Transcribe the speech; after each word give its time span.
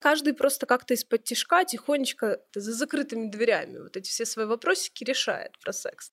Каждый 0.00 0.32
просто 0.32 0.64
как-то 0.64 0.94
из-под 0.94 1.24
тишка 1.24 1.64
тихонечко 1.64 2.40
за 2.54 2.72
закрытыми 2.72 3.30
дверями 3.30 3.78
вот 3.78 3.96
эти 3.98 4.08
все 4.08 4.24
свои 4.24 4.46
вопросики 4.46 5.04
решает 5.04 5.58
про 5.58 5.74
секс. 5.74 6.10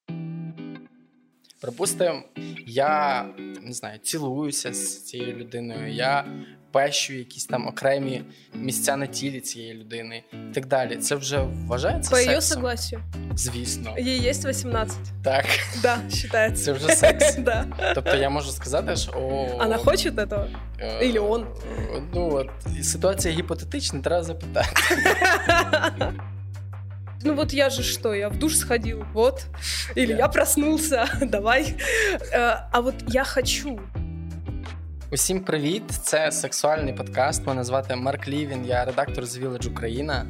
Припустимо, 1.62 2.22
я 2.68 3.26
не 3.62 3.74
знаю, 3.74 4.00
цілуюся 4.00 4.74
з 4.74 5.06
цією 5.06 5.36
людиною, 5.38 5.92
я 5.94 6.26
пещу 6.72 7.14
якісь 7.14 7.46
там 7.46 7.68
окремі 7.68 8.22
місця 8.54 8.98
на 8.98 9.06
тілі 9.06 9.40
цієї 9.40 9.74
людини 9.74 10.24
і 10.52 10.54
так 10.54 10.66
далі. 10.66 10.96
Це 10.96 11.16
вже 11.16 11.40
вважається 11.68 12.10
По 12.12 12.16
сексом? 12.18 12.34
ее 12.34 12.42
согласию. 12.42 13.02
Звісно. 13.36 13.96
Ей 13.98 14.28
есть 14.30 14.46
18. 14.46 14.98
Так. 15.24 15.46
Да, 15.82 15.98
считается. 16.12 16.66
Це 16.66 16.72
вже 16.74 16.88
секс. 16.96 17.36
Да. 17.38 17.66
Тобто 17.96 18.16
я 18.16 18.30
можу 18.30 18.52
сказати, 18.52 18.96
що 18.96 19.12
о, 19.12 19.58
Она 19.64 19.78
хочет 19.78 20.16
этого? 20.16 20.48
е, 20.80 21.06
Или 21.08 21.20
он? 21.20 21.48
Ну 22.14 22.30
от 22.36 22.50
ситуація 22.86 23.34
гіпотетична, 23.34 24.02
треба 24.02 24.24
запитати. 24.24 24.70
Ну 27.24 27.34
вот 27.34 27.54
я 27.54 27.70
же 27.70 27.84
что, 27.84 28.14
я 28.14 28.30
в 28.30 28.38
душ 28.38 28.56
сходил, 28.58 29.04
вот. 29.14 29.46
Или 29.96 30.14
я 30.14 30.28
проснулся, 30.28 31.08
давай. 31.22 31.76
Э, 32.34 32.58
А 32.72 32.80
вот 32.82 32.96
я 33.08 33.24
хочу. 33.24 33.80
Усім 35.12 35.40
привіт! 35.40 35.84
Це 36.04 36.32
сексуальний 36.32 36.94
подкаст. 36.94 37.48
Мене 37.48 37.64
звати 37.64 37.96
Марк 37.96 38.28
Лівін, 38.28 38.66
я 38.66 38.86
редактор 38.86 39.26
з 39.26 39.38
Village 39.38 39.70
Україна. 39.72 40.26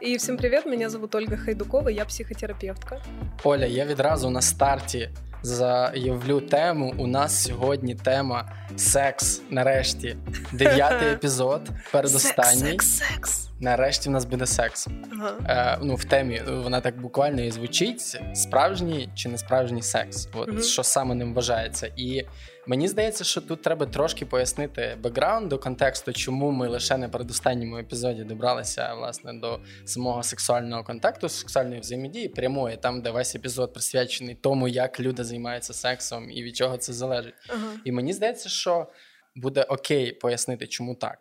І 0.00 0.16
всім 0.16 0.36
привіт! 0.36 0.66
Мене 0.66 0.90
звуть 0.90 1.14
Ольга 1.14 1.36
Хайдукова, 1.36 1.90
я 1.90 2.04
психотерапевтка. 2.04 2.98
Оля, 3.44 3.66
я 3.66 3.86
відразу 3.86 4.30
на 4.30 4.42
старті 4.42 5.10
заявлю 5.42 6.40
тему. 6.40 6.94
У 6.98 7.06
нас 7.06 7.44
сьогодні 7.44 7.94
тема 7.94 8.52
секс. 8.76 9.42
Нарешті 9.50 10.16
дев'ятий 10.52 11.08
епізод, 11.12 11.68
передостанній. 11.92 12.60
Секс, 12.70 12.86
секс, 12.86 13.12
секс. 13.14 13.48
Нарешті 13.60 14.08
в 14.08 14.12
нас 14.12 14.24
буде 14.24 14.46
секс. 14.46 14.88
Ага. 15.12 15.32
Е, 15.48 15.78
ну, 15.82 15.94
в 15.94 16.04
темі 16.04 16.42
вона 16.48 16.80
так 16.80 17.00
буквально 17.00 17.42
і 17.42 17.50
звучить: 17.50 18.20
справжній 18.34 19.08
чи 19.14 19.28
не 19.28 19.38
справжній 19.38 19.82
секс. 19.82 20.28
От 20.34 20.48
Мгм. 20.48 20.62
що 20.62 20.82
саме 20.82 21.14
ним 21.14 21.34
вважається. 21.34 21.90
І 21.96 22.26
мені 22.67 22.87
здається, 22.87 23.23
що 23.23 23.41
тут 23.41 23.61
треба 23.61 23.85
трошки 23.85 24.25
пояснити 24.25 24.97
бекграунд 25.03 25.49
до 25.49 25.59
контексту, 25.59 26.13
чому 26.13 26.51
ми 26.51 26.67
лише 26.67 26.97
на 26.97 27.09
передостанньому 27.09 27.77
епізоді 27.77 28.23
добралися 28.23 28.93
власне 28.93 29.33
до 29.33 29.59
самого 29.85 30.23
сексуального 30.23 30.83
контакту, 30.83 31.29
сексуальної 31.29 31.79
взаємодії 31.79 32.29
прямої, 32.29 32.77
там, 32.77 33.01
де 33.01 33.11
весь 33.11 33.35
епізод 33.35 33.73
присвячений 33.73 34.35
тому, 34.35 34.67
як 34.67 34.99
люди 34.99 35.23
займаються 35.23 35.73
сексом 35.73 36.31
і 36.31 36.43
від 36.43 36.57
чого 36.57 36.77
це 36.77 36.93
залежить. 36.93 37.35
Ага. 37.49 37.73
І 37.85 37.91
мені 37.91 38.13
здається, 38.13 38.49
що 38.49 38.87
буде 39.35 39.63
окей 39.63 40.11
пояснити, 40.11 40.67
чому 40.67 40.95
так. 40.95 41.19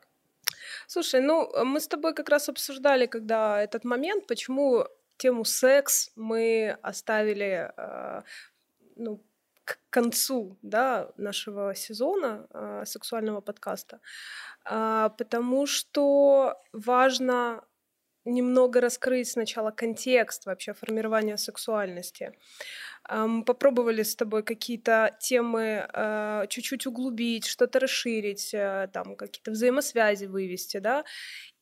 Слушай, 0.86 1.20
ну 1.20 1.50
мы 1.64 1.76
с 1.76 1.88
тобой 1.88 2.14
как 2.14 2.28
раз 2.28 2.48
обсуждали, 2.48 3.06
когда 3.06 3.62
этот 3.62 3.84
момент, 3.84 4.26
почему 4.26 4.86
тему 5.16 5.44
секс 5.44 6.10
мы 6.16 6.76
оставили 6.82 7.70
э, 7.76 8.22
ну, 8.96 9.20
к 9.65 9.79
концу 9.89 10.57
да, 10.61 11.11
нашего 11.17 11.75
сезона 11.75 12.47
э, 12.53 12.83
сексуального 12.85 13.41
подкаста, 13.41 13.99
А, 14.65 15.09
потому 15.09 15.65
что 15.67 16.55
важно 16.73 17.63
немного 18.25 18.81
раскрыть 18.81 19.29
сначала 19.29 19.71
контекст 19.71 20.45
вообще 20.45 20.73
формирования 20.73 21.37
сексуальности. 21.37 22.33
А, 23.03 23.27
Мы 23.27 23.43
попробовали 23.43 24.03
с 24.03 24.15
тобой 24.15 24.43
какие-то 24.43 25.17
темы 25.19 25.87
э, 25.93 26.45
чуть-чуть 26.49 26.85
углубить, 26.87 27.47
что-то 27.47 27.79
расширить, 27.79 28.53
э, 28.53 28.89
там 28.93 29.15
какие-то 29.15 29.51
взаимосвязи 29.51 30.25
вывести, 30.25 30.77
да. 30.77 31.03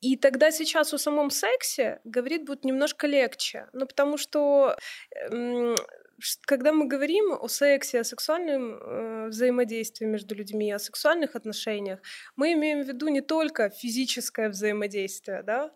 И 0.02 0.18
тогда 0.18 0.52
сейчас 0.52 0.94
о 0.94 0.98
самом 0.98 1.30
сексе 1.32 2.00
говорить 2.04 2.46
будет 2.46 2.66
немножко 2.66 3.08
легче. 3.08 3.68
Ну, 3.74 3.86
потому 3.88 4.18
что 4.18 4.78
когда 6.46 6.72
мы 6.72 6.88
говорим 6.88 7.34
о 7.34 7.48
сексе, 7.48 8.00
о 8.00 8.04
сексуальном 8.04 8.74
э, 8.74 9.28
взаимодействии 9.30 10.06
между 10.06 10.36
людьми, 10.36 10.72
о 10.72 10.80
сексуальных 10.80 11.36
отношениях, 11.36 12.00
мы 12.36 12.54
имеем 12.54 12.84
в 12.84 12.88
виду 12.88 13.08
не 13.08 13.22
только 13.22 13.70
физическое 13.70 14.50
взаимодействие, 14.50 15.44
да. 15.44 15.72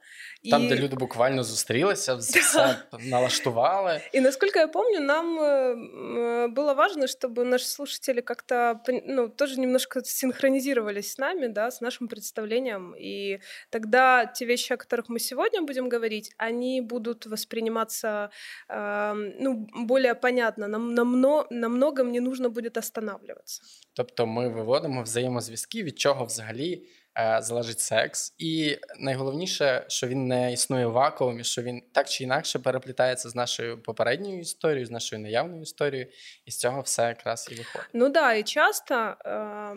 Там, 0.49 0.63
и... 0.63 0.67
де 0.67 0.75
люди 0.75 0.95
буквально 0.95 1.43
зустрілися, 1.43 2.15
все 2.15 2.75
налаштували. 2.99 4.01
И 4.13 4.21
насколько 4.21 4.59
я 4.59 4.67
помню, 4.67 4.99
нам 5.01 5.39
э, 5.39 6.47
было 6.47 6.73
важно, 6.73 7.07
чтобы 7.07 7.45
наши 7.45 7.65
слушатели 7.65 8.21
как-то 8.21 8.81
ну, 9.05 9.29
тоже 9.29 9.59
немножко 9.59 10.03
синхронизировались 10.03 11.13
с 11.13 11.17
нами, 11.17 11.47
да, 11.47 11.71
с 11.71 11.81
нашим 11.81 12.07
представлением. 12.07 12.95
И 12.99 13.39
тогда 13.69 14.25
те 14.25 14.45
вещи, 14.45 14.73
о 14.73 14.77
которых 14.77 15.09
мы 15.09 15.19
сегодня 15.19 15.61
будем 15.61 15.89
говорить, 15.89 16.31
они 16.37 16.81
будут 16.81 17.25
восприниматься 17.25 18.29
эм, 18.69 19.33
ну, 19.39 19.67
более 19.85 20.15
понятно. 20.15 20.32
Нам, 20.57 20.93
на, 20.93 21.03
мно- 21.03 21.47
на 21.51 21.69
многом 21.69 22.11
не 22.11 22.19
нужно 22.19 22.49
будет 22.49 22.77
останавливаться. 22.77 23.61
Тобто 23.93 24.25
ми 24.25 24.49
виводимо 24.49 25.03
взаємозв'язки, 25.03 25.83
від 25.83 25.99
чого 25.99 26.25
взагалі 26.25 26.87
е, 27.17 27.39
залежить 27.41 27.79
секс. 27.79 28.33
І 28.37 28.77
найголовніше, 28.99 29.85
що 29.87 30.07
він 30.07 30.27
не 30.27 30.53
існує 30.53 30.85
в 30.85 30.91
вакуумі, 30.91 31.43
що 31.43 31.61
він 31.61 31.81
так 31.93 32.09
чи 32.09 32.23
інакше 32.23 32.59
переплітається 32.59 33.29
з 33.29 33.35
нашою 33.35 33.81
попередньою 33.81 34.39
історією, 34.39 34.85
з 34.85 34.91
нашою 34.91 35.21
наявною 35.21 35.61
історією, 35.61 36.09
і 36.45 36.51
з 36.51 36.57
цього 36.57 36.81
все 36.81 37.03
якраз 37.07 37.49
і 37.51 37.55
виходить. 37.55 37.89
Ну 37.93 38.09
да, 38.09 38.33
и 38.35 38.43
часто 38.43 39.17
э, 39.25 39.75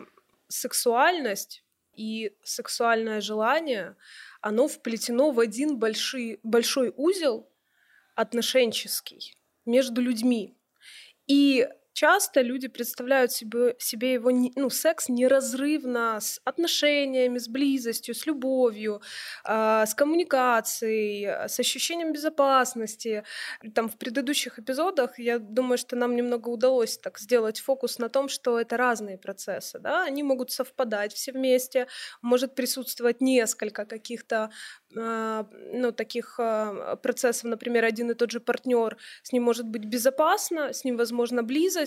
сексуальность 0.49 1.63
и 1.99 2.33
сексуальное 2.43 3.21
желание, 3.21 3.95
оно 4.43 4.67
вплетено 4.67 5.31
в 5.31 5.39
один 5.39 5.77
большой, 5.79 6.39
большой 6.43 6.93
узел 6.97 7.47
отношенческий 8.15 9.37
между 9.67 10.01
людьми. 10.01 10.55
И 11.27 11.69
часто 11.97 12.43
люди 12.43 12.69
представляют 12.69 13.33
себе, 13.33 13.75
себе 13.79 14.13
его, 14.13 14.31
ну, 14.31 14.69
секс 14.69 15.09
неразрывно 15.09 16.19
с 16.21 16.41
отношениями, 16.45 17.39
с 17.39 17.49
близостью, 17.49 18.15
с 18.15 18.27
любовью, 18.27 19.01
а, 19.45 19.87
с 19.87 19.95
коммуникацией, 19.95 21.25
а, 21.25 21.49
с 21.49 21.59
ощущением 21.59 22.13
безопасности. 22.13 23.25
Там 23.75 23.89
в 23.89 23.97
предыдущих 23.97 24.59
эпизодах, 24.59 25.19
я 25.19 25.39
думаю, 25.39 25.79
что 25.79 25.97
нам 25.97 26.15
немного 26.15 26.51
удалось 26.51 26.99
так 26.99 27.19
сделать 27.19 27.61
фокус 27.61 27.99
на 27.99 28.11
том, 28.11 28.29
что 28.29 28.61
это 28.61 28.77
разные 28.77 29.17
процессы, 29.17 29.79
да, 29.79 30.05
они 30.05 30.23
могут 30.23 30.51
совпадать 30.51 31.15
все 31.15 31.33
вместе, 31.33 31.87
может 32.21 32.55
присутствовать 32.55 33.23
несколько 33.23 33.87
каких-то, 33.87 34.51
а, 34.99 35.47
ну, 35.73 35.93
таких 35.93 36.39
а, 36.39 36.97
процессов, 36.97 37.45
например, 37.45 37.85
один 37.85 38.11
и 38.11 38.15
тот 38.15 38.31
же 38.31 38.41
партнер, 38.41 38.99
с 39.23 39.33
ним 39.33 39.45
может 39.45 39.67
быть 39.67 39.87
безопасно, 39.87 40.75
с 40.75 40.85
ним 40.85 40.99
возможна 40.99 41.43
близость, 41.43 41.86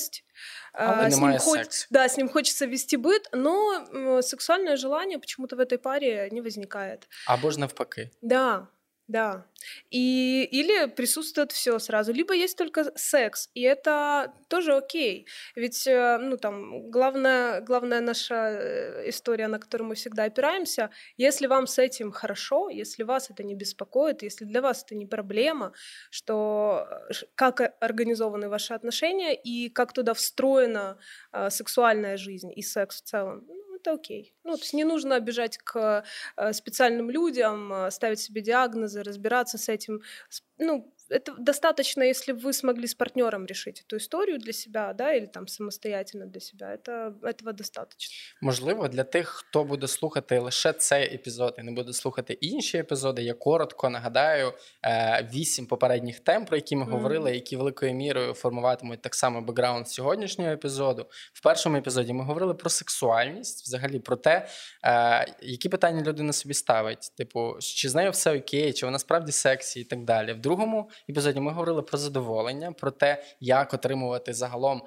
а, 0.74 0.94
Але 0.94 1.12
с 1.12 1.18
ним 1.18 1.40
сексу. 1.40 1.88
да, 1.90 2.08
с 2.08 2.18
ним 2.18 2.30
хочется 2.30 2.66
вести 2.66 2.98
быт, 2.98 3.30
но 3.34 4.22
сексуальное 4.22 4.78
желание 4.78 5.18
почему-то 5.20 5.56
в 5.56 5.60
этой 5.60 5.78
паре 5.78 6.30
не 6.32 6.42
возникает. 6.42 7.08
Або 7.28 7.52
ж 7.52 7.58
навпаки. 7.58 8.10
Да, 8.22 8.68
да. 9.09 9.46
И, 9.90 10.47
или 10.52 10.88
присутствует 10.88 11.52
все 11.52 11.80
сразу, 11.80 12.14
либо 12.14 12.34
есть 12.34 12.58
только 12.58 12.92
секс, 12.96 13.50
и 13.56 13.62
это 13.62 14.34
тоже 14.47 14.75
окей. 14.75 15.28
Ведь, 15.56 15.88
э, 15.88 16.18
ну, 16.20 16.38
там, 16.38 16.90
главная, 16.92 17.62
главная 17.62 18.02
наша 18.02 18.36
э, 18.36 19.09
история, 19.09 19.48
на 19.48 19.59
которую 19.59 19.90
мы 19.90 19.96
всегда 19.96 20.25
опираемся, 20.25 20.92
если 21.18 21.48
вам 21.48 21.66
с 21.66 21.80
этим 21.80 22.12
хорошо, 22.12 22.69
если 22.69 23.03
вас 23.03 23.31
это 23.31 23.44
не 23.44 23.56
беспокоит, 23.56 24.22
если 24.22 24.46
для 24.46 24.62
вас 24.62 24.84
это 24.84 24.96
не 24.96 25.08
проблема, 25.08 25.74
что 26.12 26.88
э, 27.09 27.14
как 27.36 27.62
организованы 27.81 28.48
ваши 28.48 28.75
отношения 28.75 29.34
и 29.34 29.69
как 29.69 29.92
туда 29.92 30.14
встроена 30.14 31.00
э, 31.34 31.50
сексуальная 31.50 32.16
жизнь 32.18 32.52
и 32.56 32.62
секс 32.62 33.02
в 33.02 33.06
целом, 33.06 33.44
ну, 33.48 33.69
это 33.82 33.94
окей. 33.94 34.34
Ну, 34.44 34.56
то 34.56 34.62
есть 34.62 34.74
не 34.74 34.84
нужно 34.84 35.20
бежать 35.20 35.58
к 35.58 36.04
э, 36.38 36.54
специальным 36.54 37.10
людям, 37.10 37.72
э, 37.74 37.92
ставить 37.92 38.20
себе 38.20 38.42
диагнозы, 38.42 39.04
разбираться 39.04 39.58
с 39.58 39.70
этим. 39.70 40.02
Ну, 40.58 40.94
это 41.11 41.35
достаточно, 41.38 42.03
если 42.03 42.32
вы 42.32 42.53
смогли 42.53 42.87
с 42.87 42.94
партнером 42.94 43.47
решить 43.47 43.85
эту 43.87 43.97
историю 43.97 44.38
для 44.38 44.53
себя, 44.53 44.93
да, 44.93 45.15
или 45.15 45.26
там 45.26 45.49
самостоятельно 45.49 46.26
для 46.26 46.41
себя. 46.41 46.75
Это, 46.75 47.15
этого 47.23 47.53
достаточно. 47.53 48.15
Можливо, 48.41 48.88
для 48.88 49.05
тих, 49.05 49.29
хто 49.29 49.65
буде 49.65 49.87
слухати 49.87 50.38
лише 50.38 50.73
цей 50.73 51.15
епізод 51.15 51.55
і 51.59 51.62
не 51.62 51.73
буде 51.73 51.93
слухати 51.93 52.32
інші 52.32 52.79
епізоди, 52.79 53.23
я 53.23 53.35
коротко 53.35 53.91
нагадаю 53.91 54.53
е, 54.85 55.29
вісім 55.35 55.67
попередніх 55.67 56.21
тем, 56.21 56.44
про 56.44 56.56
які 56.56 56.76
ми 56.76 56.85
Мгм. 56.85 56.93
говорили, 56.93 57.35
які 57.35 57.56
великою 57.56 57.94
мірою 57.94 58.35
формуватимуть 58.35 59.03
так 59.03 59.15
само 59.15 59.41
бекграунд 59.41 59.88
сьогоднішнього 59.88 60.50
епізоду. 60.50 61.06
В 61.32 61.43
першому 61.43 61.76
епізоді 61.76 62.12
ми 62.12 62.25
говорили 62.25 62.55
про 62.55 62.71
сексуальність, 62.71 63.65
взагалі 63.67 63.99
про 63.99 64.17
те, 64.17 64.49
е, 64.85 65.26
які 65.43 65.69
питання 65.69 66.03
людина 66.03 66.32
собі 66.32 66.55
ставить, 66.55 67.12
типу, 67.17 67.56
чи 67.61 67.88
з 67.88 67.94
нею 67.94 68.11
все 68.11 68.38
окей, 68.38 68.73
чи 68.73 68.87
вона 68.87 68.99
справді 68.99 69.32
сексі 69.32 69.81
і 69.81 69.85
так 69.85 70.05
далі. 70.05 70.32
В 70.32 70.41
другому 70.41 70.91
епізоді 71.10 71.40
ми 71.40 71.51
говорили 71.51 71.81
про 71.81 71.98
задоволення, 71.98 72.72
про 72.72 72.92
те, 72.92 73.24
як 73.40 73.74
отримувати 73.74 74.34
загалом 74.34 74.81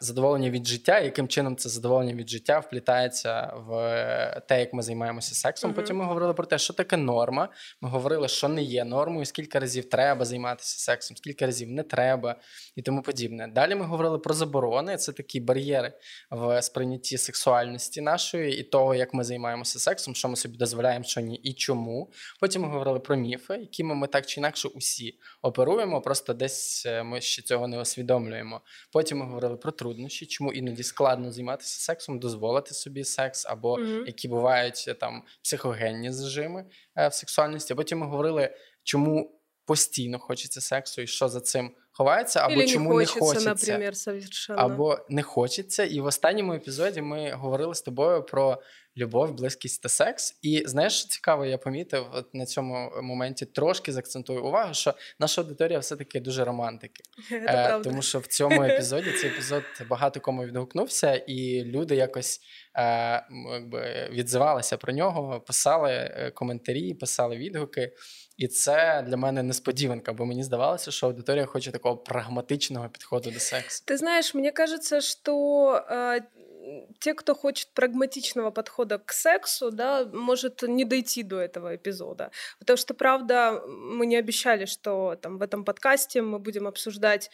задоволення 0.00 0.50
від 0.50 0.66
життя, 0.66 1.00
яким 1.00 1.28
чином 1.28 1.56
це 1.56 1.68
задоволення 1.68 2.14
від 2.14 2.28
життя 2.28 2.58
вплітається 2.58 3.52
в 3.56 4.42
те, 4.48 4.60
як 4.60 4.72
ми 4.72 4.82
займаємося 4.82 5.34
сексом. 5.34 5.70
Uh-huh. 5.70 5.74
Потім 5.74 5.96
ми 5.96 6.04
говорили 6.04 6.34
про 6.34 6.46
те, 6.46 6.58
що 6.58 6.72
таке 6.72 6.96
норма. 6.96 7.48
Ми 7.80 7.88
говорили, 7.88 8.28
що 8.28 8.48
не 8.48 8.62
є 8.62 8.84
нормою, 8.84 9.24
скільки 9.24 9.58
разів 9.58 9.88
треба 9.88 10.24
займатися 10.24 10.78
сексом, 10.78 11.16
скільки 11.16 11.46
разів 11.46 11.70
не 11.70 11.82
треба 11.82 12.36
і 12.76 12.82
тому 12.82 13.02
подібне. 13.02 13.48
Далі 13.48 13.74
ми 13.74 13.84
говорили 13.84 14.18
про 14.18 14.34
заборони. 14.34 14.96
Це 14.96 15.12
такі 15.12 15.40
бар'єри 15.40 15.92
в 16.30 16.62
сприйнятті 16.62 17.18
сексуальності 17.18 18.00
нашої 18.00 18.60
і 18.60 18.62
того, 18.62 18.94
як 18.94 19.14
ми 19.14 19.24
займаємося 19.24 19.78
сексом, 19.78 20.14
що 20.14 20.28
ми 20.28 20.36
собі 20.36 20.58
дозволяємо, 20.58 21.04
що 21.04 21.20
ні, 21.20 21.36
і 21.36 21.52
чому. 21.52 22.10
Потім 22.40 22.62
ми 22.62 22.68
говорили 22.68 23.00
про 23.00 23.16
міфи, 23.16 23.54
якими 23.54 23.94
ми 23.94 24.06
так 24.06 24.26
чи 24.26 24.40
інакше 24.40 24.68
усі 24.68 25.18
оперуємо, 25.42 26.00
просто 26.00 26.34
десь 26.34 26.86
е, 26.86 27.02
ми 27.02 27.20
ще 27.20 27.42
цього 27.42 27.68
не 27.68 27.80
усвідомлюємо. 27.80 28.60
Потім 28.92 29.18
ми 29.18 29.24
говорили 29.24 29.41
про 29.48 29.72
труднощі, 29.72 30.26
чому 30.26 30.52
іноді 30.52 30.82
складно 30.82 31.32
займатися 31.32 31.80
сексом, 31.80 32.18
дозволити 32.18 32.74
собі 32.74 33.04
секс, 33.04 33.46
або 33.46 33.78
mm 33.78 34.06
які 34.06 34.28
бувають 34.28 34.84
е, 34.88 34.94
там 34.94 35.22
психогенні 35.42 36.12
зажими 36.12 36.64
е, 36.96 37.08
в 37.08 37.14
сексуальності. 37.14 37.74
Потім 37.74 37.98
ми 37.98 38.06
говорили, 38.06 38.54
чому 38.82 39.38
постійно 39.64 40.18
хочеться 40.18 40.60
сексу, 40.60 41.02
і 41.02 41.06
що 41.06 41.28
за 41.28 41.40
цим 41.40 41.70
ховається, 41.92 42.40
або 42.40 42.54
Или 42.54 42.66
чому 42.66 42.98
не 42.98 43.06
хочеться, 43.06 43.18
не 43.18 43.50
хочеться, 43.50 43.72
наприклад, 44.12 44.60
або 44.60 44.98
не 45.08 45.22
хочеться. 45.22 45.84
І 45.84 46.00
в 46.00 46.04
останньому 46.04 46.54
епізоді 46.54 47.02
ми 47.02 47.32
говорили 47.32 47.74
з 47.74 47.82
тобою 47.82 48.22
про 48.22 48.62
любов, 48.96 49.34
близькість 49.34 49.82
та 49.82 49.88
секс. 49.88 50.38
І 50.42 50.62
знаєш, 50.66 50.98
що 50.98 51.08
цікаво, 51.08 51.44
я 51.44 51.58
помітив 51.58 52.06
от 52.12 52.34
на 52.34 52.46
цьому 52.46 52.92
моменті 53.02 53.46
трошки 53.46 53.92
заакцентую 53.92 54.44
увагу, 54.44 54.74
що 54.74 54.94
наша 55.20 55.40
аудиторія 55.40 55.78
все-таки 55.78 56.20
дуже 56.20 56.44
романтики. 56.44 57.02
Е, 57.32 57.80
Тому 57.84 58.02
що 58.02 58.18
в 58.18 58.26
цьому 58.26 58.62
епізоді 58.64 59.12
цей 59.12 59.30
епізод 59.30 59.62
багато 59.88 60.20
кому 60.20 60.44
відгукнувся, 60.44 61.14
і 61.14 61.64
люди 61.64 61.94
якось 61.94 62.40
е, 62.76 63.26
якби 63.52 64.08
відзивалися 64.12 64.76
про 64.76 64.92
нього, 64.92 65.40
писали 65.40 65.90
е, 65.90 66.30
коментарі, 66.30 66.94
писали 66.94 67.36
відгуки. 67.36 67.92
І 68.36 68.48
це 68.48 69.04
для 69.08 69.16
мене 69.16 69.42
несподіванка, 69.42 70.12
бо 70.12 70.26
мені 70.26 70.42
здавалося, 70.42 70.90
що 70.90 71.06
аудиторія 71.06 71.46
хоче 71.46 71.70
такого 71.70 71.96
прагматичного 71.96 72.88
підходу 72.88 73.30
до 73.30 73.40
сексу. 73.40 73.82
Ти 73.86 73.96
знаєш, 73.96 74.34
мені 74.34 74.50
кажется, 74.50 75.00
що 75.00 75.32
э, 75.90 76.20
те, 77.00 77.14
кто 77.14 77.34
хочет 77.34 77.68
прагматичного 77.74 78.50
подхода 78.50 78.98
к 78.98 79.12
сексу, 79.12 79.70
да, 79.70 80.04
может 80.04 80.62
не 80.62 80.84
дойти 80.84 81.22
до 81.22 81.40
этого 81.40 81.76
эпизода. 81.76 82.30
Потому 82.58 82.76
что, 82.76 82.94
правда, 82.94 83.62
мы 83.66 84.06
не 84.06 84.16
обещали, 84.16 84.66
что 84.66 85.16
там 85.20 85.38
в 85.38 85.42
этом 85.42 85.64
подкасте 85.64 86.22
мы 86.22 86.38
будем 86.38 86.66
обсуждать 86.66 87.30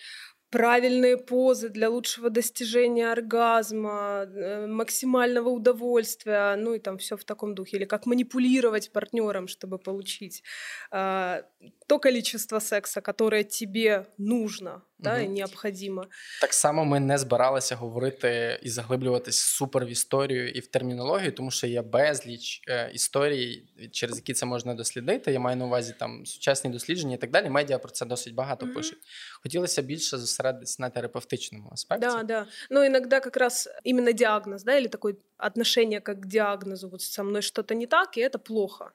правильные 0.53 1.18
позы 1.18 1.69
для 1.69 1.89
лучшего 1.89 2.30
достижения 2.30 3.12
оргазма, 3.12 4.27
э, 4.27 4.68
максимального 4.68 5.50
удовольствия, 5.50 6.56
ну 6.56 6.75
и 6.75 6.80
там 6.80 6.97
все 6.97 7.15
в 7.15 7.24
таком 7.24 7.56
духе, 7.56 7.77
или 7.77 7.85
как 7.85 8.06
манипулировать 8.06 8.91
партнером, 8.91 9.47
чтобы 9.47 9.80
получить 9.80 10.44
э, 10.91 11.41
то 11.88 12.00
количество 12.00 12.59
секса, 12.59 13.01
которое 13.01 13.44
тебе 13.44 14.06
нужно 14.18 14.83
да, 15.00 15.15
угу. 15.15 15.25
і 15.25 15.27
необхідно. 15.30 16.07
Так 16.41 16.53
само 16.53 16.85
ми 16.85 17.00
не 17.00 17.18
збиралися 17.18 17.75
говорити 17.75 18.59
і 18.63 18.69
заглиблюватись 18.69 19.39
супер 19.39 19.85
в 19.85 19.89
історію 19.89 20.50
і 20.50 20.59
в 20.59 20.68
термінологію, 20.68 21.31
тому 21.31 21.51
що 21.51 21.68
є 21.68 21.81
безліч 21.81 22.62
е, 22.68 22.91
історій, 22.94 23.63
через 23.91 24.18
які 24.18 24.33
це 24.33 24.45
можна 24.45 24.74
дослідити. 24.74 25.31
Я 25.31 25.39
маю 25.39 25.57
на 25.57 25.65
увазі 25.65 25.95
там 26.00 26.25
сучасні 26.25 26.69
дослідження 26.69 27.15
і 27.15 27.18
так 27.18 27.31
далі. 27.31 27.50
Медіа 27.50 27.77
про 27.77 27.91
це 27.91 28.06
досить 28.06 28.33
багато 28.33 28.65
угу. 28.65 28.75
пишуть. 28.75 29.00
Хотілося 29.44 29.81
більше 29.81 30.18
зосередитися 30.18 30.37
на 30.79 30.90
терапевтичному 30.90 31.70
аспекті. 31.73 32.06
Да, 32.06 32.23
да. 32.23 32.46
Ну, 32.70 32.87
иногда 32.87 33.20
как 33.20 33.37
раз 33.37 33.69
именно 33.85 34.12
диагноз, 34.12 34.62
да, 34.62 34.79
или 34.79 34.88
такое 34.88 35.17
отношение 35.38 36.00
как 36.00 36.20
к 36.20 36.26
диагнозу, 36.26 36.88
вот 36.88 37.02
со 37.02 37.23
мной 37.23 37.43
что-то 37.43 37.75
не 37.75 37.87
так, 37.87 38.17
и 38.17 38.20
это 38.20 38.38
плохо. 38.38 38.93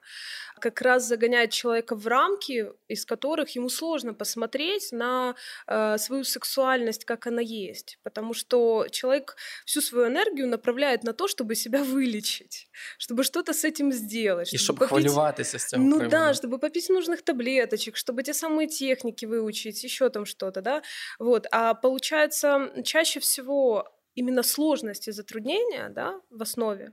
Как 0.60 0.82
раз 0.82 1.08
загоняет 1.08 1.50
человека 1.50 1.96
в 1.96 2.06
рамки, 2.06 2.66
из 2.88 3.04
которых 3.06 3.56
ему 3.56 3.68
сложно 3.68 4.14
посмотреть 4.14 4.92
на 4.92 5.34
э, 5.66 5.98
свою 5.98 6.24
сексуальность, 6.24 7.04
как 7.04 7.26
она 7.26 7.40
есть. 7.42 7.98
Потому 8.02 8.34
что 8.34 8.86
человек 8.90 9.36
всю 9.64 9.80
свою 9.80 10.06
энергию 10.06 10.48
направляет 10.48 11.04
на 11.04 11.12
то, 11.12 11.28
чтобы 11.28 11.54
себя 11.54 11.82
вылечить, 11.82 12.68
чтобы 12.98 13.24
что-то 13.24 13.52
с 13.52 13.64
этим 13.64 13.92
сделать. 13.92 14.54
И 14.54 14.58
чтобы 14.58 14.78
попить... 14.78 14.88
хвалюватися 14.88 15.58
с 15.58 15.76
Ну 15.76 15.98
приводу. 15.98 16.10
да, 16.10 16.34
чтобы 16.34 16.58
попить 16.58 16.90
нужных 16.90 17.22
таблеточек, 17.22 17.96
чтобы 17.96 18.22
те 18.22 18.34
самые 18.34 18.68
техники 18.68 19.26
выучить, 19.26 19.84
еще 19.84 20.10
там 20.10 20.26
что-то, 20.26 20.60
да. 20.60 20.82
Вот. 21.18 21.33
А 21.50 21.74
получается, 21.74 22.72
чаще 22.84 23.20
всего 23.20 23.92
именно 24.14 24.42
сложность 24.42 25.08
и 25.08 25.12
затруднения, 25.12 25.88
да, 25.88 26.20
в 26.30 26.42
основе, 26.42 26.92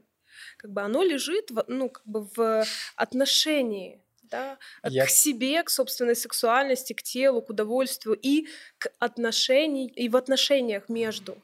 как 0.58 0.72
бы 0.72 0.82
оно 0.82 1.04
лежит, 1.04 1.52
в, 1.52 1.64
ну, 1.68 1.90
как 1.90 2.06
бы 2.06 2.28
в 2.36 2.66
отношении 2.96 4.02
да, 4.24 4.58
Я... 4.84 5.06
к 5.06 5.10
себе, 5.10 5.62
к 5.62 5.70
собственной 5.70 6.16
сексуальности, 6.16 6.94
к 6.94 7.04
телу, 7.04 7.42
к 7.42 7.50
удовольствию 7.50 8.18
и 8.20 8.48
к 8.78 8.92
отношений, 9.00 9.88
и 9.88 10.10
в 10.10 10.16
отношениях 10.16 10.90
между. 10.90 11.38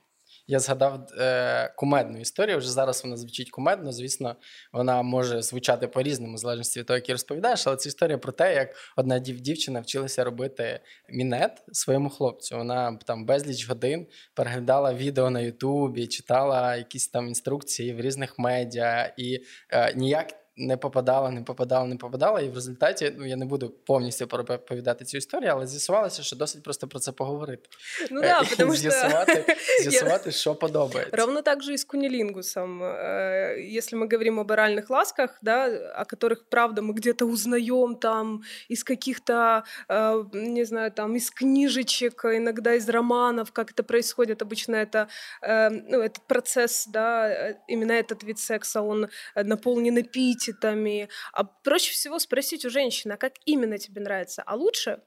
Я 0.50 0.60
згадав 0.60 1.08
е, 1.20 1.74
кумедну 1.78 2.20
історію. 2.20 2.58
Вже 2.58 2.72
зараз 2.72 3.04
вона 3.04 3.18
звучить 3.18 3.52
кумедно. 3.52 3.92
Звісно, 3.92 4.36
вона 4.74 5.02
може 5.02 5.42
звучати 5.42 5.88
по-різному, 5.88 6.36
в 6.36 6.38
залежності 6.38 6.80
від 6.80 6.86
того, 6.86 6.98
як 6.98 7.10
розповідаєш, 7.10 7.68
але 7.68 7.76
це 7.76 7.90
історія 7.90 8.18
про 8.18 8.32
те, 8.32 8.56
як 8.56 8.76
одна 8.96 9.20
дів 9.20 9.40
дівчина 9.40 9.80
вчилася 9.80 10.24
робити 10.24 10.80
мінет 11.10 11.64
своєму 11.72 12.10
хлопцю. 12.10 12.58
Вона 12.58 13.00
там 13.06 13.26
безліч 13.26 13.70
годин 13.70 14.08
переглядала 14.34 14.94
відео 14.94 15.30
на 15.30 15.40
Ютубі, 15.40 16.08
читала 16.08 16.76
якісь 16.76 17.08
там 17.08 17.28
інструкції 17.28 17.94
в 17.94 18.02
різних 18.02 18.40
медіа 18.40 19.14
і 19.18 19.40
е, 19.70 19.94
ніяк 19.96 20.47
не 20.57 20.77
попадала, 20.77 21.31
не 21.31 21.43
попадала, 21.43 21.87
не 21.87 21.97
попадала. 21.97 22.41
І 22.41 22.49
в 22.49 22.55
результаті 22.55 23.13
ну 23.19 23.27
я 23.27 23.37
не 23.37 23.45
буду 23.45 23.71
повністю 23.71 24.27
переповідати 24.27 25.05
цю 25.05 25.17
історію, 25.17 25.51
але 25.53 25.67
з'ясувалося, 25.67 26.23
що 26.23 26.37
досить 26.37 26.63
просто 26.63 26.89
про 26.89 26.99
це 26.99 27.13
поговорити. 27.13 27.69
Ну 28.11 28.21
да, 28.21 28.43
потому 28.51 28.75
з'ясувати, 28.75 29.57
з'ясувати, 29.83 30.33
що 30.33 30.55
подобається. 30.55 31.17
Ровно 31.17 31.43
так 31.43 31.63
же 31.63 31.73
и 31.73 31.79
с 31.79 31.85
кунилингусом. 31.85 32.83
Э, 32.83 33.57
если 33.79 33.99
мы 33.99 34.09
говорим 34.13 34.41
об 34.41 34.51
оральных 34.51 34.91
ласках, 34.91 35.39
да, 35.43 35.67
о 36.01 36.05
которых, 36.05 36.45
правда, 36.51 36.83
мы 36.83 36.93
где-то 36.93 37.25
узнаем 37.27 37.95
там 37.95 38.43
из 38.71 38.85
каких-то, 38.85 39.63
э, 39.89 40.25
не 40.33 40.65
знаю, 40.65 40.91
там, 40.91 41.17
из 41.17 41.31
книжечек, 41.31 42.25
иногда 42.25 42.75
из 42.75 42.89
романов, 42.89 43.53
как 43.53 43.71
это 43.71 43.83
происходит. 43.83 44.43
Обычно 44.43 44.77
это, 44.77 45.07
э, 45.43 45.71
ну, 45.71 46.01
этот 46.01 46.27
процесс, 46.27 46.87
да, 46.87 47.33
именно 47.69 47.93
этот 47.93 48.23
вид 48.23 48.39
секса, 48.39 48.83
он 48.83 49.09
наполнен 49.35 49.99
эпитетом, 49.99 50.43
эпитетами. 50.47 51.09
А 51.33 51.45
проще 51.45 51.93
всего 51.93 52.19
спросить 52.19 52.65
у 52.65 52.71
женщины, 52.71 53.13
а 53.13 53.17
как 53.17 53.33
именно 53.45 53.79
тебе 53.79 54.01
нравится? 54.01 54.43
А 54.47 54.57
лучше 54.57 54.99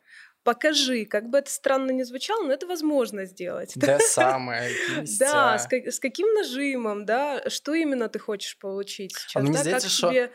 покажи, 0.43 1.05
как 1.05 1.29
бы 1.29 1.39
это 1.39 1.49
странно 1.49 1.91
не 1.91 2.03
звучало, 2.03 2.43
но 2.43 2.53
это 2.53 2.67
возможно 2.67 3.25
сделать. 3.25 3.73
Да, 3.75 3.99
самое. 3.99 4.71
Да, 5.19 5.57
с, 5.57 5.67
с 5.71 5.99
каким 5.99 6.33
нажимом, 6.33 7.05
да, 7.05 7.49
что 7.49 7.73
именно 7.73 8.07
ты 8.09 8.19
хочешь 8.19 8.57
получить 8.59 9.15
сейчас, 9.15 9.43
а 9.43 9.47
да, 9.47 9.59
здається, 9.59 9.87
как 9.87 9.91
що 9.91 10.07
тебе... 10.07 10.29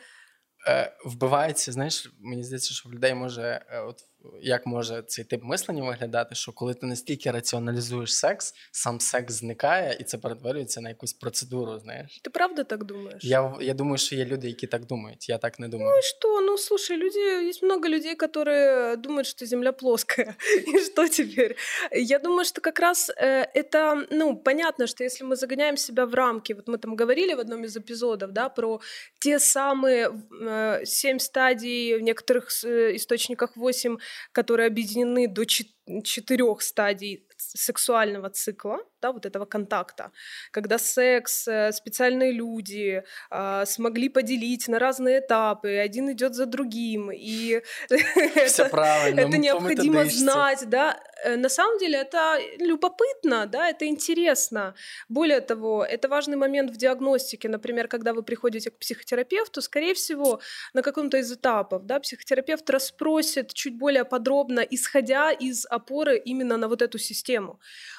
вбивається, 1.04 1.72
знаєш, 1.72 2.12
мені 2.18 2.44
здається, 2.44 2.74
що 2.74 2.88
в 2.88 2.92
людей 2.92 3.14
може 3.14 3.64
от 3.86 4.00
як 4.42 4.66
може 4.66 5.02
цей 5.02 5.24
тип 5.24 5.42
мислення 5.42 5.82
виглядати, 5.82 6.34
що 6.34 6.52
коли 6.52 6.74
ти 6.74 6.86
настільки 6.86 7.30
раціоналізуєш 7.30 8.14
секс, 8.14 8.54
сам 8.72 9.00
секс 9.00 9.34
зникає 9.34 9.96
і 10.00 10.04
це 10.04 10.18
перетворюється 10.18 10.80
на 10.80 10.88
якусь 10.88 11.12
процедуру. 11.12 11.78
Знаєш, 11.78 12.20
ти 12.24 12.30
правда 12.30 12.64
так 12.64 12.84
думаєш? 12.84 13.24
Я 13.24 13.54
я 13.60 13.74
думаю, 13.74 13.98
що 13.98 14.16
є 14.16 14.24
люди, 14.24 14.48
які 14.48 14.66
так 14.66 14.86
думають. 14.86 15.28
Я 15.28 15.38
так 15.38 15.58
не 15.58 15.68
думаю. 15.68 15.90
Ну 15.90 15.98
и 15.98 16.02
что? 16.02 16.40
Ну 16.40 16.58
слушай, 16.58 16.96
люди 16.96 17.48
есть 17.48 17.62
много 17.62 17.88
людей, 17.88 18.16
которые 18.16 18.96
думают, 18.96 19.26
что 19.26 19.46
Земля 19.46 19.72
плоская. 19.72 20.36
И 20.74 20.78
что 20.78 21.08
теперь? 21.08 21.56
Я 21.92 22.18
думаю, 22.18 22.44
что 22.44 22.60
как 22.60 22.80
раз 22.80 23.10
э, 23.16 23.46
это, 23.54 24.06
ну, 24.10 24.36
понятно, 24.36 24.86
что 24.86 25.04
если 25.04 25.24
мы 25.24 25.36
загоняем 25.36 25.76
себя 25.76 26.06
в 26.06 26.14
рамки, 26.14 26.52
вот 26.52 26.68
мы 26.68 26.78
там 26.78 26.96
говорили 26.96 27.34
в 27.34 27.40
одном 27.40 27.64
из 27.64 27.76
эпизодов, 27.76 28.32
да, 28.32 28.48
про 28.48 28.80
те 29.20 29.38
самые 29.38 30.10
э, 30.42 30.84
семь 30.84 31.18
стадий, 31.18 31.98
в 31.98 32.02
некоторых 32.02 32.48
э, 32.64 32.96
источниках 32.96 33.56
восемь 33.56 33.96
которые 34.31 34.67
объединены 34.67 35.27
до 35.27 35.45
четырех 35.45 36.61
стадий 36.61 37.24
сексуального 37.55 38.29
цикла, 38.29 38.79
да, 39.01 39.11
вот 39.11 39.25
этого 39.25 39.45
контакта, 39.45 40.11
когда 40.51 40.77
секс, 40.77 41.47
э, 41.47 41.71
специальные 41.71 42.31
люди 42.31 43.03
э, 43.31 43.65
смогли 43.65 44.09
поделить 44.09 44.67
на 44.67 44.79
разные 44.79 45.19
этапы, 45.19 45.77
один 45.77 46.11
идет 46.11 46.35
за 46.35 46.45
другим, 46.45 47.11
и 47.11 47.61
это 47.89 49.37
необходимо 49.37 50.05
знать, 50.05 50.69
да. 50.69 50.99
Э, 51.23 51.35
на 51.35 51.49
самом 51.49 51.77
деле 51.77 51.99
это 51.99 52.39
любопытно, 52.59 53.45
да, 53.45 53.69
это 53.69 53.85
интересно. 53.85 54.73
Более 55.09 55.41
того, 55.41 55.85
это 55.85 56.07
важный 56.07 56.37
момент 56.37 56.71
в 56.71 56.77
диагностике. 56.77 57.49
Например, 57.49 57.87
когда 57.87 58.13
вы 58.13 58.23
приходите 58.23 58.71
к 58.71 58.79
психотерапевту, 58.79 59.61
скорее 59.61 59.93
всего, 59.93 60.39
на 60.73 60.81
каком-то 60.81 61.17
из 61.17 61.31
этапов, 61.31 61.85
да, 61.85 61.99
психотерапевт 61.99 62.69
расспросит 62.69 63.53
чуть 63.53 63.77
более 63.77 64.03
подробно, 64.03 64.59
исходя 64.59 65.31
из 65.31 65.65
опоры 65.65 66.17
именно 66.17 66.57
на 66.57 66.67
вот 66.67 66.81
эту 66.81 66.97
систему. 66.97 67.44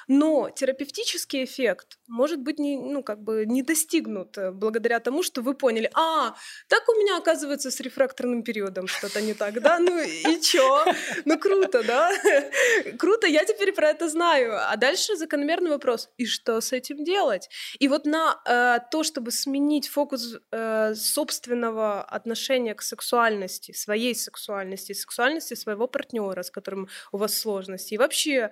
Но 0.07 0.49
терапевтический 0.49 1.43
эффект 1.43 1.99
может 2.07 2.39
быть 2.39 2.59
не, 2.59 2.77
ну, 2.77 3.03
как 3.03 3.21
бы 3.23 3.45
не 3.45 3.63
достигнут 3.63 4.37
э, 4.37 4.51
благодаря 4.51 4.99
тому, 4.99 5.23
что 5.23 5.41
вы 5.41 5.53
поняли, 5.53 5.89
а, 5.93 6.35
так 6.67 6.87
у 6.89 6.93
меня 6.93 7.17
оказывается 7.17 7.71
с 7.71 7.79
рефракторным 7.79 8.43
периодом 8.43 8.87
что-то 8.87 9.21
не 9.21 9.33
так, 9.33 9.61
да, 9.61 9.79
ну 9.79 9.99
и 9.99 10.41
чё? 10.41 10.85
Ну 11.25 11.37
круто, 11.39 11.83
да? 11.83 12.11
Круто, 12.99 13.27
я 13.27 13.45
теперь 13.45 13.73
про 13.73 13.89
это 13.89 14.09
знаю. 14.09 14.57
А 14.71 14.75
дальше 14.77 15.15
закономерный 15.15 15.69
вопрос, 15.69 16.09
и 16.17 16.25
что 16.25 16.61
с 16.61 16.73
этим 16.73 17.03
делать? 17.03 17.49
И 17.79 17.87
вот 17.87 18.05
на 18.05 18.41
э, 18.45 18.79
то, 18.91 19.03
чтобы 19.03 19.31
сменить 19.31 19.87
фокус 19.87 20.35
э, 20.51 20.95
собственного 20.95 22.01
отношения 22.03 22.73
к 22.75 22.81
сексуальности, 22.81 23.73
своей 23.73 24.15
сексуальности, 24.15 24.93
сексуальности 24.93 25.53
своего 25.55 25.87
партнера, 25.87 26.43
с 26.43 26.51
которым 26.51 26.87
у 27.11 27.17
вас 27.17 27.37
сложности, 27.37 27.93
и 27.93 27.97
вообще 27.97 28.51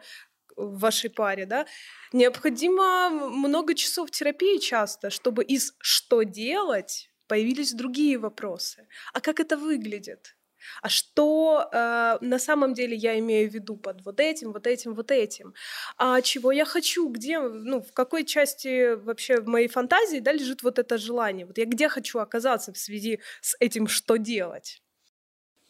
в 0.56 0.80
вашей 0.80 1.10
паре, 1.10 1.46
да, 1.46 1.66
необходимо 2.14 3.10
много 3.10 3.76
часов 3.76 4.12
терапии 4.12 4.58
часто, 4.58 5.10
чтобы 5.10 5.44
из 5.44 5.74
«что 5.80 6.24
делать» 6.24 7.10
появились 7.28 7.74
другие 7.74 8.18
вопросы. 8.18 8.88
А 9.14 9.22
как 9.22 9.40
это 9.40 9.58
выглядит? 9.58 10.36
А 10.82 10.90
что 10.90 11.70
э, 11.72 12.18
на 12.22 12.40
самом 12.40 12.74
деле 12.74 12.96
я 12.96 13.20
имею 13.20 13.50
в 13.50 13.54
виду 13.54 13.78
под 13.78 14.04
вот 14.04 14.20
этим, 14.20 14.52
вот 14.52 14.68
этим, 14.68 14.94
вот 14.96 15.12
этим? 15.12 15.54
А 15.98 16.22
чего 16.22 16.52
я 16.52 16.66
хочу? 16.66 17.08
Где, 17.10 17.40
ну, 17.40 17.82
в 17.82 17.92
какой 17.94 18.26
части 18.26 18.96
вообще 18.96 19.42
в 19.42 19.48
моей 19.48 19.68
фантазии 19.68 20.20
да, 20.20 20.32
лежит 20.32 20.64
вот 20.64 20.80
это 20.80 20.98
желание? 20.98 21.46
Вот 21.46 21.58
я 21.58 21.66
где 21.66 21.90
хочу 21.90 22.20
оказаться 22.20 22.74
в 22.74 22.78
связи 22.78 23.20
с 23.42 23.56
этим, 23.60 23.88
что 23.88 24.18
делать? 24.18 24.82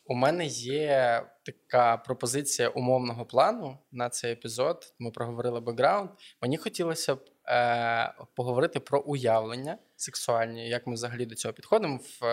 У 0.07 0.15
мене 0.15 0.45
є 0.45 1.21
така 1.45 1.97
пропозиція 1.97 2.69
умовного 2.69 3.25
плану 3.25 3.77
на 3.91 4.09
цей 4.09 4.31
епізод. 4.31 4.93
Ми 4.99 5.11
проговорили 5.11 5.59
бекграунд. 5.59 6.09
Мені 6.41 6.57
хотілося 6.57 7.15
б 7.15 7.19
е, 7.47 8.13
поговорити 8.35 8.79
про 8.79 8.99
уявлення 8.99 9.77
сексуальні, 9.95 10.69
як 10.69 10.87
ми 10.87 10.93
взагалі 10.93 11.25
до 11.25 11.35
цього 11.35 11.53
підходимо. 11.53 11.99
В, 12.21 12.25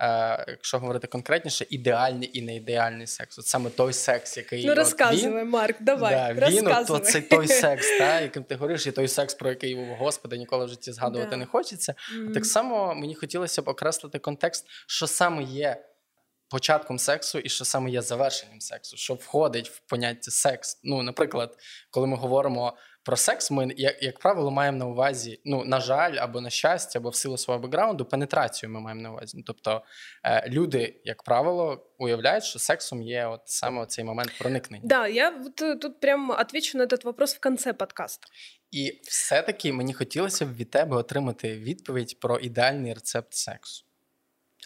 е, 0.00 0.44
Якщо 0.48 0.78
говорити 0.78 1.06
конкретніше, 1.06 1.66
ідеальний 1.70 2.38
і 2.38 2.42
неідеальний 2.42 3.06
секс. 3.06 3.38
От 3.38 3.46
саме 3.46 3.70
той 3.70 3.92
секс, 3.92 4.36
який 4.36 4.66
Ну, 4.66 4.74
розказуй, 4.74 5.44
Марк, 5.44 5.76
давай. 5.80 6.34
Да, 6.34 6.48
він, 6.48 6.66
от, 6.66 6.90
от, 6.90 7.06
це 7.06 7.20
той 7.20 7.48
секс, 7.62 7.98
та, 7.98 8.20
яким 8.20 8.44
ти 8.44 8.54
говориш, 8.54 8.86
і 8.86 8.92
той 8.92 9.08
секс, 9.08 9.34
про 9.34 9.48
який, 9.48 9.94
Господи, 9.98 10.38
ніколи 10.38 10.64
в 10.64 10.68
житті 10.68 10.92
згадувати 10.92 11.30
да. 11.30 11.36
не 11.36 11.46
хочеться. 11.46 11.94
Mm-hmm. 11.94 12.34
Так 12.34 12.46
само 12.46 12.94
мені 12.94 13.14
хотілося 13.14 13.62
б 13.62 13.68
окреслити 13.68 14.18
контекст, 14.18 14.66
що 14.86 15.06
саме 15.06 15.42
є 15.42 15.84
початком 16.48 16.98
сексу 16.98 17.38
і 17.38 17.48
що 17.48 17.64
саме 17.64 17.90
є 17.90 18.02
завершенням 18.02 18.60
сексу, 18.60 18.96
що 18.96 19.14
входить 19.14 19.68
в 19.68 19.80
поняття 19.80 20.30
секс. 20.30 20.80
Ну, 20.84 21.02
наприклад, 21.02 21.58
коли 21.90 22.06
ми 22.06 22.16
говоримо 22.16 22.76
про 23.06 23.16
секс, 23.16 23.50
ми, 23.50 23.74
як, 23.76 24.02
як 24.02 24.18
правило, 24.18 24.50
маємо 24.50 24.78
на 24.78 24.86
увазі, 24.86 25.40
ну, 25.44 25.64
на 25.64 25.80
жаль, 25.80 26.14
або 26.14 26.40
на 26.40 26.50
щастя, 26.50 26.98
або 26.98 27.08
в 27.08 27.14
силу 27.14 27.36
свого 27.36 27.60
бекграунду, 27.60 28.04
пенетрацію 28.04 28.70
ми 28.70 28.80
маємо 28.80 29.02
на 29.02 29.10
увазі. 29.10 29.42
Тобто 29.46 29.82
е, 30.24 30.48
люди, 30.48 31.00
як 31.04 31.22
правило, 31.22 31.86
уявляють, 31.98 32.44
що 32.44 32.58
сексом 32.58 33.02
є 33.02 33.26
от 33.26 33.40
саме 33.44 33.86
цей 33.86 34.04
момент 34.04 34.32
проникнення. 34.38 34.82
Да, 34.86 35.08
я 35.08 35.30
вот 35.30 35.62
э, 35.62 35.78
тут 35.78 36.00
прямо 36.00 36.36
отвечу 36.40 36.78
на 36.78 36.84
этот 36.84 37.04
вопрос 37.04 37.36
в 37.36 37.40
конце 37.40 37.72
подкаста. 37.72 38.28
І 38.70 39.00
все-таки 39.02 39.72
мені 39.72 39.94
хотілося 39.94 40.46
б 40.46 40.56
від 40.56 40.70
тебе 40.70 40.96
отримати 40.96 41.58
відповідь 41.58 42.20
про 42.20 42.38
ідеальний 42.38 42.94
рецепт 42.94 43.34
сексу. 43.34 43.85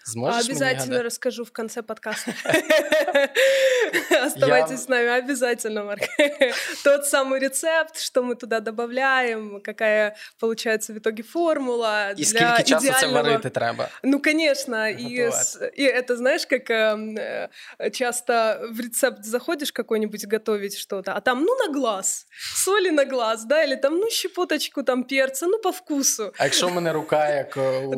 Сможешь 0.04 0.46
Обязательно 0.46 1.02
расскажу 1.02 1.44
в 1.44 1.52
конце 1.52 1.82
подкаста. 1.82 2.34
Оставайтесь 4.25 4.83
с 4.83 4.89
нами, 4.89 5.07
обязательно, 5.07 5.83
Марк. 5.83 6.01
Тот 6.83 7.05
самый 7.05 7.39
рецепт, 7.39 7.99
что 7.99 8.21
мы 8.23 8.35
туда 8.35 8.59
добавляем, 8.59 9.61
какая 9.61 10.15
получается 10.39 10.93
в 10.93 10.97
итоге 10.97 11.23
формула. 11.23 12.11
И 12.17 12.25
сколько 12.25 12.63
часу 12.63 12.93
це 12.99 13.07
варити 13.07 13.49
треба? 13.49 13.89
Ну, 14.03 14.19
конечно. 14.19 14.89
И, 14.89 15.31
и 15.77 15.83
это, 15.83 16.15
знаешь, 16.15 16.45
как 16.45 16.69
э, 16.69 17.49
часто 17.91 18.61
в 18.71 18.79
рецепт 18.79 19.23
заходишь 19.23 19.71
какой-нибудь 19.71 20.25
готовить 20.25 20.77
что-то, 20.77 21.11
а 21.15 21.19
там, 21.19 21.43
ну, 21.43 21.55
на 21.55 21.73
глаз, 21.73 22.27
соли 22.55 22.89
на 22.89 23.05
глаз, 23.05 23.45
да, 23.45 23.63
или 23.63 23.75
там, 23.75 23.97
ну, 23.97 24.09
щепоточку 24.09 24.83
там 24.83 25.03
перца, 25.03 25.47
ну, 25.47 25.59
по 25.59 25.69
вкусу. 25.71 26.33
А 26.37 26.43
якщо 26.43 26.67
в 26.67 26.73
мене 26.73 26.93
рука, 26.93 27.29
як 27.29 27.57
у, 27.57 27.95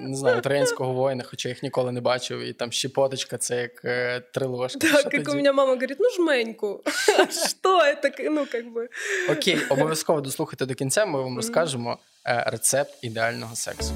не 0.00 0.16
знаю, 0.16 0.38
українського 0.38 0.92
воїна, 0.92 1.24
хоча 1.26 1.48
їх 1.48 1.62
ніколи 1.62 1.92
не 1.92 2.00
бачив, 2.00 2.40
і 2.40 2.52
там 2.52 2.72
щепоточка 2.72 3.38
це 3.38 3.56
як 3.56 3.84
е, 3.91 4.21
три 4.33 4.45
ложки. 4.45 4.87
Так, 4.87 5.13
як 5.13 5.29
у 5.29 5.33
мене 5.35 5.51
мама 5.51 5.73
говорить, 5.73 5.97
ну 5.99 6.09
жменьку. 6.09 6.83
Що 7.61 7.79
это? 7.79 8.29
Ну, 8.31 8.45
как 8.51 8.65
бы. 8.65 8.87
Окей, 9.29 9.59
обов'язково 9.69 10.21
дослухайте 10.21 10.65
до 10.65 10.73
кінця, 10.73 11.05
ми 11.05 11.21
вам 11.21 11.35
розкажемо 11.35 11.97
е, 12.27 12.43
рецепт 12.47 12.93
ідеального 13.01 13.55
сексу. 13.55 13.93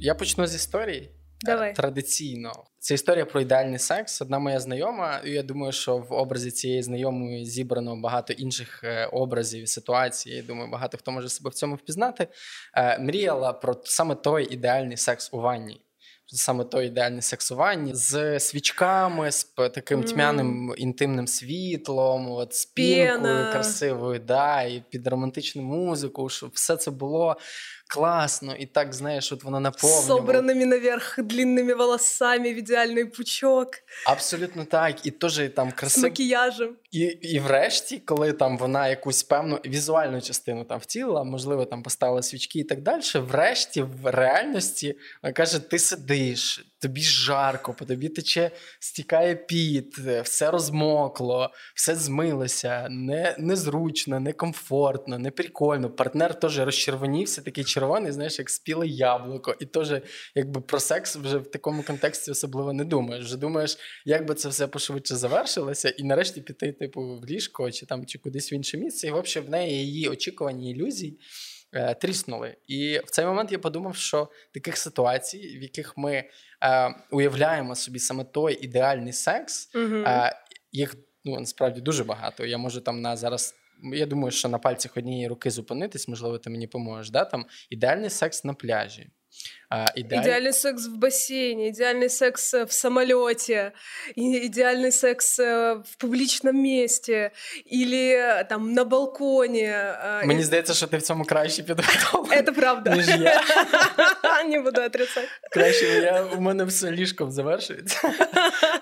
Я 0.00 0.14
почну 0.14 0.46
з 0.46 0.54
історії. 0.54 1.10
Давай. 1.42 1.74
Традиційно 1.74 2.52
це 2.78 2.94
історія 2.94 3.24
про 3.24 3.40
ідеальний 3.40 3.78
секс. 3.78 4.22
Одна 4.22 4.38
моя 4.38 4.60
знайома, 4.60 5.20
і 5.24 5.30
я 5.30 5.42
думаю, 5.42 5.72
що 5.72 5.98
в 5.98 6.12
образі 6.12 6.50
цієї 6.50 6.82
знайомої 6.82 7.44
зібрано 7.44 7.96
багато 7.96 8.32
інших 8.32 8.80
е, 8.84 9.06
образів 9.06 9.62
і 9.62 9.66
ситуацій. 9.66 10.30
Я 10.30 10.42
Думаю, 10.42 10.70
багато 10.70 10.98
хто 10.98 11.12
може 11.12 11.28
себе 11.28 11.50
в 11.50 11.54
цьому 11.54 11.74
впізнати. 11.74 12.28
Е, 12.74 12.98
мріяла 12.98 13.52
про 13.52 13.80
саме 13.84 14.14
той 14.14 14.54
ідеальний 14.54 14.96
секс 14.96 15.28
у 15.32 15.40
ванні. 15.40 15.80
Саме 16.28 16.64
той 16.64 16.86
ідеальний 16.86 17.22
секс 17.22 17.52
у 17.52 17.56
ванні 17.56 17.94
з 17.94 18.40
свічками, 18.40 19.32
з 19.32 19.44
таким 19.74 20.04
тьмяним 20.04 20.74
інтимним 20.76 21.26
світлом, 21.26 22.30
от 22.30 22.54
з 22.54 22.66
пінкою 22.66 23.52
красивою, 23.52 24.18
да, 24.20 24.62
і 24.62 24.82
під 24.90 25.06
романтичну 25.06 25.62
музику, 25.62 26.28
щоб 26.28 26.50
все 26.54 26.76
це 26.76 26.90
було 26.90 27.36
класно, 27.88 28.56
і 28.56 28.66
так, 28.66 28.94
знаєш, 28.94 29.32
от 29.32 29.44
вона 29.44 29.60
наповнювало. 29.60 30.20
Собранными 30.20 30.64
наверх 30.64 31.18
длинными 31.18 31.74
волосами 31.74 32.54
в 32.54 32.56
ідеальний 32.56 33.04
пучок. 33.04 33.68
Абсолютно 34.06 34.64
так. 34.64 35.06
І 35.06 35.10
теж 35.10 35.40
там 35.56 35.72
красиво. 35.72 36.00
З 36.00 36.04
макіяжем. 36.04 36.76
І 36.90 37.00
і 37.00 37.40
врешті, 37.40 37.98
коли 37.98 38.32
там 38.32 38.58
вона 38.58 38.88
якусь 38.88 39.22
певну 39.22 39.60
візуальну 39.66 40.20
частину 40.20 40.64
там 40.64 40.78
втілила, 40.78 41.24
можливо, 41.24 41.64
там 41.64 41.82
поставила 41.82 42.22
свічки 42.22 42.58
і 42.58 42.64
так 42.64 42.82
далі. 42.82 43.02
Врешті, 43.14 43.82
в 43.82 44.10
реальності, 44.10 44.98
вона 45.22 45.32
каже: 45.32 45.58
ти 45.58 45.78
сидиш, 45.78 46.66
тобі 46.86 47.02
жарко, 47.02 47.74
по 47.74 47.84
тобі 47.84 48.08
тече, 48.08 48.50
стікає 48.80 49.34
піт, 49.34 49.98
все 49.98 50.50
розмокло, 50.50 51.50
все 51.74 51.94
змилося, 51.96 52.86
не, 52.90 53.36
незручно, 53.38 54.20
некомфортно, 54.20 55.18
неприкольно. 55.18 55.90
Партнер 55.90 56.40
теж 56.40 56.58
розчервонівся, 56.58 57.42
такий 57.42 57.64
червоний, 57.64 58.12
знаєш, 58.12 58.38
як 58.38 58.50
спіле 58.50 58.86
яблуко. 58.86 59.54
І 59.60 59.66
теж 59.66 60.02
якби 60.34 60.60
про 60.60 60.80
секс 60.80 61.16
вже 61.16 61.38
в 61.38 61.50
такому 61.50 61.82
контексті 61.82 62.30
особливо 62.30 62.72
не 62.72 62.84
думаєш. 62.84 63.24
Вже 63.24 63.36
думаєш, 63.36 63.78
як 64.04 64.26
би 64.26 64.34
це 64.34 64.48
все 64.48 64.66
пошвидше 64.66 65.16
завершилося, 65.16 65.88
і 65.88 66.02
нарешті 66.02 66.40
піти, 66.40 66.72
типу, 66.72 67.18
в 67.22 67.24
ліжко 67.26 67.70
чи 67.70 67.86
там 67.86 68.06
чи 68.06 68.18
кудись 68.18 68.52
в 68.52 68.54
інше 68.54 68.78
місце. 68.78 69.06
І 69.06 69.10
взагалі 69.10 69.48
в 69.48 69.50
неї 69.50 69.86
її 69.86 70.08
очікувані 70.08 70.70
ілюзії. 70.70 71.18
Е, 71.76 71.94
тріснули. 71.94 72.56
І 72.66 73.00
в 73.04 73.10
цей 73.10 73.26
момент 73.26 73.52
я 73.52 73.58
подумав, 73.58 73.96
що 73.96 74.28
таких 74.54 74.76
ситуацій, 74.76 75.58
в 75.58 75.62
яких 75.62 75.96
ми 75.96 76.24
е, 76.64 76.94
уявляємо 77.10 77.74
собі 77.74 77.98
саме 77.98 78.24
той 78.24 78.64
ідеальний 78.64 79.12
секс, 79.12 79.70
е, 79.74 80.36
їх 80.72 80.96
ну 81.24 81.40
насправді 81.40 81.80
дуже 81.80 82.04
багато. 82.04 82.44
Я 82.44 82.58
можу 82.58 82.80
там 82.80 83.00
на 83.00 83.16
зараз. 83.16 83.54
Я 83.82 84.06
думаю, 84.06 84.30
що 84.30 84.48
на 84.48 84.58
пальцях 84.58 84.96
однієї 84.96 85.28
руки 85.28 85.50
зупинитись, 85.50 86.08
можливо, 86.08 86.38
ти 86.38 86.50
мені 86.50 86.66
поможеш. 86.66 87.10
Да? 87.10 87.24
Там 87.24 87.46
Ідеальний 87.70 88.10
секс 88.10 88.44
на 88.44 88.54
пляжі, 88.54 89.10
А, 89.69 89.85
идеаль... 89.95 90.21
Идеальный 90.21 90.53
секс 90.53 90.85
в 90.87 90.97
бассейне, 90.97 91.69
идеальный 91.69 92.09
секс 92.09 92.53
в 92.53 92.71
самолете, 92.71 93.73
идеальный 94.15 94.91
секс 94.91 95.39
э, 95.39 95.75
в 95.75 95.97
публичном 95.97 96.61
месте 96.61 97.31
или 97.65 98.45
там 98.49 98.73
на 98.73 98.83
балконі. 98.83 99.73
Мені 100.25 100.43
здається, 100.43 100.73
що 100.73 100.87
ти 100.87 100.97
в 100.97 101.01
цьому 101.01 101.25
краще 101.25 101.63
підготовлена. 101.63 102.43
Це 102.43 102.51
правда. 102.51 102.95
Ніж 102.95 103.07
я. 103.07 103.41
Не 104.47 104.59
буду 104.59 104.81
отрицати. 104.81 105.27
Краще 105.51 105.85
я, 105.85 106.23
у 106.23 106.41
мене 106.41 106.63
все 106.63 106.91
ліжком 106.91 107.31
завершується. 107.31 107.99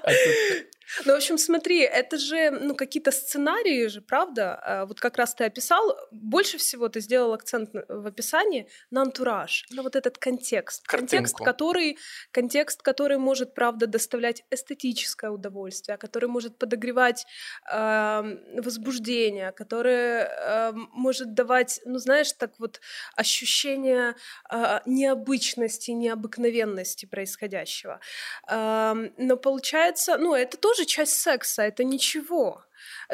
А 0.01 0.11
тут 0.11 0.65
Ну, 1.05 1.13
в 1.13 1.15
общем, 1.15 1.37
смотри, 1.37 1.81
это 1.81 2.17
же, 2.17 2.49
ну, 2.49 2.75
какие-то 2.75 3.11
сценарии 3.11 3.87
же, 3.87 4.01
правда? 4.01 4.55
А, 4.55 4.85
вот 4.85 4.99
как 4.99 5.17
раз 5.17 5.35
ты 5.35 5.45
описал, 5.45 5.97
больше 6.11 6.57
всего 6.57 6.89
ты 6.89 6.99
сделал 6.99 7.33
акцент 7.33 7.69
в 7.87 8.07
описании 8.07 8.67
на 8.89 9.01
антураж, 9.01 9.65
на 9.71 9.83
вот 9.83 9.95
этот 9.95 10.17
контекст. 10.17 10.72
Картинку. 10.82 11.10
Контекст, 11.10 11.38
который, 11.38 11.98
контекст, 12.30 12.82
который 12.82 13.18
может, 13.18 13.54
правда, 13.54 13.86
доставлять 13.86 14.44
эстетическое 14.50 15.30
удовольствие, 15.30 15.98
который 15.98 16.28
может 16.28 16.58
подогревать 16.58 17.26
э, 17.70 18.60
возбуждение, 18.60 19.52
который 19.52 20.24
э, 20.24 20.72
может 20.92 21.34
давать, 21.34 21.80
ну, 21.84 21.98
знаешь, 21.98 22.32
так 22.32 22.52
вот 22.58 22.80
ощущение 23.16 24.14
э, 24.50 24.80
необычности, 24.86 25.92
необыкновенности 25.92 27.06
происходящего. 27.06 28.00
Э, 28.48 28.94
но 29.16 29.36
получается, 29.36 30.16
ну, 30.18 30.34
это 30.34 30.56
тоже 30.56 30.84
часть 30.84 31.20
секса, 31.20 31.62
это 31.62 31.84
ничего. 31.84 32.64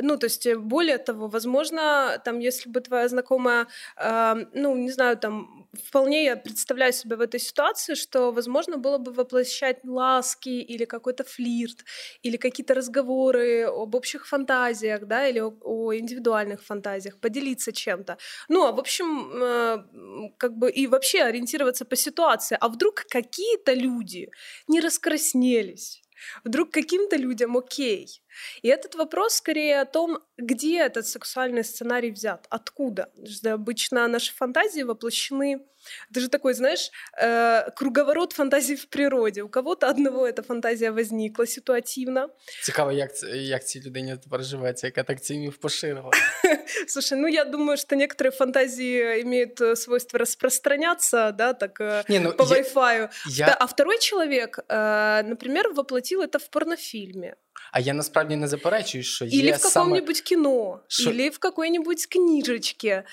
Ну, 0.01 0.17
то 0.17 0.27
есть, 0.27 0.47
э, 0.47 0.57
более 0.57 0.99
того, 0.99 1.29
возможно, 1.29 2.21
там, 2.25 2.39
если 2.39 2.71
бы 2.71 2.81
твоя 2.81 3.09
знакомая, 3.09 3.67
э, 3.97 4.35
ну, 4.55 4.77
не 4.77 4.91
знаю, 4.91 5.17
там, 5.17 5.69
вполне 5.87 6.25
я 6.25 6.37
представляю 6.37 6.93
себя 6.93 7.17
в 7.17 7.21
этой 7.21 7.41
ситуации, 7.41 7.95
что, 7.95 8.33
возможно, 8.33 8.77
было 8.77 8.99
бы 8.99 9.13
воплощать 9.13 9.79
ласки 9.85 10.49
или 10.49 10.85
какой-то 10.85 11.25
флирт, 11.25 11.85
или 12.23 12.37
какие-то 12.37 12.75
разговоры 12.75 13.65
об 13.65 13.95
общих 13.95 14.27
фантазиях, 14.27 15.07
да, 15.07 15.27
или 15.29 15.41
о, 15.41 15.53
о 15.63 15.95
индивидуальных 15.95 16.63
фантазиях, 16.63 17.19
поделиться 17.21 17.73
чем-то. 17.73 18.17
Ну, 18.49 18.67
а 18.67 18.73
в 18.73 18.79
общем, 18.81 19.31
э, 19.43 20.31
как 20.39 20.57
бы 20.57 20.71
и 20.71 20.87
вообще 20.87 21.23
ориентироваться 21.23 21.85
по 21.85 21.97
ситуации. 21.97 22.57
А 22.61 22.69
вдруг 22.69 23.05
какие-то 23.09 23.73
люди 23.75 24.31
не 24.69 24.81
раскраснелись, 24.81 26.03
Вдруг 26.45 26.71
каким-то 26.71 27.17
людям 27.17 27.57
окей. 27.57 28.23
И 28.62 28.68
этот 28.68 28.96
вопрос 28.96 29.36
скорее 29.36 29.82
о 29.82 29.86
том, 29.86 30.20
где 30.38 30.80
этот 30.80 31.08
сексуальный 31.08 31.64
сценарий 31.64 32.12
взят, 32.12 32.48
откуда. 32.50 33.12
Обычно 33.44 34.08
наши 34.08 34.34
фантазии 34.34 34.84
воплощены 34.84 35.62
это 36.12 36.20
же 36.20 36.30
такой, 36.30 36.54
знаешь, 36.54 36.92
э, 37.22 37.72
круговорот 37.76 38.34
фантазий 38.34 38.76
в 38.76 38.90
природе. 38.90 39.44
У 39.44 39.50
кого-то 39.50 39.90
одного 39.90 40.28
эта 40.28 40.44
фантазия 40.44 40.92
возникла 40.92 41.46
ситуативно. 41.46 42.30
Цікаво, 42.64 42.92
як, 42.92 43.12
як 43.34 43.68
цій 43.68 43.82
людині 43.82 44.18
тепер 44.24 44.44
живеться, 44.44 44.88
яка 44.88 45.04
так 45.04 45.22
цінів 45.22 45.58
поширила. 45.58 46.12
Слушай, 46.88 47.18
ну 47.18 47.28
я 47.28 47.46
думаю, 47.46 47.78
что 47.78 47.96
некоторые 47.96 48.32
фантазии 48.32 49.22
имеют 49.22 49.62
э, 49.62 49.76
свойство 49.76 50.20
распространяться, 50.20 51.32
да, 51.32 51.54
так 51.54 51.82
э, 51.82 52.04
Не, 52.10 52.20
ну, 52.20 52.34
по 52.34 52.44
я, 52.44 52.62
Wi-Fi. 52.62 53.10
Я... 53.28 53.58
А 53.60 53.66
второй 53.66 54.00
человек, 54.00 54.60
э, 54.68 55.24
например, 55.24 55.70
воплотил 55.74 56.22
это 56.22 56.40
в 56.40 56.50
порнофильме. 56.50 57.36
А 57.76 57.80
я 57.80 57.94
насправді 57.94 58.36
не 58.36 58.48
заперечую, 58.48 59.04
що 59.04 59.26
є 59.26 59.40
Или 59.40 59.52
в 59.52 59.62
каком-нибудь 59.62 60.18
саме... 60.18 60.26
кино, 60.28 60.80
Шо... 60.88 61.10
или 61.10 61.30
в 61.30 61.40
какой-нибудь 61.40 62.06
книжечке. 62.06 63.04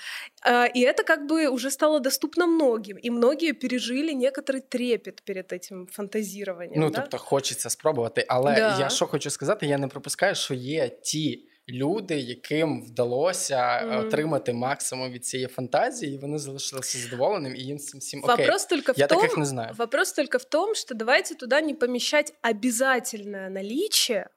И 0.75 0.81
это 0.81 1.03
как 1.03 1.27
бы 1.29 1.47
уже 1.47 1.71
стало 1.71 1.99
доступно 1.99 2.47
многим, 2.47 2.97
и 3.05 3.09
многие 3.09 3.51
пережили 3.51 4.13
некоторый 4.13 4.61
трепет 4.61 5.21
перед 5.25 5.51
этим 5.53 5.87
фантазированием. 5.91 6.81
Ну, 6.81 6.89
да? 6.89 7.01
тобто 7.01 7.17
хочеться 7.17 7.69
спробувати, 7.69 8.25
але 8.27 8.55
да. 8.55 8.79
я 8.79 8.89
що 8.89 9.05
хочу 9.05 9.29
сказати, 9.29 9.65
я 9.65 9.77
не 9.77 9.87
пропускаю, 9.87 10.35
що 10.35 10.53
є 10.53 10.89
ті. 10.89 11.49
Люди, 11.69 12.15
яким 12.15 12.83
вдалося 12.83 13.55
mm. 13.55 14.07
отримати 14.07 14.53
максимум 14.53 15.11
від 15.11 15.25
цієї 15.25 15.47
фантазії, 15.47 16.15
і 16.15 16.17
вони 16.17 16.37
залишилися 16.37 16.97
задоволеним, 16.97 17.55
і 17.55 17.59
їм 17.59 17.77
цим 17.77 17.99
всім 17.99 18.23
окей. 18.23 18.35
Вопрос 18.37 18.65
только 18.65 18.93
Я 18.95 19.05
в 19.05 19.09
том, 19.09 19.21
таких 19.21 19.37
не 19.37 19.45
знаю. 19.45 19.73
Вопрос 19.77 20.13
только 20.13 20.37
в 20.37 20.43
том, 20.43 20.75
что 20.75 20.95
давайте 20.95 21.35
туда 21.35 21.61
не 21.61 21.73
помещать 21.73 22.33
обязательное 22.41 23.49
наличие 23.49 24.27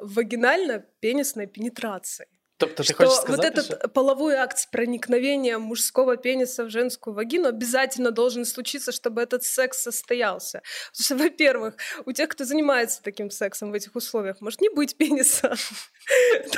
вагинально-пенисной 0.00 1.46
пенетрации. 1.46 2.26
Тобто, 2.60 2.82
что 2.82 2.94
хочешь 2.94 3.14
сказать, 3.14 3.36
вот 3.36 3.44
этот 3.44 3.64
что... 3.64 3.88
половой 3.88 4.34
акт 4.34 4.58
с 4.58 4.66
проникновением 4.66 5.62
мужского 5.62 6.18
пениса 6.18 6.64
в 6.64 6.70
женскую 6.70 7.14
вагину 7.14 7.48
обязательно 7.48 8.10
должен 8.10 8.44
случиться, 8.44 8.92
чтобы 8.92 9.22
этот 9.22 9.44
секс 9.44 9.82
состоялся. 9.82 10.62
Потому 10.92 11.04
что, 11.04 11.16
во-первых, 11.16 11.74
у 12.04 12.12
тех, 12.12 12.28
кто 12.28 12.44
занимается 12.44 13.02
таким 13.02 13.30
сексом 13.30 13.70
в 13.70 13.74
этих 13.74 13.96
условиях, 13.96 14.42
может 14.42 14.60
не 14.60 14.68
быть 14.68 14.96
пениса. 14.96 15.54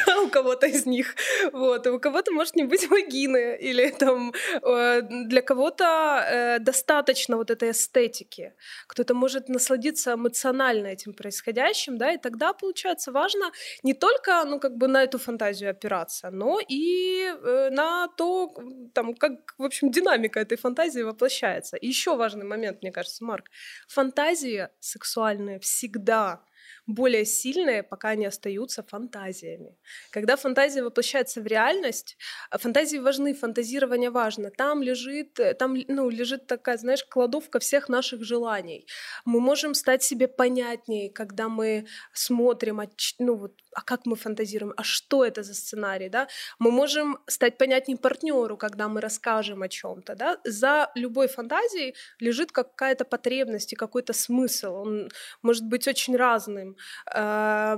Да, 0.07 0.21
у 0.21 0.29
кого-то 0.29 0.67
из 0.67 0.87
них, 0.87 1.15
вот, 1.53 1.87
у 1.87 1.99
кого-то 1.99 2.33
может 2.33 2.57
не 2.57 2.65
быть 2.65 2.89
вагины, 2.89 3.59
или 3.61 3.91
там 3.91 4.33
э, 4.63 5.03
для 5.03 5.43
кого-то 5.43 5.85
э, 5.85 6.59
достаточно 6.59 7.37
вот 7.37 7.51
этой 7.51 7.71
эстетики, 7.71 8.55
кто-то 8.87 9.15
может 9.15 9.49
насладиться 9.49 10.15
эмоционально 10.15 10.87
этим 10.89 11.13
происходящим, 11.13 11.99
да, 11.99 12.13
и 12.13 12.19
тогда, 12.19 12.53
получается, 12.53 13.13
важно 13.13 13.51
не 13.83 13.95
только, 13.95 14.45
ну, 14.45 14.59
как 14.59 14.77
бы 14.77 14.89
на 14.89 15.03
эту 15.03 15.19
фантазию 15.19 15.71
опираться, 15.71 15.92
опираться, 15.93 16.31
но 16.31 16.59
и 16.71 17.25
э, 17.25 17.71
на 17.71 18.09
то, 18.09 18.55
там, 18.95 19.15
как, 19.15 19.55
в 19.59 19.63
общем, 19.63 19.91
динамика 19.91 20.41
этой 20.41 20.57
фантазии 20.57 21.03
воплощается. 21.03 21.77
Еще 21.81 22.17
важный 22.17 22.45
момент, 22.45 22.83
мне 22.83 22.93
кажется, 22.93 23.25
Марк. 23.25 23.51
Фантазии 23.89 24.69
сексуальные 24.81 25.59
всегда 25.59 26.41
более 26.87 27.25
сильные, 27.25 27.83
пока 27.83 28.11
они 28.11 28.27
остаются 28.27 28.83
фантазиями. 28.83 29.77
Когда 30.11 30.37
фантазия 30.37 30.83
воплощается 30.83 31.41
в 31.41 31.47
реальность, 31.47 32.17
а 32.51 32.59
фантазии 32.59 32.99
важны, 32.99 33.35
фантазирование 33.35 34.11
важно. 34.11 34.51
Там 34.51 34.83
лежит, 34.83 35.39
э, 35.39 35.55
там, 35.55 35.77
ну, 35.89 36.11
лежит 36.11 36.47
такая, 36.47 36.77
знаешь, 36.79 37.05
кладовка 37.05 37.59
всех 37.61 37.89
наших 37.89 38.25
желаний. 38.25 38.87
Мы 39.25 39.41
можем 39.41 39.75
стать 39.75 40.03
себе 40.03 40.27
понятнее, 40.27 41.11
когда 41.11 41.49
мы 41.49 41.87
смотрим, 42.13 42.81
ну, 43.19 43.37
вот, 43.37 43.53
а 43.75 43.83
как 43.83 44.07
мы 44.07 44.17
фантазируем, 44.17 44.75
а 44.77 44.83
что 44.83 45.25
это 45.25 45.43
за 45.43 45.55
сценарий, 45.55 46.09
да? 46.09 46.29
Мы 46.59 46.71
можем 46.71 47.19
стать 47.27 47.59
понятнее 47.59 47.97
партнеру, 47.97 48.57
когда 48.57 48.89
мы 48.89 49.01
расскажем 49.01 49.63
о 49.63 49.69
чем-то, 49.69 50.15
да? 50.15 50.39
За 50.45 50.91
любой 50.95 51.29
фантазией 51.29 51.95
лежит 52.19 52.53
какая-то 52.53 53.05
потребность 53.05 53.73
и 53.73 53.77
какой-то 53.77 54.13
смысл. 54.13 54.75
Он 54.75 55.09
может 55.43 55.65
быть 55.65 55.89
очень 55.89 56.17
разным 56.17 56.72
э, 56.72 57.78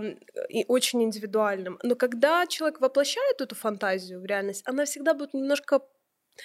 и 0.50 0.66
очень 0.68 1.02
индивидуальным. 1.02 1.80
Но 1.84 1.96
когда 1.96 2.48
человек 2.48 2.82
воплощает 2.82 3.42
эту 3.42 3.56
фантазию 3.56 4.22
в 4.22 4.26
реальность, 4.26 4.64
она 4.70 4.84
всегда 4.84 5.14
будет 5.14 5.34
немножко 5.34 5.82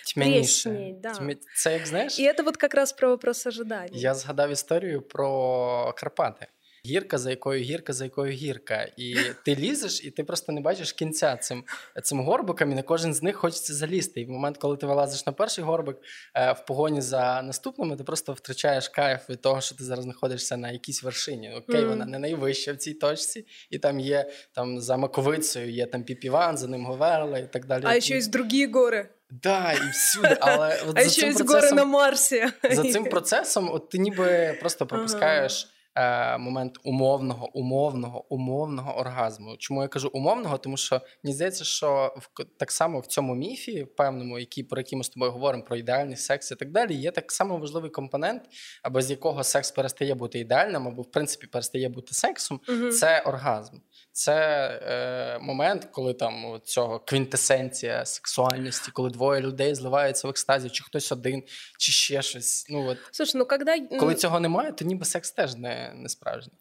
Тьмяніше. 0.06 0.94
да. 1.02 1.14
Тьмя... 1.14 1.34
Це 1.56 1.72
як 1.72 1.86
знаєш? 1.86 2.18
І 2.18 2.32
це 2.36 2.42
вот 2.42 2.56
как 2.56 2.74
раз 2.74 2.92
про 2.92 3.08
вопрос 3.08 3.46
ожидания. 3.46 3.90
Я 3.92 4.14
згадав 4.14 4.50
історію 4.50 5.02
про 5.02 5.94
Карпати. 5.96 6.46
Гірка, 6.85 7.17
за 7.17 7.29
якою 7.29 7.61
гірка, 7.61 7.93
за 7.93 8.03
якою 8.03 8.31
гірка. 8.31 8.87
І 8.97 9.15
ти 9.45 9.55
лізеш, 9.55 10.03
і 10.03 10.11
ти 10.11 10.23
просто 10.23 10.51
не 10.51 10.61
бачиш 10.61 10.93
кінця 10.93 11.37
цим 11.37 11.63
цим 12.03 12.19
горбикам, 12.19 12.71
і 12.71 12.75
на 12.75 12.83
кожен 12.83 13.13
з 13.13 13.23
них 13.23 13.35
хочеться 13.35 13.73
залізти. 13.73 14.21
І 14.21 14.25
в 14.25 14.29
момент, 14.29 14.57
коли 14.57 14.77
ти 14.77 14.85
вилазиш 14.85 15.25
на 15.25 15.31
перший 15.31 15.63
горбик 15.63 15.97
е, 16.35 16.51
в 16.51 16.65
погоні 16.65 17.01
за 17.01 17.41
наступними, 17.41 17.95
ти 17.95 18.03
просто 18.03 18.33
втрачаєш 18.33 18.89
кайф 18.89 19.29
від 19.29 19.41
того, 19.41 19.61
що 19.61 19.75
ти 19.75 19.83
зараз 19.83 20.03
знаходишся 20.03 20.57
на 20.57 20.71
якійсь 20.71 21.03
вершині. 21.03 21.53
Окей, 21.53 21.81
mm. 21.81 21.89
вона 21.89 22.05
не 22.05 22.19
найвища 22.19 22.73
в 22.73 22.77
цій 22.77 22.93
точці, 22.93 23.45
і 23.69 23.79
там 23.79 23.99
є 23.99 24.31
там 24.55 24.81
за 24.81 24.97
Маковицею, 24.97 25.71
є 25.71 25.85
там 25.85 26.03
Піпіван, 26.03 26.57
за 26.57 26.67
ним 26.67 26.85
Говерла 26.85 27.37
і 27.37 27.53
так 27.53 27.65
далі. 27.65 27.83
А 27.85 27.99
ще 27.99 28.15
є 28.15 28.25
другі 28.27 28.67
гори. 28.67 29.09
Да, 29.31 29.73
і 29.73 29.89
всюди, 29.91 30.37
але 30.39 30.81
от 30.87 30.97
а 30.97 31.03
за 31.03 31.09
ще 31.09 31.21
цим 31.21 31.47
процесом, 31.47 31.61
гори 31.61 31.71
на 31.71 31.85
Марсі. 31.85 32.45
За 32.71 32.83
цим 32.83 33.03
процесом, 33.03 33.69
от 33.73 33.89
ти 33.89 33.97
ніби 33.97 34.57
просто 34.59 34.85
пропускаєш. 34.85 35.63
Ага 35.63 35.73
е, 35.99 36.37
момент 36.37 36.77
умовного, 36.83 37.57
умовного, 37.57 38.33
умовного 38.33 38.99
оргазму. 38.99 39.55
Чому 39.57 39.81
я 39.81 39.87
кажу 39.87 40.09
умовного? 40.13 40.57
Тому 40.57 40.77
що 40.77 41.01
мені 41.23 41.35
здається, 41.35 41.63
що 41.63 42.15
в 42.17 42.43
так 42.59 42.71
само 42.71 42.99
в 42.99 43.07
цьому 43.07 43.35
міфі, 43.35 43.85
певному, 43.85 44.39
який 44.39 44.63
про 44.63 44.79
який 44.79 44.97
ми 44.97 45.03
з 45.03 45.09
тобою 45.09 45.31
говоримо, 45.31 45.63
про 45.63 45.77
ідеальний 45.77 46.17
секс 46.17 46.51
і 46.51 46.55
так 46.55 46.71
далі, 46.71 46.95
є 46.95 47.11
так 47.11 47.31
само 47.31 47.57
важливий 47.57 47.91
компонент, 47.91 48.43
або 48.83 49.01
з 49.01 49.11
якого 49.11 49.43
секс 49.43 49.71
перестає 49.71 50.15
бути 50.15 50.39
ідеальним, 50.39 50.87
або 50.87 51.01
в 51.01 51.11
принципі 51.11 51.47
перестає 51.47 51.89
бути 51.89 52.13
сексом. 52.13 52.59
Угу. 52.69 52.89
Це 52.91 53.21
оргазм. 53.21 53.77
Це 54.19 54.35
е, 54.83 55.39
момент, 55.39 55.87
коли 55.91 56.13
там 56.13 56.59
цього 56.63 56.99
квінтесенція 56.99 58.05
сексуальності, 58.05 58.91
коли 58.91 59.09
двоє 59.09 59.41
людей 59.41 59.75
зливаються 59.75 60.27
в 60.27 60.29
екстазі, 60.29 60.69
чи 60.69 60.83
хтось 60.83 61.11
один, 61.11 61.43
чи 61.77 61.91
ще 61.91 62.21
щось. 62.21 62.65
Ну 62.69 62.87
от 62.87 62.97
Слушай, 63.11 63.39
ну 63.39 63.45
когда 63.45 63.79
коли 63.99 64.15
цього 64.15 64.39
немає, 64.39 64.71
то 64.71 64.85
ніби 64.85 65.05
секс 65.05 65.31
теж 65.31 65.55
не, 65.55 65.93
не 65.95 66.09
справжній. 66.09 66.53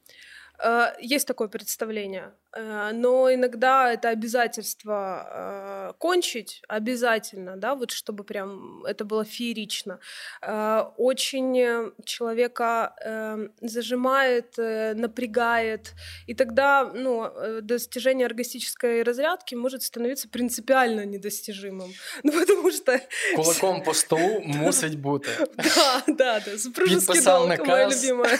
Есть 1.13 1.27
такое 1.27 1.49
представление. 1.49 2.33
Э, 2.57 2.93
но 2.93 3.33
иногда 3.33 3.93
это 3.93 4.09
обязательство 4.09 5.91
э, 5.91 5.93
кончить 5.99 6.63
обязательно, 6.69 7.57
да, 7.57 7.75
вот 7.75 7.91
чтобы 7.91 8.25
прям 8.25 8.85
это 8.85 9.05
было 9.05 9.25
феерично. 9.25 10.01
Э, 10.41 10.85
очень 10.97 11.93
человека 12.05 12.95
э, 13.05 13.49
зажимает, 13.61 14.59
э, 14.59 14.95
напрягает, 14.95 15.93
и 16.27 16.35
тогда, 16.35 16.91
ну, 16.95 17.31
достижение 17.61 18.27
оргастической 18.27 19.03
разрядки 19.03 19.55
может 19.55 19.83
становиться 19.83 20.29
принципиально 20.29 21.05
недостижимым, 21.05 21.93
ну 22.23 22.33
потому 22.33 22.71
что 22.71 23.01
кулаком 23.35 23.83
по 23.83 23.93
столу 23.93 24.41
мусить 24.41 24.97
бути. 24.99 25.31
Да, 25.79 26.03
да, 26.07 26.41
да, 26.41 26.59
супружеский 26.59 27.23
долг, 27.23 27.67
моя 27.67 27.89
любимая. 27.89 28.39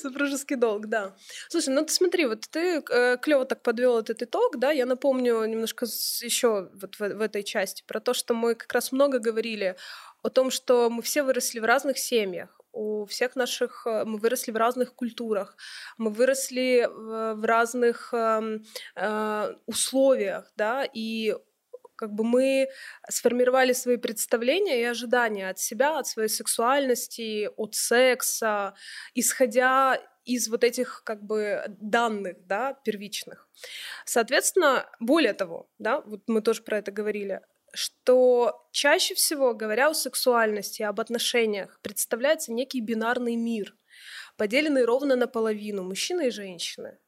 Супружеский 0.00 0.56
долг, 0.56 0.86
да. 0.86 1.14
Слушай, 1.48 1.74
ну 1.74 1.84
ты 1.84 1.92
смотри, 1.92 2.26
вот 2.26 2.42
ты 2.50 2.82
клево 3.22 3.44
так 3.44 3.62
подвел 3.62 3.98
этот 3.98 4.22
итог, 4.22 4.58
да, 4.58 4.70
я 4.70 4.86
напомню 4.86 5.44
немножко 5.44 5.86
еще 6.20 6.70
вот 6.80 6.96
в, 6.96 7.00
в 7.00 7.20
этой 7.20 7.42
части 7.42 7.84
про 7.86 8.00
то, 8.00 8.14
что 8.14 8.34
мы 8.34 8.54
как 8.54 8.72
раз 8.72 8.92
много 8.92 9.18
говорили 9.18 9.76
о 10.22 10.28
том, 10.28 10.50
что 10.50 10.90
мы 10.90 11.02
все 11.02 11.22
выросли 11.22 11.58
в 11.60 11.64
разных 11.64 11.98
семьях, 11.98 12.62
у 12.72 13.04
всех 13.06 13.36
наших, 13.36 13.86
э, 13.86 14.04
мы 14.04 14.18
выросли 14.18 14.50
в 14.52 14.56
разных 14.56 14.94
культурах, 14.94 15.56
мы 15.98 16.10
выросли 16.10 16.88
в, 16.90 17.44
разных 17.44 18.12
э, 18.14 18.58
э, 18.96 19.54
условиях, 19.66 20.52
да, 20.56 20.84
и 20.84 21.36
как 21.96 22.12
бы 22.12 22.24
мы 22.24 22.68
сформировали 23.08 23.72
свои 23.74 23.96
представления 23.96 24.80
и 24.80 24.84
ожидания 24.84 25.50
от 25.50 25.58
себя, 25.58 25.98
от 25.98 26.06
своей 26.06 26.28
сексуальности, 26.28 27.48
от 27.56 27.74
секса, 27.74 28.74
исходя 29.14 30.00
из 30.24 30.48
вот 30.48 30.64
этих 30.64 31.02
как 31.04 31.22
бы 31.22 31.64
данных, 31.68 32.36
да, 32.46 32.74
первичных. 32.84 33.48
Соответственно, 34.04 34.88
более 35.00 35.32
того, 35.32 35.68
да, 35.78 36.00
вот 36.00 36.22
мы 36.26 36.42
тоже 36.42 36.62
про 36.62 36.78
это 36.78 36.92
говорили, 36.92 37.40
что 37.74 38.68
чаще 38.70 39.14
всего, 39.14 39.54
говоря 39.54 39.88
о 39.88 39.94
сексуальности, 39.94 40.82
об 40.82 41.00
отношениях, 41.00 41.80
представляется 41.82 42.52
некий 42.52 42.80
бинарный 42.80 43.36
мир, 43.36 43.74
поделенный 44.36 44.84
ровно 44.84 45.16
наполовину 45.16 45.82
мужчины 45.82 46.28
и 46.28 46.30
женщины. 46.30 46.98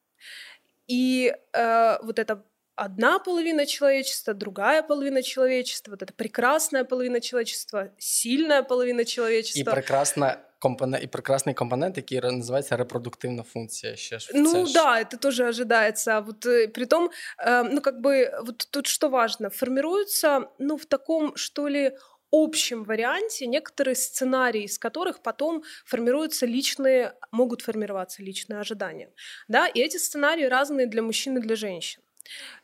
И 0.86 1.34
э, 1.52 1.98
вот 2.02 2.18
эта 2.18 2.44
одна 2.76 3.18
половина 3.18 3.66
человечества, 3.66 4.34
другая 4.34 4.82
половина 4.82 5.22
человечества, 5.22 5.92
вот 5.92 6.02
эта 6.02 6.12
прекрасная 6.12 6.84
половина 6.84 7.20
человечества, 7.20 7.92
сильная 7.98 8.62
половина 8.62 9.04
человечества. 9.04 9.70
И 9.70 9.74
прекрасна 9.74 10.40
компонент, 10.64 11.04
и 11.04 11.06
прекрасний 11.06 11.54
компонент, 11.54 11.96
який 11.96 12.20
називається 12.20 12.76
репродуктивна 12.76 13.42
функция. 13.42 13.96
Ще 13.96 14.18
ж 14.18 14.30
ну 14.34 14.66
да, 14.72 15.00
это 15.00 15.18
тоже 15.18 15.48
ожидается. 15.48 16.20
Вот 16.20 16.46
э, 16.46 16.68
при 16.68 16.86
том, 16.86 17.10
э, 17.46 17.62
ну 17.62 17.80
как 17.80 18.00
бы 18.00 18.30
вот 18.46 18.68
тут 18.70 18.86
что 18.86 19.08
важно, 19.10 19.50
формируется, 19.50 20.40
ну 20.58 20.76
в 20.76 20.84
таком 20.84 21.32
что 21.36 21.68
ли 21.68 21.92
общем 22.30 22.84
варианте 22.84 23.46
некоторые 23.46 23.94
сценарии, 23.94 24.64
из 24.64 24.78
которых 24.78 25.22
потом 25.22 25.62
формируются 25.84 26.46
личные, 26.46 27.12
могут 27.32 27.62
формироваться 27.62 28.22
личные 28.22 28.60
ожидания. 28.60 29.08
Да? 29.48 29.68
И 29.68 29.80
эти 29.80 29.98
сценарии 29.98 30.48
разные 30.48 30.86
для 30.86 31.02
мужчин 31.02 31.38
и 31.38 31.40
для 31.40 31.56
женщин. 31.56 32.02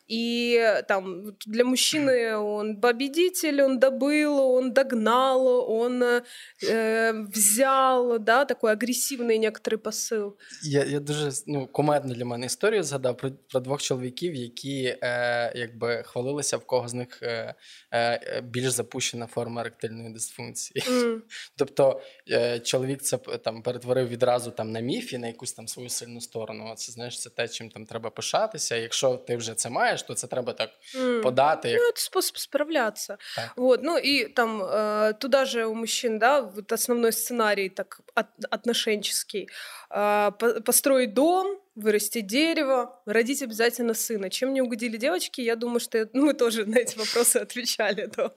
И 0.09 0.83
там 0.87 1.35
для 1.47 1.65
мужчины 1.65 2.37
он 2.37 2.79
победитель, 2.79 3.63
он 3.63 3.79
добыл, 3.79 4.39
он 4.39 4.71
догнал, 4.71 5.67
он 5.67 6.03
э, 6.03 7.11
взял, 7.33 8.19
да, 8.19 8.45
такой 8.45 8.71
агресивний 8.71 9.39
некоторий 9.39 9.77
посил. 9.77 10.37
Я 10.63 10.83
я 10.83 10.99
дуже 10.99 11.31
ну, 11.47 11.67
комедну 11.67 12.13
для 12.13 12.25
мене 12.25 12.45
історію 12.45 12.83
згадав 12.83 13.17
про 13.17 13.31
про 13.49 13.59
двох 13.59 13.81
чоловіків, 13.81 14.35
які 14.35 14.97
е, 15.01 15.51
якби 15.55 16.03
хвалилися, 16.05 16.57
в 16.57 16.65
кого 16.65 16.87
з 16.87 16.93
них 16.93 17.19
е, 17.23 17.55
е, 17.93 18.41
більш 18.41 18.69
запущена 18.69 19.27
форма 19.27 19.61
еректильної 19.61 20.13
дисфункції. 20.13 20.83
Mm. 20.87 21.21
Тобто 21.55 22.01
е, 22.31 22.59
чоловік 22.59 23.01
це 23.01 23.17
там 23.17 23.61
перетворив 23.61 24.07
відразу 24.07 24.51
там 24.51 24.71
на 24.71 24.79
міфі, 24.79 25.17
на 25.17 25.27
якусь 25.27 25.53
там 25.53 25.67
свою 25.67 25.89
сильну 25.89 26.21
сторону. 26.21 26.73
Це 26.77 26.91
знаєш, 26.91 27.21
це 27.21 27.29
те, 27.29 27.47
чим 27.47 27.69
там 27.69 27.85
треба 27.85 28.09
пишатися. 28.09 28.75
Якщо 28.75 29.17
ти 29.17 29.35
вже 29.35 29.53
це 29.53 29.69
маєш 29.69 29.95
Знаєш, 30.00 30.02
то 30.02 30.14
це 30.14 30.26
треба 30.26 30.52
так 30.52 30.70
mm. 30.94 31.22
подати. 31.22 31.68
Як... 31.68 31.80
Ну, 31.80 31.86
это 31.86 32.00
способ 32.00 32.38
справляться. 32.38 33.18
Так. 33.36 33.52
Вот, 33.56 33.82
ну 33.82 33.98
и 33.98 34.28
там 34.28 34.62
э, 34.62 35.14
туда 35.18 35.44
же 35.44 35.64
у 35.64 35.74
мужчин, 35.74 36.18
да, 36.18 36.40
вот 36.40 36.72
основной 36.72 37.12
сценарий 37.12 37.68
так 37.68 38.00
от, 38.14 38.26
отношенческий. 38.50 39.48
Э, 39.90 40.30
построить 40.64 41.14
дом, 41.14 41.58
вырастить 41.76 42.26
дерево, 42.26 43.00
родить 43.06 43.42
обязательно 43.42 43.94
сына. 43.94 44.30
Чем 44.30 44.52
не 44.52 44.62
угодили 44.62 44.98
девочки, 44.98 45.42
я 45.42 45.56
думаю, 45.56 45.80
что 45.80 46.08
ну, 46.12 46.26
мы 46.30 46.34
тоже 46.34 46.64
на 46.64 46.78
эти 46.78 46.98
вопросы 46.98 47.42
отвечали. 47.42 48.06
То. 48.06 48.32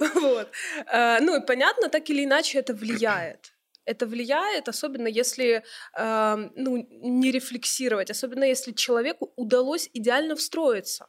Вот. 0.14 0.48
Э, 0.92 1.20
ну 1.20 1.36
и 1.36 1.46
понятно, 1.46 1.88
так 1.88 2.10
или 2.10 2.24
иначе 2.24 2.58
это 2.58 2.74
влияет 2.74 3.52
это 3.90 4.06
влияет, 4.06 4.68
особенно 4.68 5.08
если 5.08 5.62
э, 5.98 6.36
ну, 6.56 6.86
не 7.02 7.30
рефлексировать, 7.30 8.10
особенно 8.10 8.44
если 8.44 8.72
человеку 8.72 9.32
удалось 9.36 9.90
идеально 9.92 10.34
встроиться. 10.36 11.06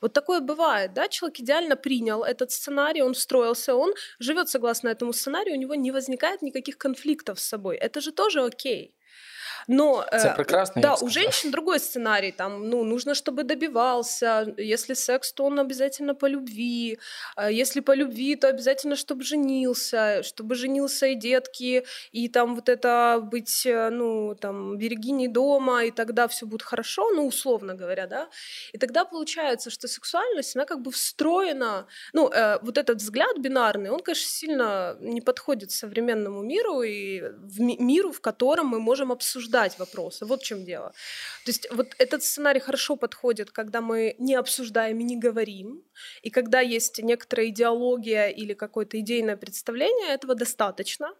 Вот 0.00 0.12
такое 0.12 0.40
бывает, 0.40 0.92
да, 0.94 1.08
человек 1.08 1.40
идеально 1.40 1.76
принял 1.76 2.22
этот 2.22 2.50
сценарий, 2.50 3.02
он 3.02 3.14
встроился, 3.14 3.74
он 3.74 3.94
живет 4.18 4.48
согласно 4.48 4.88
этому 4.88 5.12
сценарию, 5.12 5.56
у 5.56 5.58
него 5.58 5.74
не 5.74 5.90
возникает 5.92 6.42
никаких 6.42 6.78
конфликтов 6.78 7.40
с 7.40 7.48
собой. 7.48 7.76
Это 7.76 8.00
же 8.00 8.12
тоже 8.12 8.44
окей. 8.44 8.94
Но 9.68 10.04
это 10.10 10.28
э, 10.28 10.36
прекрасно. 10.36 10.82
Да, 10.82 10.94
у 11.00 11.08
женщин 11.08 11.50
другой 11.50 11.78
сценарий. 11.80 12.32
Там, 12.32 12.68
ну, 12.68 12.84
нужно, 12.84 13.14
чтобы 13.14 13.44
добивался. 13.44 14.54
Если 14.56 14.94
секс, 14.94 15.32
то 15.32 15.44
он 15.44 15.60
обязательно 15.60 16.14
по 16.14 16.26
любви. 16.26 16.98
А 17.36 17.50
если 17.50 17.80
по 17.80 17.94
любви, 17.94 18.36
то 18.36 18.48
обязательно, 18.48 18.96
чтобы 18.96 19.22
женился, 19.22 20.22
чтобы 20.22 20.54
женился 20.54 21.06
и 21.06 21.14
детки, 21.14 21.84
и 22.12 22.28
там 22.28 22.54
вот 22.54 22.68
это 22.68 23.20
быть, 23.22 23.66
э, 23.66 23.90
ну, 23.90 24.34
там, 24.34 24.78
берегиней 24.78 25.28
дома, 25.28 25.84
и 25.84 25.90
тогда 25.90 26.26
все 26.28 26.46
будет 26.46 26.62
хорошо, 26.62 27.10
ну, 27.10 27.26
условно 27.26 27.74
говоря, 27.74 28.06
да. 28.06 28.28
И 28.72 28.78
тогда 28.78 29.04
получается, 29.04 29.70
что 29.70 29.88
сексуальность, 29.88 30.56
она 30.56 30.64
как 30.64 30.80
бы 30.80 30.90
встроена, 30.90 31.86
ну, 32.12 32.28
э, 32.28 32.58
вот 32.62 32.78
этот 32.78 32.98
взгляд 32.98 33.38
бинарный, 33.38 33.90
он, 33.90 34.00
конечно, 34.00 34.28
сильно 34.28 34.96
не 35.00 35.20
подходит 35.20 35.70
современному 35.70 36.42
миру 36.42 36.82
и 36.82 37.20
в 37.20 37.60
ми- 37.60 37.78
миру, 37.78 38.12
в 38.12 38.20
котором 38.20 38.66
мы 38.66 38.80
можем 38.80 39.12
обсуждать 39.12 39.51
обсуждать 39.52 39.78
вопросы. 39.78 40.24
Вот 40.26 40.42
в 40.42 40.44
чем 40.44 40.64
дело. 40.64 40.92
То 41.44 41.50
есть 41.50 41.66
вот 41.70 41.94
этот 41.98 42.22
сценарий 42.22 42.60
хорошо 42.60 42.96
подходит, 42.96 43.50
когда 43.50 43.80
мы 43.80 44.14
не 44.18 44.34
обсуждаем 44.34 45.00
и 45.00 45.04
не 45.04 45.16
говорим, 45.16 45.82
и 46.22 46.30
когда 46.30 46.60
есть 46.60 46.98
некоторая 47.02 47.48
идеология 47.48 48.28
или 48.28 48.54
какое-то 48.54 48.98
идейное 49.00 49.36
представление, 49.36 50.14
этого 50.14 50.34
достаточно. 50.34 51.14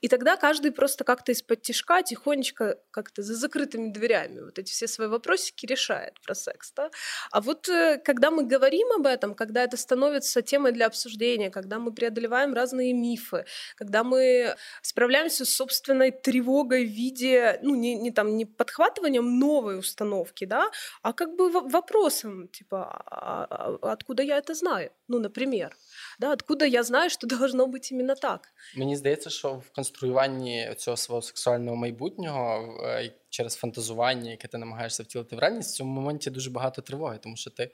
И 0.00 0.08
тогда 0.08 0.36
каждый 0.36 0.72
просто 0.72 1.04
как-то 1.04 1.32
из-под 1.32 1.62
тяжка 1.62 2.02
тихонечко 2.02 2.78
как-то 2.90 3.22
за 3.22 3.34
закрытыми 3.34 3.90
дверями 3.90 4.40
вот 4.40 4.58
эти 4.58 4.70
все 4.70 4.86
свои 4.86 5.08
вопросики 5.08 5.66
решает 5.66 6.20
про 6.20 6.34
секс. 6.34 6.72
Да? 6.76 6.90
А 7.30 7.40
вот 7.40 7.68
э, 7.68 8.00
когда 8.04 8.30
мы 8.30 8.44
говорим 8.44 8.88
об 8.96 9.06
этом, 9.06 9.34
когда 9.34 9.62
это 9.64 9.76
становится 9.76 10.42
темой 10.42 10.72
для 10.72 10.86
обсуждения, 10.86 11.50
когда 11.50 11.78
мы 11.78 11.92
преодолеваем 11.92 12.54
разные 12.54 12.92
мифы, 12.92 13.44
когда 13.76 14.04
мы 14.04 14.56
справляемся 14.82 15.44
с 15.44 15.50
собственной 15.50 16.10
тревогой 16.10 16.84
в 16.84 16.90
виде, 16.90 17.58
ну, 17.62 17.74
не, 17.74 17.94
не 17.96 18.10
там, 18.10 18.36
не 18.36 18.46
подхватыванием 18.46 19.38
новой 19.38 19.78
установки, 19.78 20.44
да, 20.44 20.70
а 21.02 21.12
как 21.12 21.36
бы 21.36 21.50
вопросом, 21.50 22.48
типа, 22.48 23.02
а, 23.06 23.46
а, 23.50 23.92
откуда 23.92 24.22
я 24.28 24.38
это 24.38 24.54
знаю? 24.54 24.90
Ну, 25.08 25.18
например. 25.18 25.76
Да, 26.20 26.32
Откуда 26.32 26.66
я 26.66 26.82
знаю, 26.82 27.10
що 27.10 27.26
должно 27.26 27.66
бути 27.66 27.88
іменно 27.90 28.14
так? 28.14 28.48
Мені 28.76 28.96
здається, 28.96 29.30
що 29.30 29.52
в 29.54 29.70
конструюванні 29.70 30.74
цього 30.76 30.96
свого 30.96 31.22
сексуального 31.22 31.76
майбутнього 31.76 32.74
через 33.30 33.54
фантазування, 33.54 34.30
яке 34.30 34.48
ти 34.48 34.58
намагаєшся 34.58 35.02
втілити 35.02 35.36
в 35.36 35.38
реальність, 35.38 35.74
в 35.74 35.76
цьому 35.76 36.00
моменті 36.00 36.30
дуже 36.30 36.50
багато 36.50 36.82
тривоги, 36.82 37.18
тому 37.22 37.36
що 37.36 37.50
ти, 37.50 37.70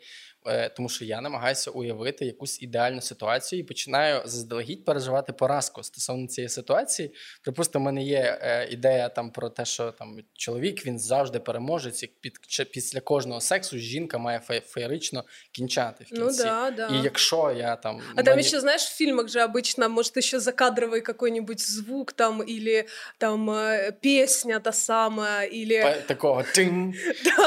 е, 0.47 0.69
тому 0.69 0.89
що 0.89 1.05
я 1.05 1.21
намагаюся 1.21 1.71
уявити 1.71 2.25
якусь 2.25 2.63
ідеальну 2.63 3.01
ситуацію 3.01 3.61
і 3.61 3.63
починаю 3.63 4.23
заздалегідь 4.25 4.85
переживати 4.85 5.33
поразку 5.33 5.83
стосовно 5.83 6.27
цієї 6.27 6.49
ситуації. 6.49 7.15
Припустимо, 7.43 7.83
в 7.83 7.87
мене 7.87 8.03
є 8.03 8.39
е, 8.43 8.69
ідея 8.71 9.09
там 9.09 9.31
про 9.31 9.51
те, 9.51 9.65
що 9.65 9.93
там 9.93 10.19
чоловік 10.35 10.87
він 10.87 10.99
завжди 10.99 11.41
переможець, 11.41 12.03
як 12.03 12.11
під 12.21 12.39
після 12.73 13.01
кожного 13.01 13.41
сексу 13.41 13.79
жінка 13.79 14.19
має 14.19 14.41
феєрично 14.41 15.25
кінчати 15.53 16.05
в 16.05 16.09
ну 16.11 16.27
кінці. 16.27 16.43
Ну, 16.45 16.51
да, 16.51 16.71
да. 16.71 16.89
І 16.89 17.03
якщо 17.03 17.24
я 17.56 17.76
там 17.76 18.02
а 18.16 18.24
там 18.24 18.40
еще 18.40 18.60
знаешь 18.60 18.84
в 18.84 18.96
фільмах 18.96 19.28
же 19.28 19.42
обычно 19.42 19.90
может 19.90 20.18
еще 20.18 20.40
закадровый 20.40 21.02
какой-нибудь 21.02 21.60
звук 21.60 22.14
там 22.14 22.42
или 22.42 22.88
там 23.18 23.50
э, 23.50 23.92
песня 24.02 24.60
та 24.60 24.72
самая 24.72 25.46
или... 25.46 26.04
Такого 26.08 26.44
тин, 26.44 26.94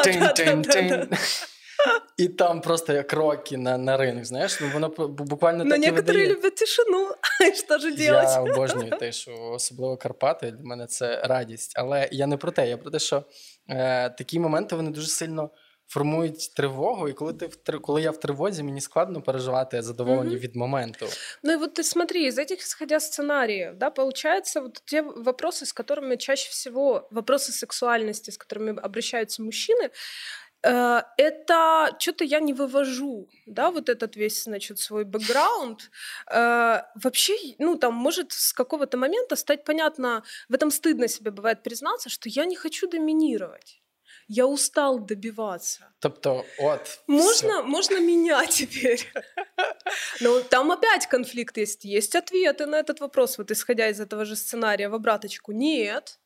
тин, 0.05 0.29
тин, 0.35 0.63
тин. 0.63 1.09
І 2.17 2.29
там 2.29 2.61
просто 2.61 3.05
кроки 3.05 3.57
на 3.57 3.79
на 3.79 3.97
ринок, 3.97 4.25
знаєш, 4.25 4.61
ну 4.61 4.71
воно 4.73 4.89
буквально 5.09 5.65
Но 5.65 5.71
так 5.71 5.87
і 5.87 5.91
видає. 5.91 6.29
люблять 6.29 6.55
тишину, 6.55 7.09
що 7.67 7.79
ж 7.79 7.97
делать? 7.97 8.29
Я 8.29 8.41
обожнюю 8.41 8.91
тишу, 8.99 9.33
особливо 9.53 9.97
Карпати, 9.97 10.51
для 10.51 10.65
мене 10.65 10.87
це 10.87 11.23
радість. 11.25 11.73
Але 11.77 12.09
я 12.13 12.27
не 12.27 12.37
про 12.37 12.51
те, 12.51 12.69
я 12.69 12.77
про 12.77 12.91
те, 12.91 12.99
що 12.99 13.25
е, 13.69 14.11
такі 14.11 14.39
моменти 14.39 14.77
вони 14.77 14.91
дуже 14.91 15.09
сильно 15.09 15.51
формують 15.93 16.55
тривогу, 16.55 17.09
і 17.09 17.13
коли 17.13 17.33
ти 17.33 17.47
в 17.47 17.81
коли 17.81 18.03
я 18.03 18.11
в 18.11 18.21
тривозі, 18.21 18.63
мені 18.63 18.81
складно 18.81 19.23
переживати 19.23 19.83
задоволення 19.83 20.37
mm-hmm. 20.37 20.41
від 20.41 20.57
моменту. 20.57 21.07
Ну 21.43 21.53
и 21.53 21.57
вот 21.57 21.79
ты 21.79 21.83
смотри, 21.83 22.27
из 22.27 22.39
этих 22.39 22.59
исходя 22.61 23.01
сценариев, 23.01 23.77
да, 23.77 23.91
получается 23.91 24.61
вот 24.61 24.83
те 24.85 25.03
вопросы, 25.03 25.67
с 25.67 25.73
которыми 25.73 26.17
чаще 26.17 26.51
всего 26.51 27.09
вопросы 27.11 27.53
сексуальности, 27.53 28.31
с 28.31 28.39
которыми 28.39 28.81
обращаются 28.83 29.43
мужчины, 29.43 29.91
э, 30.63 31.03
это 31.19 31.97
что-то 31.99 32.25
я 32.25 32.41
не 32.41 32.55
вывожу, 32.55 33.29
да, 33.47 33.71
вот 33.71 33.89
этот 33.89 34.17
весь, 34.17 34.45
значит, 34.45 34.79
свой 34.79 35.05
бэкграунд. 35.05 35.91
Э, 36.31 36.83
вообще, 37.05 37.35
ну, 37.59 37.77
там, 37.77 37.95
может 37.95 38.33
с 38.33 38.53
какого-то 38.53 38.97
момента 38.97 39.37
стать 39.37 39.65
понятно, 39.65 40.23
в 40.49 40.55
этом 40.55 40.71
стыдно 40.71 41.09
себе 41.09 41.31
бывает 41.31 41.63
признаться, 41.63 42.09
что 42.09 42.29
я 42.29 42.47
не 42.47 42.57
хочу 42.57 42.89
доминировать 42.89 43.83
я 44.28 44.46
устал 44.46 45.00
добиваться. 45.00 45.94
Тобто, 46.00 46.46
от 46.60 47.02
можно, 47.08 47.64
можно 47.64 48.00
меня 48.00 48.46
теперь. 48.46 49.06
Но 50.22 50.42
там 50.42 50.72
опять 50.72 51.08
конфликт 51.08 51.58
есть. 51.58 51.86
Есть 51.86 52.16
ответы 52.16 52.66
на 52.66 52.76
этот 52.76 53.00
вопрос, 53.00 53.38
вот 53.38 53.52
исходя 53.52 53.90
из 53.90 54.00
этого 54.00 54.26
же 54.26 54.36
сценария 54.36 54.90
в 54.90 54.96
обраточку. 54.96 55.52
Нет, 55.52 56.20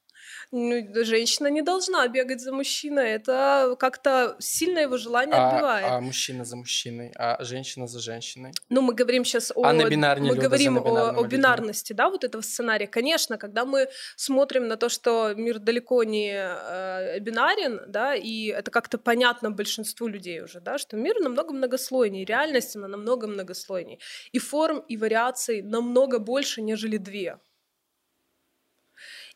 ну, 0.52 1.04
женщина 1.04 1.48
не 1.48 1.62
должна 1.62 2.08
бегать 2.08 2.42
за 2.42 2.52
мужчиной. 2.52 3.12
Это 3.12 3.76
как-то 3.80 4.36
сильно 4.40 4.80
его 4.80 4.98
желание 4.98 5.36
а, 5.36 5.50
отбивает. 5.50 5.86
А 5.90 6.02
мужчина 6.02 6.46
за 6.46 6.56
мужчиной, 6.58 7.12
а 7.16 7.44
женщина 7.44 7.88
за 7.88 8.00
женщиной. 8.00 8.52
Ну, 8.70 8.82
мы 8.82 8.94
говорим 8.94 9.26
сейчас 9.26 9.52
о... 9.56 9.64
А 9.64 9.74
на 9.74 9.84
мы 9.84 10.36
говорим 10.36 10.78
о, 10.78 11.10
о 11.12 11.24
бинарности, 11.24 11.94
да, 11.94 12.10
вот 12.10 12.24
этого 12.24 12.42
сценария. 12.42 12.88
Конечно, 12.88 13.38
когда 13.38 13.66
мы 13.66 13.88
смотрим 14.16 14.68
на 14.68 14.78
то, 14.78 14.90
что 14.90 15.34
мир 15.36 15.60
далеко 15.60 16.04
не 16.04 16.34
э, 16.34 17.20
бинарен, 17.20 17.82
да, 17.88 18.16
и 18.16 18.48
это 18.48 18.72
как-то 18.72 18.98
понятно 18.98 19.52
большинству 19.52 20.08
людей 20.08 20.42
уже, 20.42 20.60
да, 20.60 20.78
что 20.78 20.98
мир 20.98 21.20
намного 21.20 21.54
многослойней, 21.54 22.26
реальность 22.26 22.76
она 22.76 22.88
намного 22.88 23.28
многослойней. 23.28 24.00
И 24.32 24.40
форм, 24.40 24.80
и 24.88 24.98
вариаций 24.98 25.62
намного 25.62 26.20
больше, 26.20 26.62
нежели 26.62 26.98
две. 26.98 27.40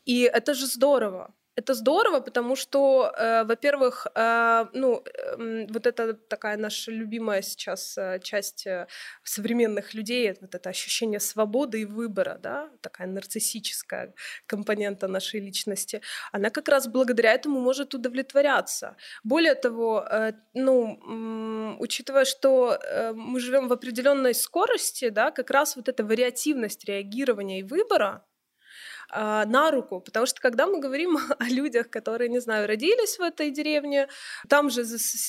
И 0.05 0.21
это 0.21 0.53
же 0.53 0.67
здорово. 0.67 1.33
Это 1.57 1.73
здорово, 1.73 2.19
потому 2.19 2.55
что, 2.57 3.13
э, 3.17 3.45
во-первых, 3.45 4.07
э, 4.13 4.65
ну, 4.73 5.01
э, 5.05 5.67
вот 5.69 5.87
это 5.87 6.13
такая 6.13 6.57
наша 6.57 6.91
любимая 6.91 7.41
сейчас 7.41 7.97
э, 7.97 8.19
часть 8.21 8.67
э, 8.67 8.87
современных 9.23 9.93
людей, 9.93 10.33
вот 10.41 10.53
это 10.53 10.69
ощущение 10.69 11.19
свободы 11.21 11.81
и 11.81 11.85
выбора, 11.85 12.37
да, 12.43 12.69
такая 12.81 13.07
нарциссическая 13.07 14.13
компонента 14.47 15.07
нашей 15.07 15.39
личности, 15.39 16.01
она 16.33 16.49
как 16.49 16.67
раз 16.67 16.87
благодаря 16.87 17.31
этому 17.33 17.61
может 17.61 17.93
удовлетворяться. 17.93 18.97
Более 19.23 19.55
того, 19.55 20.05
э, 20.11 20.33
ну, 20.53 20.99
э, 20.99 21.77
учитывая, 21.79 22.25
что 22.25 22.73
э, 22.73 23.13
мы 23.13 23.39
живем 23.39 23.69
в 23.69 23.73
определенной 23.73 24.33
скорости, 24.33 25.07
да, 25.09 25.31
как 25.31 25.49
раз 25.51 25.77
вот 25.77 25.87
эта 25.87 26.03
вариативность 26.03 26.83
реагирования 26.83 27.59
и 27.61 27.63
выбора, 27.63 28.25
а, 29.09 29.45
на 29.45 29.71
руку, 29.71 29.99
потому 29.99 30.25
что 30.25 30.41
когда 30.41 30.65
мы 30.65 30.79
говорим 30.79 31.17
о 31.39 31.43
людях, 31.45 31.89
которые, 31.89 32.29
не 32.29 32.39
знаю, 32.39 32.67
родились 32.67 33.17
в 33.17 33.21
этой 33.21 33.51
деревне, 33.51 34.07
там 34.49 34.69
же, 34.69 34.81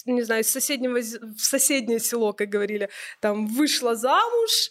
не 0.07 0.23
знаю, 0.23 0.43
из 0.43 0.51
соседнего, 0.51 0.99
в 0.99 1.41
соседнее 1.41 2.01
село, 2.01 2.33
как 2.33 2.49
говорили, 2.49 2.89
там 3.21 3.47
вышла 3.47 3.95
замуж, 3.95 4.71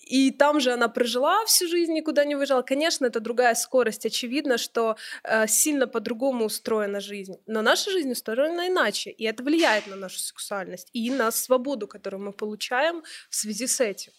и 0.00 0.30
там 0.30 0.60
же 0.60 0.72
она 0.72 0.88
прожила 0.88 1.44
всю 1.46 1.68
жизнь, 1.68 1.92
никуда 1.92 2.24
не 2.24 2.34
выезжала. 2.34 2.62
Конечно, 2.62 3.06
это 3.06 3.20
другая 3.20 3.54
скорость, 3.54 4.06
очевидно, 4.06 4.58
что 4.58 4.96
э, 5.24 5.46
сильно 5.46 5.86
по-другому 5.86 6.46
устроена 6.46 7.00
жизнь, 7.00 7.36
но 7.46 7.62
наша 7.62 7.90
жизнь 7.90 8.12
устроена 8.12 8.68
иначе, 8.68 9.10
и 9.10 9.24
это 9.24 9.42
влияет 9.42 9.86
на 9.86 9.96
нашу 9.96 10.18
сексуальность 10.18 10.88
и 10.92 11.10
на 11.10 11.30
свободу, 11.30 11.86
которую 11.86 12.22
мы 12.22 12.32
получаем 12.32 13.02
в 13.30 13.34
связи 13.34 13.66
с 13.66 13.80
этим. 13.80 14.12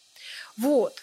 Вот. 0.57 0.93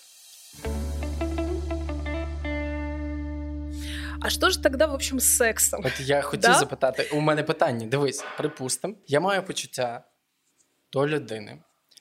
А 4.24 4.30
що 4.30 4.50
ж 4.50 4.62
тоді, 4.62 4.84
в 4.84 4.92
общем, 4.92 5.20
з 5.20 5.36
сексом? 5.36 5.82
От 5.84 6.00
я 6.00 6.22
хотів 6.22 6.50
да? 6.50 6.58
запитати, 6.58 7.10
у 7.12 7.20
мене 7.20 7.42
питання: 7.42 7.86
дивись, 7.86 8.24
припустимо, 8.36 8.94
я 9.06 9.20
маю 9.20 9.42
почуття 9.42 10.04
до 10.92 11.08
людини. 11.08 11.58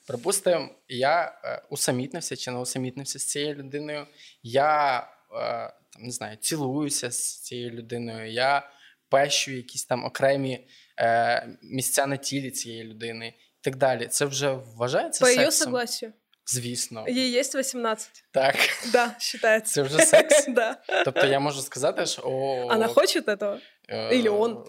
Припустимо, 0.08 0.70
я 0.88 1.40
е, 1.46 1.62
усамітнився 1.70 2.36
чи 2.36 2.52
не 2.52 2.58
усамітнився 2.58 3.20
з 3.20 3.26
цією 3.26 3.56
людиною. 3.56 4.08
Я 4.44 5.00
е, 5.00 5.74
там 5.94 6.04
не 6.04 6.12
знаю, 6.12 6.38
цілуюся 6.38 7.12
з 7.12 7.42
цією 7.42 7.72
людиною, 7.72 8.32
я 8.32 8.70
пещу 9.10 9.52
якісь 9.52 9.86
там 9.86 10.06
окремі 10.06 10.68
е, 11.00 11.48
місця 11.62 12.08
на 12.08 12.18
тілі 12.18 12.52
цієї 12.52 12.84
людини 12.84 13.28
і 13.28 13.64
так 13.64 13.76
далі. 13.76 14.08
Це 14.08 14.26
вже 14.26 14.52
вважається 14.52 15.20
По 15.20 15.26
сексом? 15.26 15.42
її 15.42 15.52
согласію. 15.52 16.14
Звісно. 16.51 17.05
Їй 17.09 17.31
є 17.31 17.43
18. 17.43 18.09
Так. 18.31 18.55
Да, 18.93 19.17
считается. 19.19 19.75
Це 19.75 19.83
вже 19.83 19.99
секс? 19.99 20.47
да. 20.49 20.77
Тобто 21.05 21.27
я 21.27 21.41
можу 21.41 21.63
сказати, 21.63 22.07
що... 22.07 22.23
О, 22.25 22.67
Она 22.71 22.89
хочет 22.89 23.29
этого? 23.29 23.59
Е, 23.89 24.17
Или 24.17 24.29
он? 24.29 24.65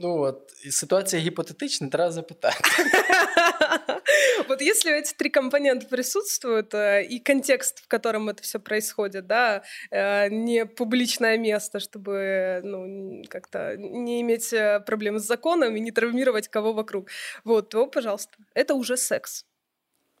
Ну, 0.00 0.18
от, 0.18 0.50
ситуація 0.70 1.22
гіпотетична, 1.22 1.88
треба 1.88 2.10
запитати. 2.10 2.58
Вот 4.48 4.60
если 4.60 4.92
эти 4.92 5.14
три 5.16 5.30
компонента 5.30 5.86
присутствуют, 5.86 6.74
э, 6.74 7.02
и 7.02 7.18
контекст, 7.18 7.80
в 7.80 7.88
котором 7.88 8.28
это 8.28 8.42
все 8.42 8.58
происходит, 8.58 9.26
да, 9.26 9.62
э, 9.90 10.28
не 10.28 10.66
публичное 10.66 11.38
место, 11.38 11.78
чтобы, 11.78 12.60
ну, 12.64 13.22
как-то 13.28 13.76
не 13.76 14.20
иметь 14.20 14.52
э, 14.52 14.80
проблем 14.80 15.18
с 15.18 15.26
законом 15.26 15.76
и 15.76 15.80
не 15.80 15.92
травмировать 15.92 16.48
кого 16.48 16.72
вокруг, 16.72 17.08
вот, 17.44 17.68
то, 17.68 17.86
пожалуйста, 17.86 18.36
это 18.54 18.74
уже 18.74 18.96
секс. 18.96 19.46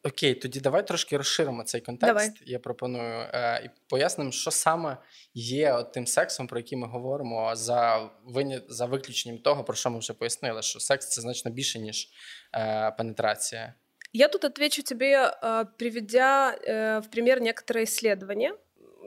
Окей, 0.06 0.34
тоді 0.34 0.60
давай 0.60 0.86
трошки 0.86 1.16
розширимо 1.16 1.62
цей 1.62 1.80
контекст. 1.80 2.14
Давай. 2.14 2.30
Я 2.46 2.58
пропоную 2.58 3.28
е, 3.32 3.62
і 3.64 3.70
пояснимо, 3.88 4.32
що 4.32 4.50
саме 4.50 4.96
є 5.34 5.72
от 5.72 5.92
тим 5.92 6.06
сексом, 6.06 6.46
про 6.46 6.58
який 6.58 6.78
ми 6.78 6.86
говоримо, 6.86 7.56
за 7.56 8.10
виня... 8.24 8.60
за 8.68 8.86
виключенням 8.86 9.38
того, 9.38 9.64
про 9.64 9.74
що 9.74 9.90
ми 9.90 9.98
вже 9.98 10.12
пояснили, 10.12 10.62
що 10.62 10.80
секс 10.80 11.08
це 11.08 11.20
значно 11.20 11.50
більше, 11.50 11.78
ніж 11.78 12.08
е, 12.54 12.90
пенетрація. 12.98 13.74
Я 14.12 14.28
тут 14.28 14.44
отвечу 14.44 14.82
тебе, 14.82 15.34
э, 15.42 15.64
приведя 15.76 16.54
э, 16.54 17.00
в 17.00 17.10
пример 17.10 17.40
некоторые 17.40 17.84
исследования. 17.84 18.54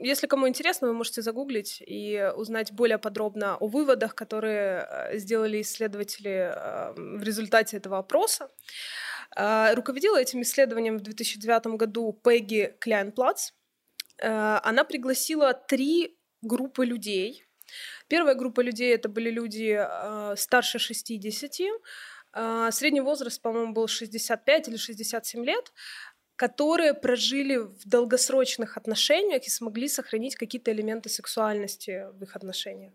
Если 0.02 0.26
кому 0.26 0.46
интересно, 0.46 0.88
вы 0.88 0.94
можете 0.94 1.22
загуглить 1.22 1.82
и 1.86 2.32
узнать 2.36 2.72
более 2.72 2.98
подробно 2.98 3.56
о 3.56 3.68
выводах, 3.68 4.14
которые 4.14 4.86
э, 4.86 5.18
сделали 5.18 5.62
исследователи 5.62 6.52
в 6.96 7.22
результате 7.22 7.78
этого 7.78 7.98
опроса. 7.98 8.48
А, 9.35 9.73
руководила 9.75 10.17
этим 10.17 10.41
исследованием 10.41 10.97
в 10.97 11.01
2009 11.01 11.77
году 11.77 12.19
Пегги 12.23 12.75
Кляйнплац. 12.79 13.51
А, 14.21 14.61
она 14.63 14.83
пригласила 14.83 15.53
три 15.53 16.17
группы 16.41 16.85
людей. 16.85 17.45
Первая 18.07 18.35
группа 18.35 18.61
людей 18.61 18.93
это 18.93 19.09
были 19.09 19.29
люди 19.29 19.77
а, 19.79 20.35
старше 20.37 20.79
60, 20.79 21.69
средний 22.71 23.01
возраст, 23.01 23.39
по-моему, 23.41 23.73
был 23.73 23.87
65 23.87 24.67
или 24.67 24.75
67 24.75 25.45
лет, 25.45 25.71
которые 26.35 26.95
прожили 26.95 27.57
в 27.57 27.87
долгосрочных 27.87 28.75
отношениях 28.75 29.45
и 29.45 29.51
смогли 29.51 29.87
сохранить 29.87 30.35
какие-то 30.35 30.71
элементы 30.71 31.09
сексуальности 31.09 32.07
в 32.13 32.23
их 32.23 32.35
отношениях. 32.35 32.93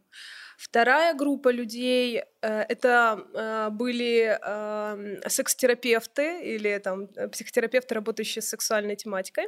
Вторая 0.59 1.15
группа 1.15 1.51
людей 1.53 2.21
э, 2.43 2.63
это 2.69 3.25
э, 3.33 3.69
были 3.71 4.37
э, 4.43 5.29
секс-терапевты 5.29 6.43
или 6.43 6.77
там 6.79 7.07
психотерапевты, 7.31 7.95
работающие 7.95 8.43
с 8.43 8.49
сексуальной 8.49 8.97
тематикой. 8.97 9.47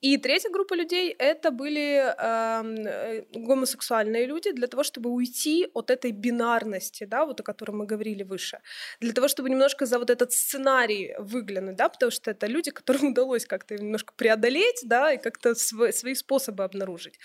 И 0.00 0.16
третья 0.16 0.48
группа 0.48 0.72
людей 0.72 1.14
это 1.18 1.50
были 1.50 2.02
э, 2.16 3.24
гомосексуальные 3.34 4.24
люди 4.24 4.50
для 4.52 4.66
того, 4.66 4.82
чтобы 4.82 5.10
уйти 5.10 5.68
от 5.74 5.90
этой 5.90 6.12
бинарности, 6.12 7.04
да, 7.04 7.26
вот 7.26 7.40
о 7.40 7.42
которой 7.42 7.72
мы 7.72 7.84
говорили 7.84 8.22
выше, 8.22 8.60
для 9.00 9.12
того, 9.12 9.28
чтобы 9.28 9.50
немножко 9.50 9.84
за 9.84 9.98
вот 9.98 10.08
этот 10.08 10.32
сценарий 10.32 11.14
выглянуть, 11.18 11.76
да, 11.76 11.90
потому 11.90 12.10
что 12.10 12.30
это 12.30 12.46
люди, 12.46 12.70
которым 12.70 13.08
удалось 13.08 13.44
как-то 13.44 13.76
немножко 13.76 14.14
преодолеть, 14.16 14.80
да, 14.84 15.12
и 15.12 15.18
как-то 15.18 15.54
свои, 15.54 15.92
свои 15.92 16.14
способы 16.14 16.64
обнаружить. 16.64 17.18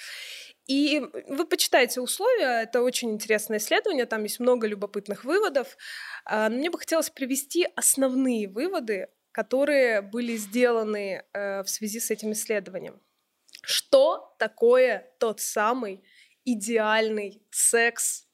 И 0.68 1.00
вы 1.28 1.46
почитайте 1.46 2.02
условия, 2.02 2.64
это 2.64 2.82
очень 2.82 3.12
интересное 3.12 3.60
исследование, 3.60 4.06
там 4.08 4.24
есть 4.24 4.40
много 4.40 4.66
любопытных 4.66 5.24
выводов. 5.24 5.78
А, 6.26 6.50
мне 6.50 6.72
бы 6.72 6.80
хотелось 6.80 7.12
привести 7.12 7.68
основные 7.76 8.48
выводы, 8.48 9.10
которые 9.32 10.02
были 10.02 10.36
сделаны 10.38 11.24
э, 11.34 11.62
в 11.62 11.70
связи 11.70 12.00
с 12.00 12.10
этим 12.10 12.32
исследованием. 12.32 13.02
Что 13.62 14.34
такое 14.40 15.14
тот 15.20 15.42
самый 15.42 16.04
идеальный 16.46 17.44
секс, 17.52 18.28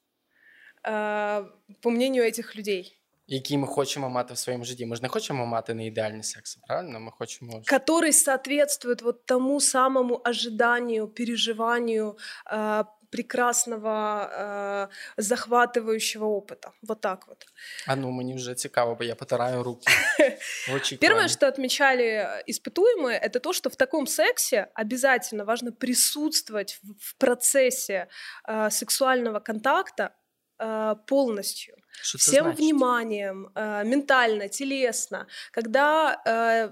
э, 0.84 1.44
по 1.82 1.90
мнению 1.90 2.24
этих 2.24 2.54
людей? 2.54 3.01
Який 3.29 3.57
ми 3.57 3.67
хочемо 3.67 4.09
мати 4.09 4.33
в 4.33 4.37
своєму 4.37 4.65
житті. 4.65 4.85
Ми 4.85 4.95
ж 4.95 5.01
не 5.01 5.07
хочемо 5.07 5.45
мати 5.45 5.73
не 5.73 5.85
ідеальний 5.85 6.23
секс, 6.23 6.55
правильно? 6.55 6.99
Ми 6.99 7.11
хочемо... 7.11 7.61
Который 7.71 8.13
соответствует 8.13 9.01
вот 9.01 9.25
тому 9.25 9.61
самому 9.61 10.21
ожиданию, 10.25 11.07
переживанию, 11.07 12.17
прекрасного, 13.09 14.29
э, 14.31 14.87
захватывающего 15.17 16.25
опыта. 16.25 16.71
Вот 16.81 17.01
так 17.01 17.27
вот. 17.27 17.45
А 17.87 17.95
ну, 17.95 18.11
мені 18.11 18.35
вже 18.35 18.55
цікаво, 18.55 18.95
бо 18.95 19.03
я 19.03 19.15
потираю 19.15 19.63
руки. 19.63 19.87
Первое, 21.01 21.27
что 21.27 21.47
отмечали 21.47 22.43
испытуемые, 22.47 23.19
это 23.19 23.39
то, 23.39 23.53
что 23.53 23.69
в 23.69 23.75
таком 23.75 24.07
сексе 24.07 24.67
обязательно 24.73 25.45
важно 25.45 25.71
присутствовать 25.71 26.79
в 26.99 27.15
процессе 27.17 28.07
э, 28.49 28.71
сексуального 28.71 29.39
контакта 29.39 30.09
э, 30.62 30.96
полностью, 31.06 31.76
Что 32.02 32.18
всем 32.18 32.44
значит? 32.44 32.60
вниманием, 32.60 33.50
э, 33.54 33.84
ментально, 33.84 34.48
телесно, 34.48 35.26
когда 35.50 36.20
э, 36.24 36.70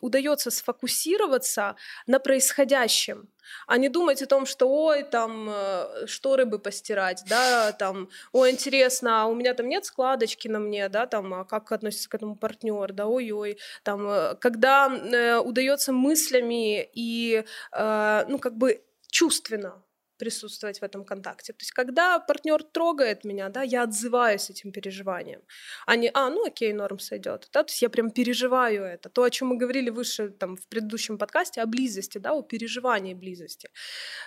удается 0.00 0.50
сфокусироваться 0.50 1.76
на 2.06 2.18
происходящем, 2.18 3.28
а 3.66 3.76
не 3.78 3.88
думать 3.88 4.22
о 4.22 4.26
том, 4.26 4.46
что 4.46 4.66
ой, 4.68 5.02
там 5.02 5.48
э, 5.50 6.06
шторы 6.06 6.44
бы 6.44 6.58
постирать, 6.58 7.22
да, 7.28 7.72
там, 7.72 8.08
ой, 8.32 8.50
интересно, 8.50 9.22
а 9.22 9.26
у 9.26 9.34
меня 9.34 9.54
там 9.54 9.68
нет 9.68 9.84
складочки 9.84 10.48
на 10.48 10.58
мне, 10.58 10.88
да, 10.88 11.06
там, 11.06 11.32
а 11.34 11.44
как 11.44 11.72
относится 11.72 12.08
к 12.08 12.14
этому 12.14 12.36
партнер, 12.36 12.92
да, 12.92 13.06
ой-ой, 13.06 13.58
там, 13.82 14.36
когда 14.40 14.88
э, 14.88 15.38
удается 15.38 15.92
мыслями 15.92 16.88
и, 16.94 17.44
э, 17.72 18.24
ну, 18.28 18.38
как 18.38 18.56
бы 18.56 18.82
чувственно 19.10 19.82
присутствовать 20.22 20.80
в 20.80 20.84
этом 20.84 21.04
контакте. 21.04 21.52
То 21.52 21.62
есть, 21.62 21.72
когда 21.72 22.20
партнер 22.20 22.62
трогает 22.62 23.24
меня, 23.24 23.48
да, 23.48 23.62
я 23.62 23.82
отзываюсь 23.82 24.50
этим 24.50 24.70
переживанием, 24.70 25.40
а 25.86 25.96
не, 25.96 26.10
а, 26.14 26.30
ну 26.30 26.46
окей, 26.46 26.72
норм 26.72 27.00
сойдет. 27.00 27.48
Да, 27.52 27.62
то 27.64 27.70
есть 27.70 27.82
я 27.82 27.88
прям 27.88 28.10
переживаю 28.10 28.84
это. 28.84 29.08
То, 29.08 29.22
о 29.22 29.30
чем 29.30 29.48
мы 29.48 29.56
говорили 29.56 29.90
выше 29.90 30.28
там, 30.28 30.56
в 30.56 30.68
предыдущем 30.68 31.18
подкасте, 31.18 31.62
о 31.62 31.66
близости, 31.66 32.18
да, 32.18 32.32
о 32.32 32.42
переживании 32.42 33.14
близости. 33.14 33.68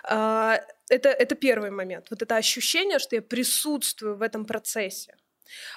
А, 0.03 0.59
это, 0.89 1.09
это 1.09 1.35
первый 1.35 1.71
момент. 1.71 2.07
Вот 2.09 2.21
это 2.21 2.35
ощущение, 2.35 2.99
что 2.99 3.15
я 3.15 3.21
присутствую 3.21 4.17
в 4.17 4.21
этом 4.21 4.45
процессе. 4.45 5.15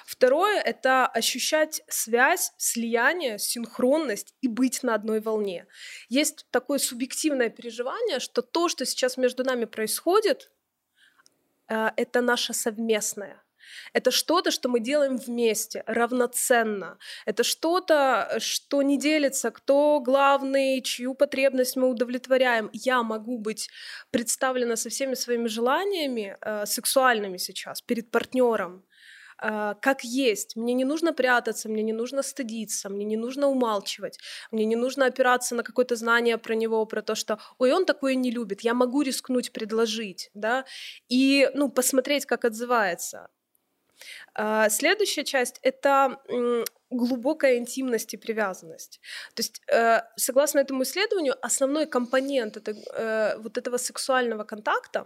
Второе— 0.05 0.61
это 0.65 1.07
ощущать 1.07 1.81
связь, 1.87 2.51
слияние, 2.57 3.39
синхронность 3.39 4.35
и 4.41 4.47
быть 4.47 4.83
на 4.83 4.95
одной 4.95 5.19
волне. 5.19 5.67
Есть 6.09 6.45
такое 6.51 6.79
субъективное 6.79 7.49
переживание, 7.49 8.19
что 8.19 8.41
то, 8.41 8.69
что 8.69 8.85
сейчас 8.85 9.17
между 9.17 9.43
нами 9.43 9.65
происходит, 9.65 10.51
э, 11.67 11.89
это 11.95 12.21
наше 12.21 12.53
совместное. 12.53 13.43
Это 13.93 14.11
что-то, 14.11 14.51
что 14.51 14.69
мы 14.69 14.79
делаем 14.79 15.17
вместе, 15.17 15.83
равноценно. 15.85 16.97
Это 17.25 17.43
что-то, 17.43 18.37
что 18.39 18.81
не 18.81 18.97
делится, 18.97 19.51
кто 19.51 19.99
главный, 19.99 20.81
чью 20.81 21.13
потребность 21.13 21.75
мы 21.75 21.89
удовлетворяем. 21.89 22.69
Я 22.73 23.03
могу 23.03 23.37
быть 23.37 23.69
представлена 24.11 24.75
со 24.75 24.89
всеми 24.89 25.15
своими 25.15 25.47
желаниями 25.47 26.37
э, 26.41 26.65
сексуальными 26.65 27.37
сейчас 27.37 27.81
перед 27.81 28.11
партнером 28.11 28.83
как 29.39 30.03
есть. 30.03 30.55
Мне 30.55 30.73
не 30.73 30.85
нужно 30.85 31.13
прятаться, 31.13 31.69
мне 31.69 31.83
не 31.83 31.93
нужно 31.93 32.23
стыдиться, 32.23 32.89
мне 32.89 33.05
не 33.05 33.17
нужно 33.17 33.47
умалчивать, 33.47 34.19
мне 34.51 34.65
не 34.65 34.75
нужно 34.75 35.05
опираться 35.05 35.55
на 35.55 35.63
какое-то 35.63 35.95
знание 35.95 36.37
про 36.37 36.55
него, 36.55 36.85
про 36.85 37.01
то, 37.01 37.15
что 37.15 37.39
«ой, 37.57 37.71
он 37.71 37.85
такое 37.85 38.15
не 38.15 38.31
любит, 38.31 38.61
я 38.61 38.73
могу 38.73 39.01
рискнуть 39.01 39.51
предложить», 39.51 40.29
да, 40.33 40.65
и, 41.07 41.49
ну, 41.53 41.69
посмотреть, 41.69 42.25
как 42.25 42.45
отзывается. 42.45 43.29
А, 44.33 44.69
следующая 44.69 45.23
часть— 45.23 45.59
это 45.61 46.19
глубокая 46.89 47.57
интимность 47.57 48.13
и 48.13 48.17
привязанность. 48.17 48.99
То 49.35 49.41
есть, 49.41 49.61
э, 49.67 50.01
согласно 50.15 50.59
этому 50.59 50.83
исследованию, 50.83 51.35
основной 51.41 51.85
компонент 51.85 52.57
это, 52.57 52.71
э, 52.71 53.37
вот 53.37 53.57
этого 53.57 53.77
сексуального 53.77 54.43
контакта 54.43 55.05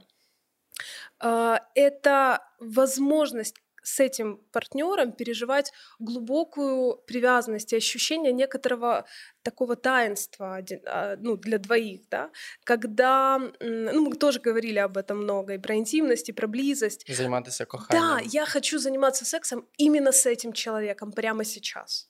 э, 1.19 1.57
это 1.75 2.39
возможность 2.59 3.62
с 3.83 3.99
этим 3.99 4.37
партнером 4.51 5.11
переживать 5.11 5.71
глубокую 5.99 6.97
привязанность 7.05 7.73
и 7.73 7.75
ощущение 7.77 8.31
некоторого 8.31 9.05
такого 9.43 9.75
таинства 9.75 10.63
а, 10.85 11.15
ну, 11.19 11.37
для 11.37 11.57
двоих, 11.57 12.01
да, 12.09 12.31
когда, 12.63 13.39
ну, 13.59 14.09
мы 14.09 14.15
тоже 14.15 14.39
говорили 14.39 14.79
об 14.79 14.97
этом 14.97 15.17
много, 15.23 15.53
и 15.53 15.57
про 15.57 15.75
интимность, 15.75 16.29
и 16.29 16.31
про 16.31 16.47
близость. 16.47 17.05
Заниматься 17.07 17.65
коханием. 17.65 18.03
Да, 18.03 18.21
я 18.25 18.45
хочу 18.45 18.79
заниматься 18.79 19.25
сексом 19.25 19.67
именно 19.77 20.11
с 20.11 20.25
этим 20.25 20.53
человеком 20.53 21.11
прямо 21.11 21.43
сейчас. 21.43 22.09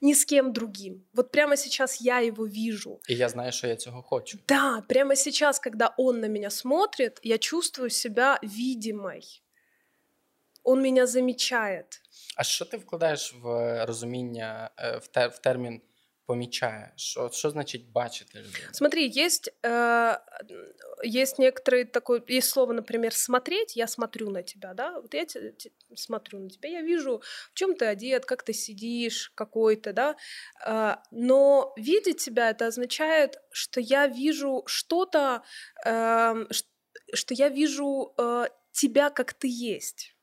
Ни 0.00 0.14
с 0.14 0.24
кем 0.24 0.52
другим. 0.52 1.06
Вот 1.12 1.30
прямо 1.30 1.56
сейчас 1.56 2.00
я 2.00 2.20
его 2.20 2.46
вижу. 2.46 3.00
И 3.06 3.14
я 3.14 3.28
знаю, 3.28 3.52
что 3.52 3.66
я 3.66 3.76
цього 3.76 4.02
хочу. 4.02 4.38
Да, 4.48 4.82
прямо 4.88 5.14
сейчас, 5.16 5.58
когда 5.58 5.94
он 5.98 6.20
на 6.20 6.28
меня 6.28 6.50
смотрит, 6.50 7.20
я 7.22 7.38
чувствую 7.38 7.90
себя 7.90 8.38
видимой 8.42 9.42
он 10.63 10.81
меня 10.81 11.07
замечает. 11.07 12.01
А 12.37 12.43
що 12.43 12.65
ти 12.65 12.77
вкладаєш 12.77 13.35
в 13.41 13.85
розуміння, 13.85 14.69
в, 15.01 15.07
те, 15.07 15.27
в 15.27 15.37
термін 15.37 15.81
помічає? 16.25 16.93
Що, 16.95 17.29
що 17.33 17.49
значить 17.49 17.91
бачити 17.91 18.39
людину? 18.39 18.69
Смотри, 18.71 19.11
есть, 19.17 19.53
э, 19.63 20.17
есть 21.03 21.39
некоторые 21.39 21.85
такое, 21.85 22.21
есть 22.29 22.49
слово, 22.49 22.73
например, 22.73 23.13
смотреть, 23.13 23.77
я 23.77 23.87
смотрю 23.87 24.29
на 24.29 24.43
тебя, 24.43 24.73
да, 24.73 24.99
вот 24.99 25.13
я 25.13 25.25
те, 25.25 25.51
те, 25.51 25.69
смотрю 25.95 26.39
на 26.39 26.49
тебя, 26.49 26.69
я 26.69 26.81
вижу, 26.81 27.21
в 27.51 27.53
чем 27.53 27.75
ты 27.75 27.85
одет, 27.85 28.25
как 28.25 28.43
ты 28.43 28.53
сидишь, 28.53 29.31
какой-то, 29.35 29.93
да, 29.93 30.15
э, 30.65 30.95
но 31.11 31.73
видеть 31.77 32.25
тебя 32.25 32.49
это 32.49 32.67
означает, 32.67 33.37
что 33.51 33.79
я 33.79 34.07
вижу 34.07 34.63
что-то, 34.65 35.43
э, 35.85 36.45
что 37.13 37.33
я 37.33 37.49
вижу 37.49 38.13
э, 38.17 38.47
тебя, 38.71 39.09
как 39.09 39.33
ты 39.33 39.47
есть. 39.47 40.15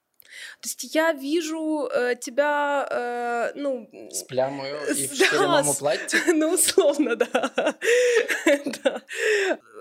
То 0.61 0.69
есть 0.69 0.95
я 0.95 1.13
вижу 1.13 1.89
э, 1.93 2.17
тебя, 2.17 2.89
э, 2.91 3.53
ну... 3.57 3.89
С 4.11 4.23
плямою 4.23 4.77
и 4.89 5.07
в 5.07 5.15
шкіряному 5.15 5.75
платье? 5.75 6.21
Ну, 6.35 6.55
условно, 6.55 7.17
да. 7.17 7.51
да. 8.85 9.03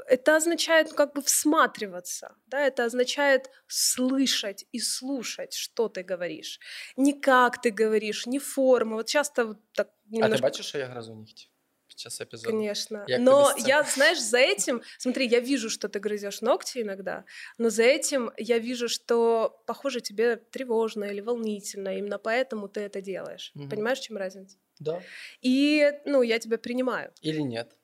Это 0.08 0.36
означает 0.36 0.94
как 0.94 1.14
бы 1.14 1.22
всматриваться, 1.22 2.36
да, 2.48 2.68
это 2.68 2.86
означает 2.86 3.50
слышать 3.68 4.66
и 4.74 4.80
слушать, 4.80 5.54
что 5.54 5.88
ты 5.88 6.04
говоришь. 6.04 6.60
Не 6.98 7.14
как 7.14 7.62
ты 7.62 7.72
говоришь, 7.72 8.28
не 8.28 8.40
форма. 8.40 8.96
Вот 8.96 9.08
часто 9.08 9.46
вот 9.46 9.58
так 9.74 9.90
немножко... 10.10 10.36
А 10.36 10.38
ты 10.38 10.42
бачишь, 10.42 10.66
что 10.66 10.78
я 10.78 10.86
грозу 10.86 11.16
нігті? 11.16 11.50
Час 11.97 12.21
эпизода. 12.21 12.51
Конечно. 12.51 13.05
Як 13.07 13.21
но 13.21 13.53
я, 13.59 13.83
знаешь, 13.83 14.21
за 14.21 14.39
этим, 14.39 14.83
смотри, 14.99 15.27
я 15.27 15.41
вижу, 15.41 15.71
что 15.71 15.89
ты 15.89 15.99
грызешь 15.99 16.41
ногти 16.41 16.83
иногда, 16.83 17.25
но 17.59 17.71
за 17.71 17.83
этим 17.83 18.31
я 18.37 18.59
вижу, 18.59 18.89
что, 18.89 19.63
похоже, 19.67 20.01
тебе 20.01 20.37
тревожно 20.37 21.05
или 21.05 21.21
волнительно, 21.21 21.97
именно 21.99 22.19
поэтому 22.19 22.69
ты 22.69 22.81
это 22.81 23.01
делаешь. 23.01 23.53
Угу. 23.55 23.69
Понимаешь, 23.69 23.99
в 23.99 24.03
чем 24.03 24.17
разница? 24.17 24.59
Да. 24.79 25.03
И, 25.41 25.93
ну, 26.05 26.23
я 26.23 26.39
тебя 26.39 26.59
принимаю. 26.59 27.13
Или 27.23 27.41
нет. 27.41 27.77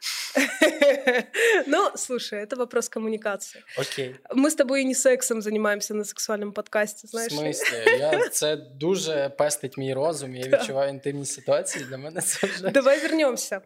Ну, 1.67 1.91
слушай, 1.95 2.43
это 2.43 2.55
вопрос 2.55 2.89
коммуникации. 2.89 3.63
Окей. 3.77 4.15
Мы 4.33 4.49
с 4.49 4.55
тобой 4.55 4.83
не 4.83 4.95
сексом 4.95 5.41
занимаемся 5.41 5.93
на 5.93 6.03
сексуальном 6.03 6.51
подкасте, 6.51 7.07
знаєш? 7.07 7.33
В 7.33 7.35
смысле? 7.35 7.99
Я, 7.99 8.29
це 8.29 8.55
дуже 8.55 9.29
пестить 9.29 9.77
мій 9.77 9.93
розум, 9.93 10.35
я 10.35 10.47
відчуваю 10.47 10.89
інтимні 10.89 11.25
ситуації, 11.25 11.85
для 11.85 11.97
мене 11.97 12.21
це 12.21 12.47
вже... 12.47 12.69
Давай 12.69 12.99
вернемся. 12.99 13.61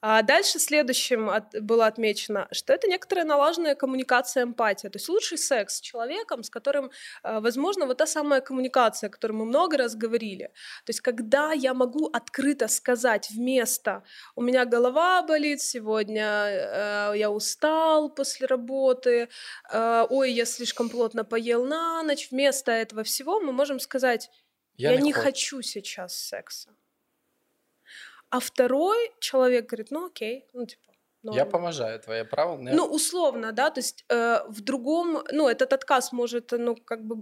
А 0.00 0.22
дальше 0.22 0.58
следующим 0.58 1.28
от, 1.28 1.62
было 1.62 1.86
отмечено, 1.86 2.46
что 2.52 2.72
это 2.72 2.88
некоторая 2.88 3.24
налаженная 3.24 3.74
коммуникация, 3.74 4.44
эмпатия. 4.44 4.90
То 4.90 4.98
есть 4.98 5.08
лучший 5.08 5.38
секс 5.38 5.74
с 5.74 5.80
человеком, 5.80 6.44
с 6.44 6.50
которым, 6.50 6.90
а, 7.22 7.40
возможно, 7.40 7.86
вот 7.86 7.96
та 7.96 8.06
самая 8.06 8.40
коммуникация, 8.40 9.08
о 9.08 9.10
которой 9.10 9.32
мы 9.32 9.44
много 9.44 9.76
раз 9.76 9.94
говорили. 9.94 10.50
То 10.84 10.90
есть 10.90 11.00
когда 11.00 11.52
я 11.52 11.74
могу 11.74 12.10
открыто 12.12 12.68
сказать 12.68 13.30
вместо 13.30 14.02
«у 14.34 14.42
меня 14.42 14.64
голова 14.64 15.22
болит», 15.22 15.60
сегодня 15.75 16.47
э, 16.47 17.13
я 17.17 17.29
устал 17.29 18.09
после 18.09 18.47
работы, 18.47 19.27
э, 19.71 20.07
ой, 20.09 20.31
я 20.31 20.45
слишком 20.45 20.89
плотно 20.89 21.25
поел 21.25 21.65
на 21.65 22.03
ночь. 22.03 22.29
Вместо 22.31 22.71
этого 22.71 23.03
всего 23.03 23.41
мы 23.41 23.51
можем 23.51 23.79
сказать, 23.79 24.29
я, 24.77 24.91
я 24.91 24.97
не, 24.97 25.03
не 25.03 25.13
хочу 25.13 25.61
сейчас 25.61 26.17
секса. 26.17 26.69
А 28.29 28.39
второй 28.39 29.11
человек 29.19 29.65
говорит, 29.69 29.91
ну 29.91 30.05
окей, 30.05 30.45
ну 30.53 30.65
типа, 30.65 30.84
норм. 31.25 31.37
Я 31.37 31.45
поможаю, 31.45 31.99
твое 31.99 32.23
право. 32.23 32.57
Но... 32.57 32.71
Ну, 32.73 32.85
условно, 32.85 33.51
да, 33.51 33.69
то 33.69 33.79
есть 33.79 34.05
э, 34.09 34.39
в 34.47 34.61
другом, 34.61 35.23
ну, 35.31 35.47
этот 35.49 35.73
отказ 35.73 36.11
может, 36.11 36.51
ну, 36.51 36.75
как 36.75 37.03
бы, 37.03 37.15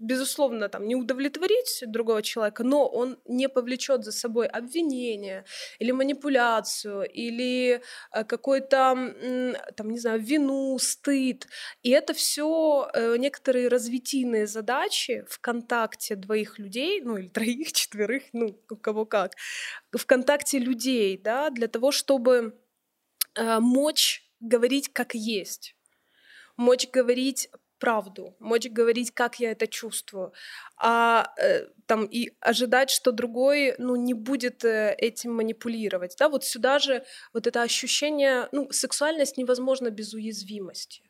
безусловно, 0.00 0.68
там, 0.68 0.86
не 0.86 0.94
удовлетворить 0.94 1.82
другого 1.86 2.22
человека, 2.22 2.64
но 2.64 2.86
он 2.86 3.18
не 3.24 3.48
повлечет 3.48 4.04
за 4.04 4.12
собой 4.12 4.46
обвинение 4.46 5.44
или 5.78 5.92
манипуляцию, 5.92 7.08
или 7.10 7.80
э, 8.12 8.24
какой-то, 8.24 8.94
э, 8.96 9.54
там, 9.76 9.90
не 9.90 9.98
знаю, 9.98 10.20
вину, 10.20 10.78
стыд. 10.78 11.46
И 11.82 11.90
это 11.90 12.12
все 12.12 12.88
э, 12.94 13.16
некоторые 13.16 13.68
развитийные 13.68 14.46
задачи 14.46 15.24
в 15.28 15.40
контакте 15.40 16.16
двоих 16.16 16.58
людей, 16.58 17.00
ну, 17.00 17.16
или 17.16 17.28
троих, 17.28 17.72
четверых, 17.72 18.22
ну, 18.32 18.58
у 18.70 18.76
кого 18.76 19.06
как, 19.06 19.32
в 19.92 20.04
контакте 20.06 20.58
людей, 20.58 21.16
да, 21.16 21.50
для 21.50 21.68
того, 21.68 21.90
чтобы 21.92 22.54
э, 23.36 23.60
мочь 23.60 24.22
говорить 24.40 24.92
как 24.92 25.14
есть. 25.14 25.74
мочь 26.56 26.88
говорить 26.92 27.50
правду, 27.78 28.34
мочь 28.40 28.68
говорить, 28.68 29.10
как 29.12 29.40
я 29.40 29.50
это 29.52 29.66
чувствую, 29.66 30.32
а 30.78 31.32
э, 31.38 31.66
там 31.86 32.06
и 32.06 32.32
ожидать, 32.40 32.90
что 32.90 33.12
другой, 33.12 33.74
ну, 33.78 33.96
не 33.96 34.14
будет 34.14 34.64
э, 34.64 34.94
этим 34.98 35.34
манипулировать, 35.34 36.16
да, 36.18 36.28
вот 36.28 36.44
сюда 36.44 36.78
же 36.78 37.04
вот 37.34 37.46
это 37.46 37.62
ощущение, 37.62 38.48
ну, 38.52 38.70
сексуальность 38.70 39.36
невозможна 39.36 39.90
без 39.90 40.14
уязвимости. 40.14 41.02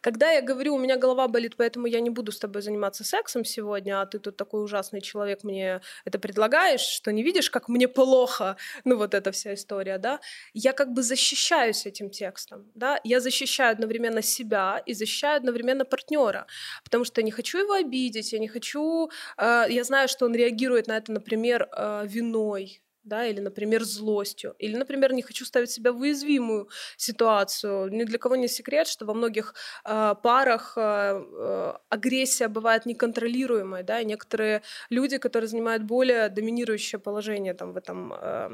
Когда 0.00 0.30
я 0.30 0.42
говорю, 0.42 0.74
у 0.74 0.78
меня 0.78 0.96
голова 0.96 1.28
болит, 1.28 1.56
поэтому 1.56 1.86
я 1.86 2.00
не 2.00 2.10
буду 2.10 2.32
с 2.32 2.38
тобой 2.38 2.62
заниматься 2.62 3.04
сексом 3.04 3.44
сегодня, 3.44 4.00
а 4.00 4.06
ты 4.06 4.18
тут 4.18 4.36
такой 4.36 4.62
ужасный 4.64 5.00
человек, 5.00 5.44
мне 5.44 5.80
это 6.04 6.18
предлагаешь, 6.18 6.80
что 6.80 7.12
не 7.12 7.22
видишь, 7.22 7.50
как 7.50 7.68
мне 7.68 7.88
плохо, 7.88 8.56
ну 8.84 8.96
вот 8.96 9.14
эта 9.14 9.30
вся 9.32 9.54
история, 9.54 9.98
да, 9.98 10.20
я 10.54 10.72
как 10.72 10.92
бы 10.92 11.02
защищаюсь 11.02 11.86
этим 11.86 12.10
текстом, 12.10 12.70
да, 12.74 13.00
я 13.04 13.20
защищаю 13.20 13.72
одновременно 13.72 14.22
себя 14.22 14.82
и 14.86 14.94
защищаю 14.94 15.36
одновременно 15.36 15.84
партнера, 15.84 16.46
потому 16.84 17.04
что 17.04 17.20
я 17.20 17.24
не 17.24 17.30
хочу 17.32 17.58
его 17.58 17.72
обидеть, 17.74 18.32
я 18.32 18.38
не 18.38 18.48
хочу, 18.48 19.10
э, 19.38 19.66
я 19.68 19.84
знаю, 19.84 20.08
что 20.08 20.26
он 20.26 20.34
реагирует 20.34 20.86
на 20.86 20.96
это, 20.96 21.12
например, 21.12 21.68
э, 21.72 22.04
виной, 22.06 22.82
да, 23.04 23.26
или, 23.26 23.40
например, 23.40 23.84
злостью, 23.84 24.54
или, 24.58 24.76
например, 24.76 25.12
не 25.12 25.22
хочу 25.22 25.44
ставить 25.44 25.70
себя 25.70 25.92
в 25.92 26.00
уязвимую 26.00 26.68
ситуацию. 26.96 27.88
Ни 27.92 28.04
для 28.04 28.18
кого 28.18 28.36
не 28.36 28.48
секрет, 28.48 28.86
что 28.88 29.06
во 29.06 29.14
многих 29.14 29.54
э, 29.84 30.14
парах 30.22 30.74
э, 30.76 30.80
э, 30.80 31.72
агрессия 31.88 32.48
бывает 32.48 32.86
неконтролируемой, 32.86 33.82
да, 33.82 34.00
и 34.00 34.04
некоторые 34.04 34.62
люди, 34.90 35.18
которые 35.18 35.48
занимают 35.48 35.82
более 35.82 36.28
доминирующее 36.28 36.98
положение 36.98 37.54
там 37.54 37.72
в 37.72 37.76
этом, 37.76 38.12
э, 38.12 38.48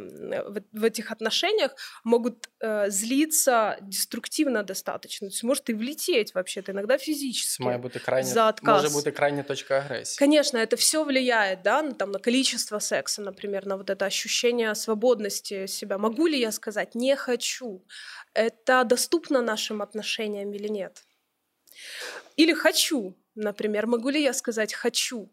в, 0.48 0.62
в 0.72 0.84
этих 0.84 1.10
отношениях, 1.12 1.74
могут 2.04 2.48
э, 2.60 2.90
злиться 2.90 3.76
деструктивно 3.82 4.62
достаточно, 4.62 5.28
то 5.28 5.32
есть 5.32 5.42
может 5.44 5.70
и 5.70 5.74
влететь 5.74 6.34
вообще-то, 6.34 6.72
иногда 6.72 6.98
физически. 6.98 7.62
Має 7.62 7.78
бути 7.78 7.98
крайня, 7.98 8.28
за 8.28 8.48
отказ. 8.48 8.82
Може 8.82 8.94
бути 8.94 9.10
крайняя 9.10 9.42
точка 9.42 9.78
агрессии. 9.78 10.18
Конечно, 10.18 10.58
это 10.58 10.76
все 10.76 11.04
влияет, 11.04 11.62
да, 11.62 11.82
на, 11.82 11.92
там, 11.92 12.10
на 12.10 12.18
количество 12.18 12.78
секса, 12.78 13.22
например, 13.22 13.66
на 13.66 13.76
вот 13.76 13.90
это 13.90 14.06
ощущение 14.06 14.37
ощущение 14.38 14.74
свободности 14.76 15.66
себя. 15.66 15.98
Могу 15.98 16.28
ли 16.28 16.38
я 16.38 16.52
сказать 16.52 16.94
«не 16.94 17.16
хочу»? 17.16 17.84
Это 18.34 18.84
доступно 18.84 19.42
нашим 19.42 19.82
отношениям 19.82 20.52
или 20.52 20.68
нет? 20.68 21.02
Или 22.36 22.54
«хочу», 22.54 23.14
например. 23.34 23.86
Могу 23.86 24.10
ли 24.10 24.22
я 24.22 24.32
сказать 24.32 24.74
«хочу»? 24.74 25.28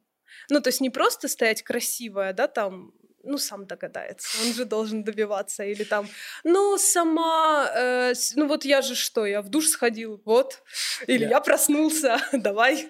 Ну, 0.50 0.60
то 0.60 0.70
есть 0.70 0.82
не 0.82 0.90
просто 0.90 1.28
стоять 1.28 1.62
красивая, 1.62 2.34
да, 2.34 2.48
там, 2.48 2.94
ну, 3.26 3.38
сам 3.38 3.66
догадается, 3.66 4.28
он 4.46 4.54
же 4.54 4.66
должен 4.66 5.04
добиваться, 5.04 5.64
или 5.64 5.84
там, 5.84 6.08
ну, 6.44 6.78
сама, 6.78 7.70
э, 7.76 8.14
ну, 8.36 8.48
вот 8.48 8.66
я 8.66 8.82
же 8.82 8.96
что, 8.96 9.26
я 9.26 9.42
в 9.42 9.50
душ 9.50 9.68
сходил, 9.68 10.22
вот, 10.26 10.64
или 11.08 11.26
yeah. 11.26 11.32
я 11.32 11.42
проснулся, 11.42 12.18
давай, 12.34 12.88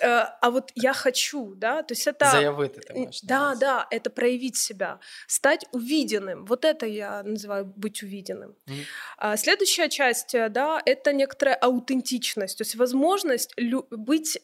э, 0.00 0.06
а 0.40 0.50
вот 0.50 0.70
я 0.74 0.92
хочу, 0.92 1.54
да, 1.54 1.82
то 1.82 1.92
есть 1.94 2.06
это... 2.06 2.30
Заявить 2.30 2.78
это 2.78 2.94
можешь. 2.94 3.20
Да, 3.22 3.54
да, 3.54 3.86
это 3.90 4.10
проявить 4.10 4.56
себя, 4.56 5.00
стать 5.26 5.66
увиденным, 5.72 6.44
вот 6.46 6.64
это 6.64 6.86
я 6.86 7.22
называю 7.22 7.64
быть 7.64 8.02
увиденным. 8.02 8.54
Mm-hmm. 8.66 8.84
А 9.18 9.36
следующая 9.36 9.88
часть, 9.88 10.34
э, 10.34 10.48
да, 10.48 10.80
это 10.84 11.12
некоторая 11.12 11.56
аутентичность, 11.56 12.58
то 12.58 12.62
есть 12.62 12.76
возможность 12.76 13.52
лю- 13.56 13.86
быть 13.90 14.38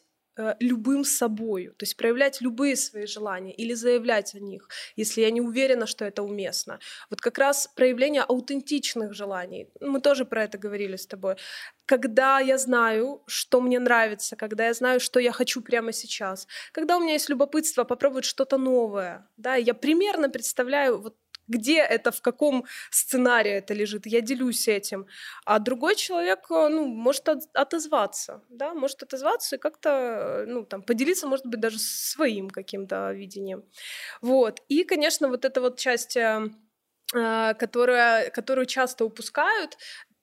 любым 0.59 1.03
собою, 1.03 1.73
то 1.73 1.83
есть 1.83 1.97
проявлять 1.97 2.41
любые 2.41 2.75
свои 2.75 3.05
желания 3.05 3.53
или 3.53 3.73
заявлять 3.73 4.35
о 4.35 4.39
них, 4.39 4.69
если 4.95 5.21
я 5.21 5.31
не 5.31 5.41
уверена, 5.41 5.85
что 5.85 6.05
это 6.05 6.23
уместно. 6.23 6.79
Вот 7.09 7.21
как 7.21 7.37
раз 7.37 7.67
проявление 7.75 8.21
аутентичных 8.21 9.13
желаний, 9.13 9.69
мы 9.81 10.01
тоже 10.01 10.25
про 10.25 10.43
это 10.43 10.57
говорили 10.57 10.95
с 10.95 11.07
тобой, 11.07 11.35
когда 11.85 12.39
я 12.39 12.57
знаю, 12.57 13.23
что 13.27 13.61
мне 13.61 13.79
нравится, 13.79 14.35
когда 14.35 14.67
я 14.67 14.73
знаю, 14.73 14.99
что 14.99 15.19
я 15.19 15.31
хочу 15.31 15.61
прямо 15.61 15.91
сейчас, 15.91 16.47
когда 16.71 16.97
у 16.97 17.01
меня 17.01 17.13
есть 17.13 17.29
любопытство 17.29 17.83
попробовать 17.83 18.25
что-то 18.25 18.57
новое, 18.57 19.27
да, 19.37 19.55
я 19.55 19.73
примерно 19.73 20.29
представляю 20.29 21.01
вот 21.01 21.15
где 21.49 21.79
это, 21.79 22.11
в 22.11 22.21
каком 22.21 22.65
сценарии 22.91 23.51
это 23.51 23.73
лежит, 23.73 24.05
я 24.05 24.21
делюсь 24.21 24.67
этим. 24.67 25.07
А 25.45 25.59
другой 25.59 25.95
человек, 25.95 26.49
э, 26.51 26.69
ну, 26.69 26.85
может 26.87 27.27
отозваться, 27.53 28.41
да, 28.49 28.73
может 28.73 29.03
отозваться 29.03 29.57
и 29.57 29.59
как-то, 29.59 29.89
э, 29.89 30.45
ну, 30.47 30.63
там, 30.65 30.81
поделиться, 30.83 31.27
может 31.27 31.45
быть, 31.45 31.59
даже 31.59 31.79
своим 31.79 32.49
каким-то 32.49 33.11
видением. 33.13 33.63
Вот. 34.21 34.61
И, 34.69 34.83
конечно, 34.83 35.27
вот 35.29 35.45
эта 35.45 35.61
вот 35.61 35.77
часть 35.79 36.17
э, 36.17 36.49
которая, 37.57 38.29
которую 38.29 38.65
часто 38.67 39.05
упускают, 39.05 39.77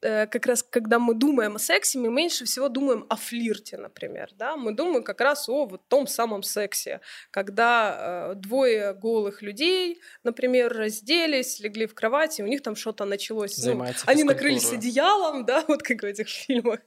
как 0.07 0.47
раз 0.47 0.63
когда 0.63 0.99
мы 0.99 1.15
думаем 1.15 1.57
о 1.57 1.59
сексе, 1.59 1.99
мы 1.99 2.09
меньше 2.11 2.45
всего 2.45 2.69
думаем 2.69 3.07
о 3.09 3.17
флирте, 3.17 3.77
например, 3.77 4.31
да, 4.35 4.57
мы 4.57 4.73
думаем 4.73 5.03
как 5.03 5.21
раз 5.21 5.49
о 5.49 5.67
вот 5.67 5.89
том 5.89 6.07
самом 6.07 6.43
сексе, 6.43 7.01
когда 7.31 8.33
э, 8.33 8.35
двое 8.37 8.95
голых 8.95 9.43
людей, 9.43 10.01
например, 10.23 10.73
разделись, 10.73 11.61
легли 11.61 11.87
в 11.87 11.95
кровати, 11.95 12.43
у 12.43 12.47
них 12.47 12.63
там 12.63 12.77
что-то 12.77 13.05
началось, 13.05 13.59
ну, 13.65 13.85
они 14.07 14.25
накрылись 14.25 14.73
одеялом, 14.73 15.45
да, 15.45 15.65
вот 15.69 15.83
как 15.83 16.03
в 16.03 16.05
этих 16.05 16.29
фильмах, 16.29 16.81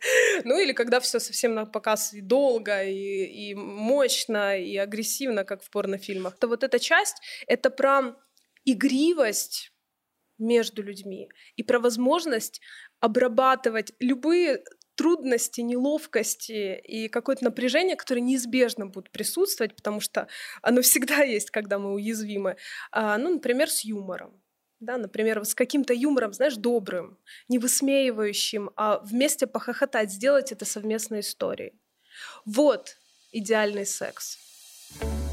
ну 0.44 0.60
или 0.60 0.74
когда 0.74 1.00
все 1.00 1.20
совсем 1.20 1.54
на 1.54 1.66
показ 1.66 2.14
и 2.14 2.22
долго, 2.22 2.84
и, 2.84 3.50
и 3.50 3.56
мощно, 3.56 4.58
и 4.58 4.78
агрессивно, 4.78 5.44
как 5.44 5.64
в 5.64 5.70
порнофильмах, 5.70 6.38
то 6.38 6.48
вот 6.48 6.64
эта 6.64 6.80
часть, 6.80 7.18
это 7.48 7.70
про 7.70 8.16
игривость 8.66 9.72
между 10.40 10.82
людьми 10.82 11.30
и 11.56 11.64
про 11.64 11.80
возможность 11.80 12.62
обрабатывать 13.00 13.94
любые 14.00 14.64
трудности, 14.96 15.62
неловкости 15.62 16.78
и 16.78 17.08
какое-то 17.08 17.46
напряжение, 17.46 17.96
которое 17.96 18.20
неизбежно 18.20 18.86
будет 18.86 19.12
присутствовать, 19.12 19.74
потому 19.74 20.02
что 20.02 20.28
оно 20.62 20.82
всегда 20.82 21.24
есть, 21.24 21.52
когда 21.52 21.80
мы 21.80 21.94
уязвимы. 21.94 22.58
А, 22.92 23.18
ну, 23.18 23.34
например, 23.36 23.70
с 23.70 23.86
юмором. 23.86 24.42
Да, 24.82 24.98
например, 24.98 25.44
с 25.44 25.56
каким-то 25.56 25.94
юмором, 25.94 26.34
знаешь, 26.34 26.56
добрым, 26.56 27.18
не 27.48 27.60
высмеивающим, 27.60 28.72
а 28.76 29.00
вместе 29.00 29.48
похохотать, 29.48 30.12
сделать 30.12 30.52
это 30.52 30.66
совместной 30.66 31.22
историей. 31.22 31.74
Вот 32.46 32.98
идеальный 33.32 33.86
секс. 33.86 34.38
У 35.02 35.29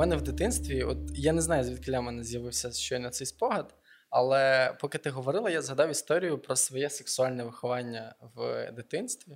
мене 0.00 0.16
в 0.16 0.22
дитинстві, 0.22 0.82
от 0.82 0.98
я 1.14 1.32
не 1.32 1.40
знаю, 1.40 1.64
звідки 1.64 1.98
в 1.98 2.02
мене 2.02 2.24
з'явився 2.24 2.72
щойно 2.72 3.10
цей 3.10 3.26
спогад. 3.26 3.74
Але 4.10 4.72
поки 4.80 4.98
ти 4.98 5.10
говорила, 5.10 5.50
я 5.50 5.62
згадав 5.62 5.90
історію 5.90 6.38
про 6.38 6.56
своє 6.56 6.90
сексуальне 6.90 7.44
виховання 7.44 8.14
в 8.34 8.72
дитинстві. 8.72 9.32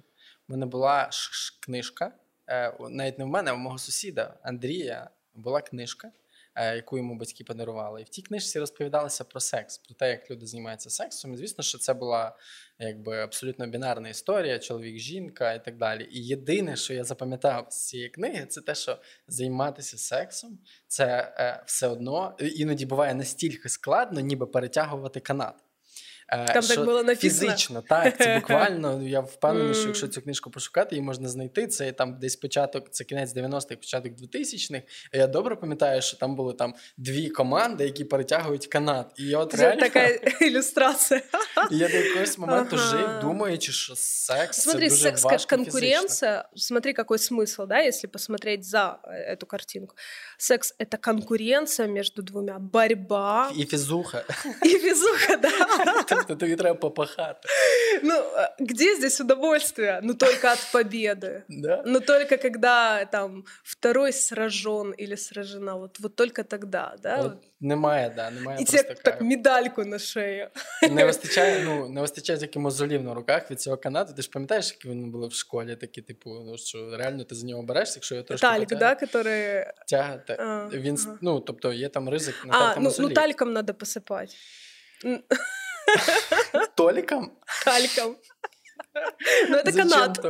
У 0.48 0.52
мене 0.52 0.66
була 0.66 1.10
книжка, 1.60 2.12
е, 2.46 2.76
навіть 2.90 3.18
не 3.18 3.24
в 3.24 3.28
мене, 3.28 3.50
а 3.50 3.54
в 3.54 3.58
мого 3.58 3.78
сусіда 3.78 4.38
Андрія 4.42 5.10
була 5.34 5.60
книжка. 5.60 6.12
Е, 6.57 6.76
яку 6.76 6.96
йому 6.96 7.14
батьки 7.14 7.44
подарували. 7.44 8.00
І 8.00 8.05
в 8.05 8.09
тій 8.09 8.22
книжці 8.22 8.59
розповідалося 8.59 9.24
про 9.24 9.40
секс, 9.40 9.78
про 9.78 9.94
те, 9.94 10.11
як 10.11 10.30
люди 10.30 10.46
займаються 10.46 10.90
сексом. 10.90 11.34
І 11.34 11.36
звісно, 11.36 11.64
що 11.64 11.78
це 11.78 11.94
була 11.94 12.36
якби 12.78 13.20
абсолютно 13.20 13.66
бінарна 13.66 14.09
історія, 14.09 14.59
чоловік, 14.59 14.98
жінка 14.98 15.52
і 15.52 15.64
так 15.64 15.76
далі. 15.76 16.09
І 16.11 16.26
єдине, 16.26 16.76
що 16.76 16.94
я 16.94 17.05
запам'ятав 17.05 17.66
з 17.70 17.86
цієї 17.86 18.09
книги, 18.09 18.46
це 18.46 18.61
те, 18.61 18.74
що 18.74 18.98
займатися 19.28 19.98
сексом 19.98 20.59
це 20.86 21.34
е, 21.38 21.62
все 21.66 21.88
одно 21.88 22.36
іноді 22.38 22.86
буває 22.86 23.14
настільки 23.14 23.68
складно, 23.68 24.20
ніби 24.20 24.46
перетягувати 24.46 25.20
канат. 25.20 25.63
Е, 26.32 26.53
Там 26.53 26.63
що 26.63 26.76
так 26.76 26.86
було 26.86 27.03
написано? 27.03 27.51
Фізично, 27.51 27.84
так, 27.89 28.17
це 28.17 28.36
буквально. 28.36 29.03
Я 29.03 29.20
впевнений, 29.20 29.74
що 29.74 29.88
якщо 29.88 30.07
цю 30.07 30.22
книжку 30.22 30.51
пошукати, 30.51 30.95
її 30.95 31.05
можна 31.05 31.30
знайти. 31.30 31.67
Це 31.67 31.91
там 31.91 32.20
десь 32.20 32.36
початок, 32.36 32.89
це 32.91 33.03
кінець 33.03 33.36
90-х, 33.36 33.76
початок 33.76 34.13
2000-х. 34.13 34.84
Я 35.13 35.28
добре 35.28 35.55
пам'ятаю, 35.55 36.01
що 36.01 36.17
там 36.17 36.36
були 36.36 36.53
там 36.53 36.74
дві 36.97 37.30
команди, 37.30 37.84
які 37.84 38.03
перетягують 38.03 38.67
канат. 38.67 39.11
І 39.17 39.36
от 39.36 39.55
реально... 39.55 39.82
така 39.82 40.07
ілюстрація. 40.45 41.22
І 41.72 41.78
я 41.78 41.88
до 41.88 41.97
якогось 41.97 42.38
моменту 42.38 42.76
ага. 42.76 42.97
жив, 42.97 43.09
думаючи, 43.22 43.72
що 43.72 43.95
секс 43.95 44.61
Смотри, 44.61 44.89
це 44.89 44.95
дуже 44.95 45.03
секс 45.03 45.24
важко 45.24 45.49
как 45.49 45.59
конкуренция. 45.59 46.32
Фізично. 46.32 46.49
Смотри, 46.55 46.93
какой 46.93 47.17
смысл, 47.17 47.65
да, 47.67 47.80
если 47.80 48.07
посмотреть 48.07 48.65
за 48.65 48.99
э, 49.03 49.36
эту 49.36 49.45
картинку. 49.45 49.95
Секс — 50.38 50.80
это 50.80 50.97
конкуренция 50.97 51.88
между 51.88 52.22
двумя, 52.22 52.59
борьба. 52.59 53.51
И 53.57 53.65
физуха. 53.65 54.24
И 54.65 54.78
физуха, 54.78 55.38
да. 55.38 56.12
Тобто 56.16 56.36
тобі 56.36 56.56
треба 56.56 56.78
попахати. 56.78 57.48
Ну, 58.02 58.14
где 58.60 58.94
здесь 58.94 59.20
удовольствие? 59.20 60.00
Ну, 60.02 60.14
только 60.14 60.52
от 60.52 60.58
победы. 60.72 61.42
Да? 61.48 61.82
Ну, 61.86 62.00
только 62.00 62.36
когда 62.36 63.04
там 63.04 63.44
второй 63.62 64.12
сражен 64.12 64.94
или 65.00 65.16
сражена, 65.16 65.74
вот, 65.76 66.00
вот 66.00 66.16
только 66.16 66.42
тогда, 66.42 66.96
да? 67.02 67.16
От 67.16 67.32
немає, 67.60 68.12
да, 68.16 68.30
немає 68.30 68.58
І 68.60 68.64
тебе 68.64 68.94
так 68.94 69.20
медальку 69.20 69.84
на 69.84 69.98
шею. 69.98 70.48
Не 70.90 71.04
вистачає, 71.04 71.64
ну, 71.64 71.88
не 71.88 72.00
вистачає 72.00 72.38
тільки 72.38 72.58
мозолів 72.58 73.02
на 73.02 73.14
руках 73.14 73.50
від 73.50 73.60
цього 73.60 73.76
канату. 73.76 74.14
Ти 74.14 74.22
ж 74.22 74.30
пам'ятаєш, 74.30 74.70
які 74.70 74.88
вони 74.88 75.06
були 75.06 75.28
в 75.28 75.32
школі, 75.32 75.76
такі, 75.76 76.02
типу, 76.02 76.30
ну, 76.30 76.58
що 76.58 76.96
реально 76.96 77.24
ти 77.24 77.34
за 77.34 77.46
нього 77.46 77.62
берешся, 77.62 77.96
якщо 77.96 78.14
я 78.14 78.22
трошки 78.22 78.46
Талік, 78.46 78.68
да, 78.68 78.94
который... 78.94 79.64
Тягати. 79.88 80.38
Він, 80.72 80.98
ага. 81.06 81.18
ну, 81.20 81.40
тобто 81.40 81.72
є 81.72 81.88
там 81.88 82.08
ризик 82.08 82.46
на 82.46 82.58
А, 82.58 82.80
ну, 82.80 82.92
ну 82.98 83.08
тальком 83.08 83.52
треба 83.52 83.72
посипати. 83.72 84.34
Толіком? 86.74 87.30
Тальком. 87.64 88.16
Ну, 89.51 89.62
це 89.64 89.72
канат. 89.72 90.24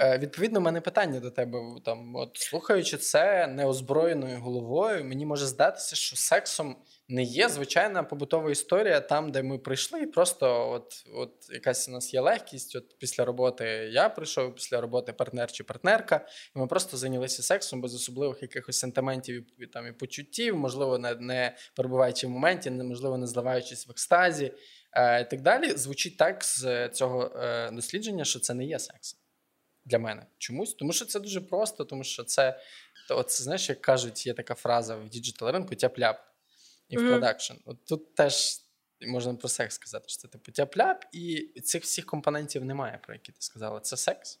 Е, 0.00 0.18
відповідно, 0.18 0.60
у 0.60 0.62
мене 0.62 0.80
питання 0.80 1.20
до 1.20 1.30
тебе. 1.30 1.58
Там, 1.84 2.16
от 2.16 2.36
Слухаючи 2.36 2.96
це 2.96 3.46
неозброєною 3.46 4.40
головою, 4.40 5.04
мені 5.04 5.26
може 5.26 5.46
здатися, 5.46 5.96
що 5.96 6.16
сексом 6.16 6.76
не 7.10 7.22
є 7.22 7.48
звичайна 7.48 8.02
побутова 8.02 8.50
історія 8.50 9.00
там, 9.00 9.32
де 9.32 9.42
ми 9.42 9.58
прийшли, 9.58 10.06
просто 10.06 10.70
от 10.70 11.04
от 11.14 11.32
якась 11.52 11.88
у 11.88 11.92
нас 11.92 12.14
є 12.14 12.20
легкість. 12.20 12.76
От 12.76 12.98
Після 12.98 13.24
роботи 13.24 13.64
я 13.92 14.08
прийшов, 14.08 14.54
після 14.54 14.80
роботи 14.80 15.12
партнер 15.12 15.52
чи 15.52 15.64
партнерка, 15.64 16.26
і 16.56 16.58
ми 16.58 16.66
просто 16.66 16.96
зайнялися 16.96 17.42
сексом 17.42 17.80
без 17.80 17.94
особливих 17.94 18.42
якихось 18.42 18.78
сентиментів 18.78 19.46
і 19.58 19.66
там 19.66 19.86
і 19.86 19.92
почуттів, 19.92 20.56
можливо, 20.56 20.98
не, 20.98 21.14
не 21.14 21.56
перебуваючи 21.76 22.26
в 22.26 22.30
моменті, 22.30 22.70
можливо, 22.70 23.18
не 23.18 23.26
зливаючись 23.26 23.88
в 23.88 23.90
екстазі. 23.90 24.52
Е, 24.92 25.20
і 25.20 25.24
так 25.24 25.40
далі, 25.40 25.70
звучить 25.70 26.16
так 26.16 26.44
з 26.44 26.88
цього 26.88 27.32
е, 27.36 27.70
дослідження, 27.70 28.24
що 28.24 28.40
це 28.40 28.54
не 28.54 28.64
є 28.64 28.78
секс 28.78 29.16
для 29.84 29.98
мене. 29.98 30.26
Чомусь, 30.38 30.74
тому 30.74 30.92
що 30.92 31.04
це 31.04 31.20
дуже 31.20 31.40
просто, 31.40 31.84
тому 31.84 32.04
що 32.04 32.24
це 32.24 32.60
от, 33.10 33.42
знаєш, 33.42 33.68
як 33.68 33.80
кажуть, 33.80 34.26
є 34.26 34.34
така 34.34 34.54
фраза 34.54 34.96
в 34.96 35.08
digital 35.08 35.50
ринку 35.50 35.74
тяп-ляп 35.74 36.14
і 36.89 36.97
в 36.97 37.09
продакшн. 37.09 37.53
От 37.65 37.85
тут 37.85 38.15
теж 38.15 38.61
можна 39.07 39.33
про 39.33 39.49
секс 39.49 39.75
сказати, 39.75 40.05
що 40.07 40.17
це 40.17 40.27
типу 40.27 40.51
тяп-ляп, 40.51 40.97
і 41.11 41.61
цих 41.63 41.83
всіх 41.83 42.05
компонентів 42.05 42.65
немає, 42.65 42.99
про 43.03 43.13
які 43.13 43.31
ти 43.31 43.41
сказала. 43.41 43.79
Це 43.79 43.97
секс. 43.97 44.39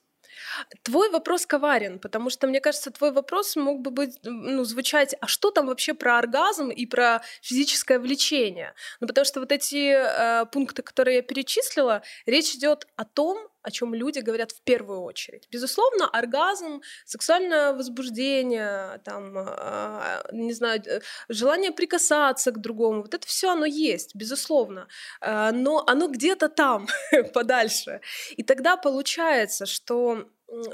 Твой 0.81 1.09
вопрос 1.09 1.45
коварен, 1.45 1.99
потому 1.99 2.29
что, 2.29 2.47
мне 2.47 2.59
кажется, 2.59 2.91
твой 2.91 3.11
вопрос 3.11 3.55
мог 3.55 3.79
бы 3.79 3.91
быть, 3.91 4.19
ну, 4.23 4.63
звучать, 4.63 5.15
а 5.21 5.27
что 5.27 5.51
там 5.51 5.67
вообще 5.67 5.93
про 5.93 6.17
оргазм 6.17 6.69
и 6.71 6.85
про 6.85 7.21
физическое 7.41 7.99
влечение? 7.99 8.73
Ну, 8.99 9.07
потому 9.07 9.25
что 9.25 9.39
вот 9.39 9.51
эти 9.51 9.93
э, 9.93 10.45
пункты, 10.51 10.81
которые 10.81 11.17
я 11.17 11.21
перечислила, 11.21 12.01
речь 12.25 12.55
идет 12.55 12.87
о 12.95 13.05
том, 13.05 13.47
о 13.62 13.70
чем 13.70 13.94
люди 13.94 14.20
говорят 14.20 14.52
в 14.52 14.62
первую 14.62 15.02
очередь. 15.02 15.48
Безусловно, 15.50 16.08
оргазм, 16.08 16.82
сексуальное 17.04 17.72
возбуждение, 17.72 19.00
там, 19.04 19.36
э, 19.36 20.22
не 20.32 20.52
знаю, 20.52 20.82
э, 20.86 21.00
желание 21.28 21.72
прикасаться 21.72 22.52
к 22.52 22.60
другому, 22.60 23.02
вот 23.02 23.14
это 23.14 23.26
все 23.26 23.50
оно 23.50 23.66
есть, 23.66 24.14
безусловно, 24.14 24.88
э, 25.20 25.50
но 25.52 25.84
оно 25.86 26.08
где-то 26.08 26.48
там, 26.48 26.86
подальше. 27.34 28.00
И 28.36 28.42
тогда 28.42 28.76
получается, 28.76 29.66
что 29.66 30.28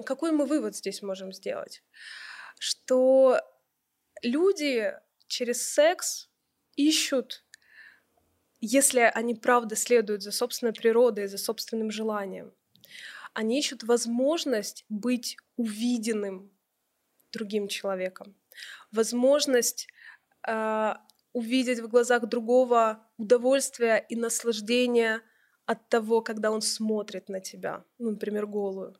какой 0.04 0.32
мы 0.32 0.46
вывод 0.46 0.76
здесь 0.76 1.02
можем 1.02 1.32
сделать? 1.32 1.82
Что 2.58 3.40
люди 4.22 4.94
через 5.26 5.68
секс 5.68 6.28
ищут 6.76 7.42
если 8.60 9.00
они 9.14 9.34
правда 9.34 9.76
следуют 9.76 10.22
за 10.22 10.32
собственной 10.32 10.72
природой, 10.72 11.26
за 11.26 11.38
собственным 11.38 11.90
желанием, 11.90 12.52
они 13.36 13.58
ищут 13.58 13.82
возможность 13.82 14.86
быть 14.88 15.36
увиденным 15.56 16.50
другим 17.32 17.68
человеком, 17.68 18.34
возможность 18.90 19.88
э, 20.48 20.94
увидеть 21.34 21.80
в 21.80 21.88
глазах 21.88 22.28
другого 22.28 23.06
удовольствие 23.18 24.06
и 24.08 24.16
наслаждение 24.16 25.20
от 25.66 25.90
того, 25.90 26.22
когда 26.22 26.50
он 26.50 26.62
смотрит 26.62 27.28
на 27.28 27.40
тебя, 27.40 27.84
ну, 27.98 28.12
например, 28.12 28.46
голую, 28.46 28.96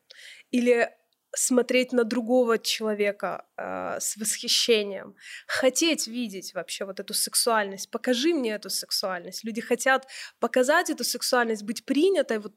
или 0.51 0.91
смотреть 1.35 1.93
на 1.93 2.05
другого 2.05 2.59
человека 2.59 3.47
э, 3.57 3.97
с 4.01 4.19
восхищением, 4.19 5.15
хотеть 5.47 6.09
видеть 6.09 6.53
вообще 6.53 6.85
вот 6.85 7.01
эту 7.01 7.15
сексуальность, 7.15 7.91
покажи 7.91 8.35
мне 8.35 8.53
эту 8.53 8.69
сексуальность. 8.69 9.45
Люди 9.45 9.63
хотят 9.63 10.07
показать 10.41 10.91
эту 10.91 11.05
сексуальность, 11.05 11.63
быть 11.63 11.87
принятой 11.87 12.39
вот 12.39 12.53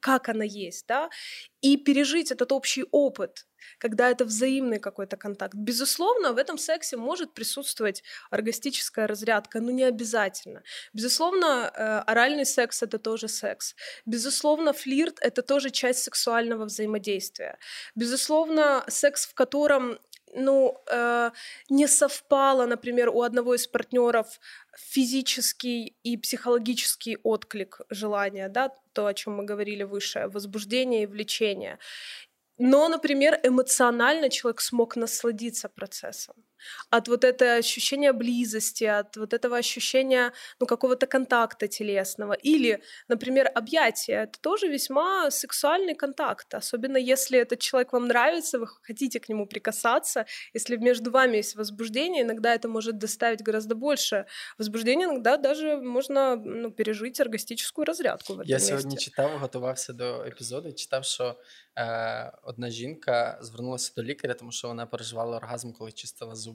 как 0.00 0.28
она 0.28 0.44
есть, 0.44 0.86
да, 0.86 1.10
и 1.60 1.76
пережить 1.76 2.30
этот 2.30 2.52
общий 2.52 2.84
опыт, 2.90 3.46
когда 3.78 4.10
это 4.10 4.24
взаимный 4.24 4.78
какой-то 4.78 5.16
контакт. 5.16 5.54
Безусловно, 5.54 6.32
в 6.32 6.38
этом 6.38 6.58
сексе 6.58 6.96
может 6.96 7.34
присутствовать 7.34 8.02
оргастическая 8.30 9.06
разрядка, 9.06 9.60
но 9.60 9.70
не 9.70 9.84
обязательно. 9.84 10.62
Безусловно, 10.92 11.70
э, 11.74 11.98
оральный 12.06 12.46
секс— 12.46 12.82
это 12.84 12.98
тоже 12.98 13.28
секс. 13.28 13.74
Безусловно, 14.06 14.72
флирт— 14.72 15.18
это 15.20 15.42
тоже 15.42 15.70
часть 15.70 16.02
сексуального 16.04 16.64
взаимодействия. 16.64 17.58
Безусловно, 17.94 18.84
секс, 18.88 19.26
в 19.26 19.34
котором 19.34 19.98
ну, 20.34 20.76
э, 20.90 21.30
не 21.68 21.86
совпало, 21.86 22.66
например, 22.66 23.08
у 23.08 23.22
одного 23.22 23.54
из 23.54 23.66
партнеров 23.66 24.40
физический 24.76 25.96
и 26.02 26.16
психологический 26.16 27.18
отклик 27.22 27.80
желания, 27.90 28.48
да, 28.48 28.70
то, 28.92 29.06
о 29.06 29.14
чем 29.14 29.36
мы 29.36 29.44
говорили 29.44 29.84
выше, 29.84 30.28
возбуждение 30.28 31.02
и 31.02 31.06
влечение. 31.06 31.78
Но, 32.58 32.88
например, 32.88 33.40
эмоционально 33.44 34.28
человек 34.30 34.60
смог 34.60 34.96
насладиться 34.96 35.68
процессом 35.68 36.34
От 36.89 37.07
вот 37.07 37.23
этого 37.23 37.55
ощущения 37.55 38.13
близости, 38.13 38.83
от 38.83 39.17
вот 39.17 39.33
этого 39.33 39.57
ощущения 39.57 40.31
ну, 40.59 40.65
какого-то 40.65 41.07
контакта 41.07 41.67
телесного. 41.67 42.33
Или, 42.33 42.81
например, 43.07 43.51
объятия. 43.55 44.23
Это 44.23 44.39
тоже 44.41 44.67
весьма 44.67 45.31
сексуальный 45.31 45.95
контакт. 45.95 46.53
Особенно 46.53 46.97
если 46.97 47.39
этот 47.39 47.59
человек 47.59 47.93
вам 47.93 48.07
нравится, 48.07 48.59
вы 48.59 48.67
хотите 48.81 49.19
к 49.19 49.29
нему 49.29 49.47
прикасаться. 49.47 50.25
Если 50.53 50.77
между 50.77 51.11
вами 51.11 51.37
есть 51.37 51.55
возбуждение, 51.55 52.23
иногда 52.23 52.53
это 52.53 52.67
может 52.67 52.97
доставить 52.97 53.41
гораздо 53.41 53.75
больше 53.75 54.25
возбуждения. 54.57 55.05
Иногда 55.05 55.37
даже 55.37 55.77
можно 55.77 56.35
ну, 56.35 56.71
пережить 56.71 57.19
оргастическую 57.19 57.85
разрядку 57.85 58.33
в 58.33 58.39
этом 58.39 58.47
Я 58.47 58.55
месте. 58.55 58.69
сьогодні 58.69 58.97
читав, 58.97 59.39
готувався 59.39 59.93
до 59.93 60.23
епізоду, 60.23 60.73
читав, 60.73 61.05
що 61.05 61.39
е, 61.77 62.31
одна 62.43 62.69
жінка 62.69 63.39
звернулася 63.41 63.93
до 63.97 64.03
лікаря, 64.03 64.33
тому 64.33 64.51
що 64.51 64.67
вона 64.67 64.85
переживала 64.85 65.37
оргазм, 65.37 65.71
коли 65.71 65.91
чистила 65.91 66.35
зуби. 66.35 66.46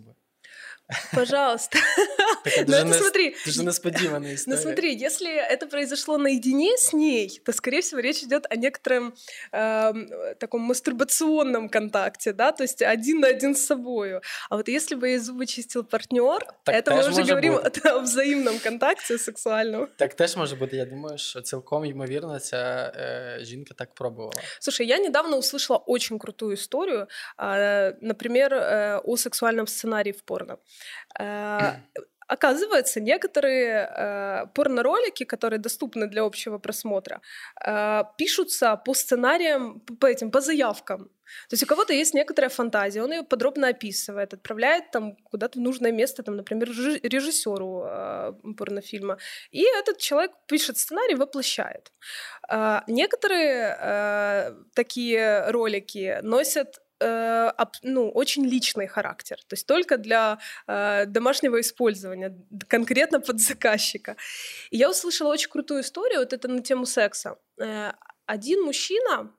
Пожалуйста. 1.12 1.80
Такая 2.45 2.65
даже, 2.65 2.85
ну, 2.85 2.95
смотри, 2.95 3.37
даже 3.47 3.63
несподівана 3.63 4.35
история. 4.35 4.57
Ну 4.57 4.63
смотри, 4.63 4.95
если 4.95 5.31
это 5.31 5.67
произошло 5.67 6.19
наедине 6.19 6.77
с 6.77 6.93
ней, 6.93 7.41
то, 7.45 7.53
скорее 7.53 7.81
всего, 7.81 8.01
речь 8.01 8.23
идет 8.23 8.47
о 8.51 8.57
некотором 8.57 9.15
э, 9.53 10.35
таком 10.39 10.63
мастурбационном 10.63 11.69
контакте, 11.69 12.33
да, 12.33 12.53
то 12.53 12.65
есть 12.65 12.83
один 12.83 13.21
на 13.21 13.29
один 13.29 13.55
с 13.55 13.67
собой. 13.67 14.21
А 14.51 14.57
вот 14.57 14.69
если 14.69 14.95
бы 14.95 15.09
ей 15.09 15.19
зубы 15.19 15.47
чистил 15.47 15.85
партнер, 15.85 16.45
так 16.65 16.75
это 16.75 16.95
мы 16.95 17.09
уже 17.09 17.25
говорим 17.25 17.55
бути. 17.55 17.81
о 17.89 18.01
взаимном 18.01 18.59
контакте 18.59 19.19
сексуальном. 19.19 19.89
Так 19.97 20.15
теж 20.15 20.37
може 20.37 20.57
бути. 20.57 20.77
Я 20.77 20.85
думаю, 20.85 21.19
що 21.19 21.41
цілком 21.41 21.85
ймовірно 21.85 22.39
ця 22.39 22.57
э, 22.57 23.45
жінка 23.45 23.75
так 23.75 23.95
пробувала. 23.95 24.33
Слушай, 24.61 24.87
я 24.87 24.99
недавно 24.99 25.37
услышала 25.37 25.79
очень 25.87 26.19
крутую 26.19 26.55
историю, 26.55 27.07
э, 27.39 27.95
например, 28.01 28.55
э, 28.55 29.01
о 29.05 29.17
сексуальном 29.17 29.67
сценарии 29.67 30.13
в 30.13 30.23
порно. 30.23 30.59
Оказывается, 32.28 33.00
некоторые 33.00 33.90
э, 33.90 34.46
порноролики, 34.54 35.26
которые 35.26 35.60
доступны 35.60 36.08
для 36.08 36.24
общего 36.24 36.58
просмотра, 36.58 37.22
э, 37.66 38.04
пишутся 38.18 38.76
по 38.76 38.94
сценариям, 38.94 39.80
по 40.00 40.06
этим, 40.06 40.32
по 40.32 40.42
заявкам. 40.42 41.10
То 41.50 41.54
есть 41.54 41.64
у 41.64 41.66
кого-то 41.66 41.94
есть 41.94 42.14
некоторая 42.14 42.50
фантазия, 42.50 43.04
он 43.04 43.12
ее 43.12 43.24
подробно 43.24 43.70
описывает, 43.70 44.34
отправляет 44.34 44.92
там 44.92 45.16
куда-то 45.16 45.60
в 45.60 45.62
нужное 45.62 45.92
место, 45.92 46.24
там, 46.24 46.36
например, 46.36 46.70
режиссеру 46.70 47.84
э, 47.86 48.34
порнофильма, 48.58 49.18
и 49.52 49.64
этот 49.64 49.98
человек 49.98 50.32
пишет 50.48 50.78
сценарий, 50.78 51.16
воплощает. 51.16 51.92
Э, 52.50 52.82
некоторые 52.88 53.78
э, 53.80 54.54
такие 54.74 55.50
ролики 55.50 56.20
носят 56.22 56.83
ну, 57.00 58.10
очень 58.10 58.46
личный 58.46 58.88
характер, 58.88 59.38
то 59.48 59.54
есть 59.54 59.68
только 59.68 59.98
для 59.98 60.40
э, 60.68 61.06
домашнего 61.06 61.60
использования, 61.60 62.38
конкретно 62.68 63.20
под 63.20 63.40
заказчика. 63.40 64.16
И 64.72 64.78
я 64.78 64.90
услышала 64.90 65.34
очень 65.34 65.50
крутую 65.50 65.82
историю, 65.82 66.20
вот 66.20 66.34
это 66.34 66.48
на 66.48 66.62
тему 66.62 66.86
секса. 66.86 67.38
Э, 67.60 67.92
один 68.26 68.64
мужчина 68.64 69.36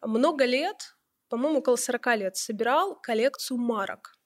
много 0.00 0.44
лет, 0.44 0.96
по-моему, 1.28 1.58
около 1.58 1.76
40 1.76 2.16
лет, 2.16 2.36
собирал 2.36 3.00
коллекцию 3.00 3.58
марок. 3.58 4.18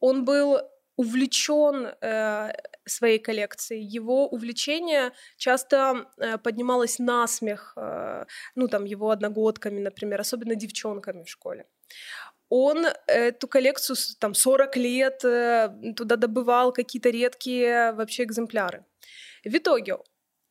Он 0.00 0.24
был 0.24 0.60
увлечен 0.96 1.86
э, 2.00 2.52
своей 2.86 3.18
коллекцией. 3.18 3.82
Его 3.82 4.28
увлечение 4.28 5.12
часто 5.36 6.06
э, 6.18 6.38
поднималось 6.38 6.98
на 6.98 7.26
смех, 7.26 7.74
э, 7.76 8.24
ну 8.54 8.68
там 8.68 8.84
его 8.84 9.10
одногодками, 9.10 9.80
например, 9.80 10.20
особенно 10.20 10.54
девчонками 10.54 11.22
в 11.22 11.28
школе. 11.28 11.66
Он 12.48 12.86
эту 13.06 13.48
коллекцию 13.48 13.96
там 14.20 14.34
40 14.34 14.76
лет 14.76 15.24
э, 15.24 15.68
туда 15.96 16.16
добывал 16.16 16.72
какие-то 16.72 17.10
редкие 17.10 17.92
вообще 17.92 18.22
экземпляры. 18.22 18.84
В 19.44 19.54
итоге, 19.54 19.98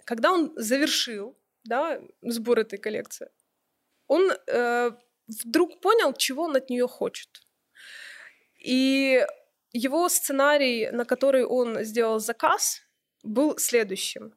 когда 0.04 0.32
он 0.32 0.54
завершил 0.56 1.38
да, 1.64 2.00
сбор 2.22 2.60
этой 2.60 2.78
коллекции, 2.78 3.30
он 4.08 4.32
э, 4.48 4.92
вдруг 5.28 5.82
понял, 5.82 6.14
чего 6.14 6.44
он 6.44 6.56
от 6.56 6.70
нее 6.70 6.88
хочет. 6.88 7.30
И 8.60 9.26
его 9.76 10.10
сценарий, 10.10 10.90
на 10.92 11.06
который 11.06 11.46
он 11.46 11.84
сделал 11.84 12.20
заказ, 12.20 12.82
был 13.24 13.58
следующим. 13.58 14.34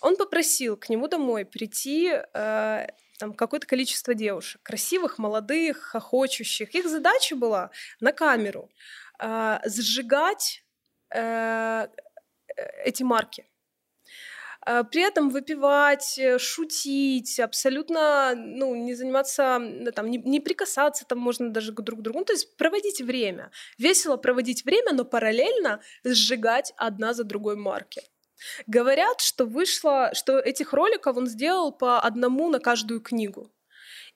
Он 0.00 0.16
попросил 0.16 0.76
к 0.76 0.88
нему 0.88 1.06
домой 1.08 1.44
прийти 1.44 2.12
э, 2.12 2.86
там 3.18 3.34
какое-то 3.34 3.66
количество 3.66 4.14
девушек, 4.14 4.62
красивых, 4.62 5.18
молодых, 5.18 5.78
хохочущих. 5.78 6.74
Их 6.74 6.88
задача 6.88 7.36
была 7.36 7.70
на 8.00 8.12
камеру 8.12 8.70
э, 9.18 9.58
сжигать 9.66 10.64
э, 11.14 11.88
эти 12.84 13.02
марки. 13.02 13.46
А, 14.66 14.84
при 14.84 15.02
этом 15.02 15.28
выпивать, 15.28 16.18
э, 16.18 16.38
шутить, 16.38 17.38
абсолютно 17.38 18.34
ну, 18.34 18.74
не 18.74 18.94
заниматься, 18.94 19.60
там, 19.94 20.10
не, 20.10 20.18
не 20.18 20.40
прикасаться 20.40 21.04
там 21.06 21.18
можно 21.18 21.50
даже 21.50 21.72
друг 21.72 22.00
к 22.00 22.02
другу. 22.02 22.20
Ну, 22.20 22.24
то 22.24 22.32
есть 22.32 22.56
проводить 22.56 23.00
время. 23.00 23.50
Весело 23.78 24.16
проводить 24.16 24.64
время, 24.64 24.92
но 24.92 25.04
параллельно 25.04 25.80
сжигать 26.04 26.72
одна 26.76 27.12
за 27.12 27.24
другой 27.24 27.56
марки. 27.56 28.02
Говорят, 28.66 29.20
что 29.20 29.44
вышло, 29.44 30.10
что 30.14 30.38
этих 30.38 30.72
роликов 30.72 31.16
он 31.16 31.26
сделал 31.26 31.72
по 31.72 32.00
одному 32.00 32.50
на 32.50 32.58
каждую 32.58 33.00
книгу. 33.00 33.50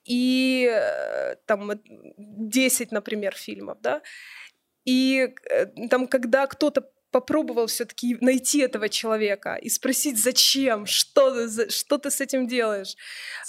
И 0.05 0.67
э, 0.71 1.35
там 1.45 1.71
10, 2.17 2.91
например, 2.91 3.35
фильмов, 3.35 3.77
да. 3.81 4.01
И 4.85 5.33
э, 5.49 5.65
там, 5.89 6.07
когда 6.07 6.47
кто-то 6.47 6.89
попробовал 7.11 7.67
все-таки 7.67 8.17
найти 8.21 8.59
этого 8.59 8.89
человека 8.89 9.55
и 9.55 9.69
спросить, 9.69 10.21
зачем, 10.21 10.85
что, 10.85 11.47
что 11.69 11.97
ты 11.97 12.11
с 12.11 12.21
этим 12.21 12.47
делаешь. 12.47 12.95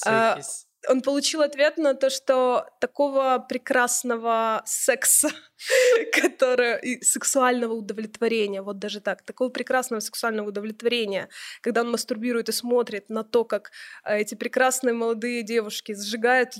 А, 0.07 0.41
он 0.89 1.03
получил 1.03 1.43
ответ 1.43 1.77
на 1.77 1.95
то, 1.95 2.11
что 2.11 2.67
такого 2.81 3.45
прекрасного 3.49 4.63
секса, 4.65 5.29
которое, 6.13 6.77
и 6.77 7.03
сексуального 7.03 7.75
удовлетворения, 7.75 8.63
вот 8.63 8.79
даже 8.79 9.01
так, 9.01 9.23
такого 9.23 9.51
прекрасного 9.51 10.01
сексуального 10.01 10.49
удовлетворения, 10.49 11.29
когда 11.61 11.83
он 11.83 11.91
мастурбирует 11.91 12.49
и 12.49 12.53
смотрит 12.53 13.11
на 13.11 13.25
то, 13.25 13.45
как 13.45 13.73
э, 14.05 14.21
эти 14.21 14.35
прекрасные 14.35 14.95
молодые 14.95 15.43
девушки 15.43 15.95
сжигают 15.95 16.55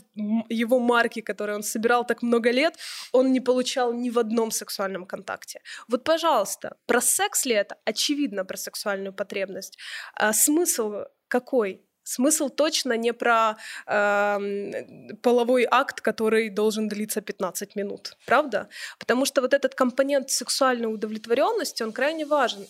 его 0.49 0.79
марки, 0.79 1.21
которые 1.21 1.57
он 1.57 1.63
собирал 1.63 2.05
так 2.05 2.23
много 2.23 2.51
лет, 2.51 2.77
он 3.13 3.33
не 3.33 3.41
получал 3.41 3.93
ни 3.95 4.11
в 4.11 4.19
одном 4.19 4.51
сексуальном 4.51 5.07
контакте. 5.07 5.63
Вот, 5.89 6.05
пожалуйста, 6.05 6.77
про 6.87 7.01
секс 7.01 7.47
ли 7.47 7.55
это? 7.55 7.77
Очевидно, 7.85 8.45
про 8.45 8.57
сексуальную 8.57 9.13
потребность. 9.13 9.79
А 10.15 10.33
смысл 10.33 11.05
какой? 11.29 11.87
Смысл 12.03 12.49
точно 12.49 12.97
не 12.97 13.13
про 13.13 13.57
э, 13.87 15.15
половой 15.23 15.67
акт, 15.71 16.01
который 16.01 16.49
должен 16.51 16.89
длиться 16.89 17.21
15 17.21 17.77
минут, 17.77 18.17
правда? 18.27 18.69
Потому 18.99 19.27
что 19.27 19.41
вот 19.41 19.55
этот 19.55 19.75
компонент 19.75 20.31
сексуальной 20.31 20.93
удовлетворенности, 20.93 21.83
он 21.83 21.93
крайне 21.93 22.25
важен. 22.27 22.67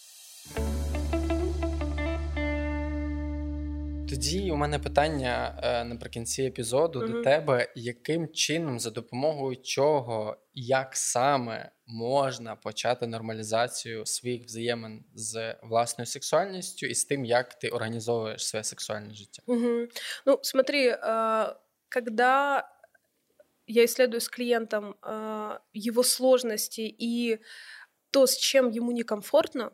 Тоді 4.11 4.51
у 4.51 4.57
мене 4.57 4.79
питання 4.79 5.61
е, 5.63 5.85
наприкінці 5.85 6.43
епізоду 6.43 6.99
угу. 6.99 7.09
до 7.09 7.23
тебе: 7.23 7.73
яким 7.75 8.29
чином, 8.29 8.81
за 8.81 8.91
допомогою 8.91 9.57
чого, 9.57 10.37
як 10.55 10.97
саме 10.97 11.71
можна 11.87 12.57
почати 12.57 13.07
нормалізацію 13.07 14.07
своїх 14.07 14.45
взаємин 14.45 15.05
з 15.15 15.57
власною 15.63 16.07
сексуальністю 16.07 16.87
і 16.87 16.95
з 16.95 17.05
тим, 17.05 17.25
як 17.25 17.59
ти 17.59 17.69
організовуєш 17.69 18.47
своє 18.47 18.65
сексуальне 18.65 19.15
життя? 19.15 19.43
Угу. 19.47 19.87
Ну, 20.27 20.39
смотри, 20.43 20.97
когда 21.89 22.65
я 23.67 23.85
исследую 23.85 24.21
с 24.21 24.29
клиентом 24.29 24.95
его 25.73 26.03
сложности 26.03 26.95
и 27.03 27.39
то, 28.11 28.27
с 28.27 28.37
чем 28.37 28.71
ему 28.71 28.93
некомфортно, 28.93 29.71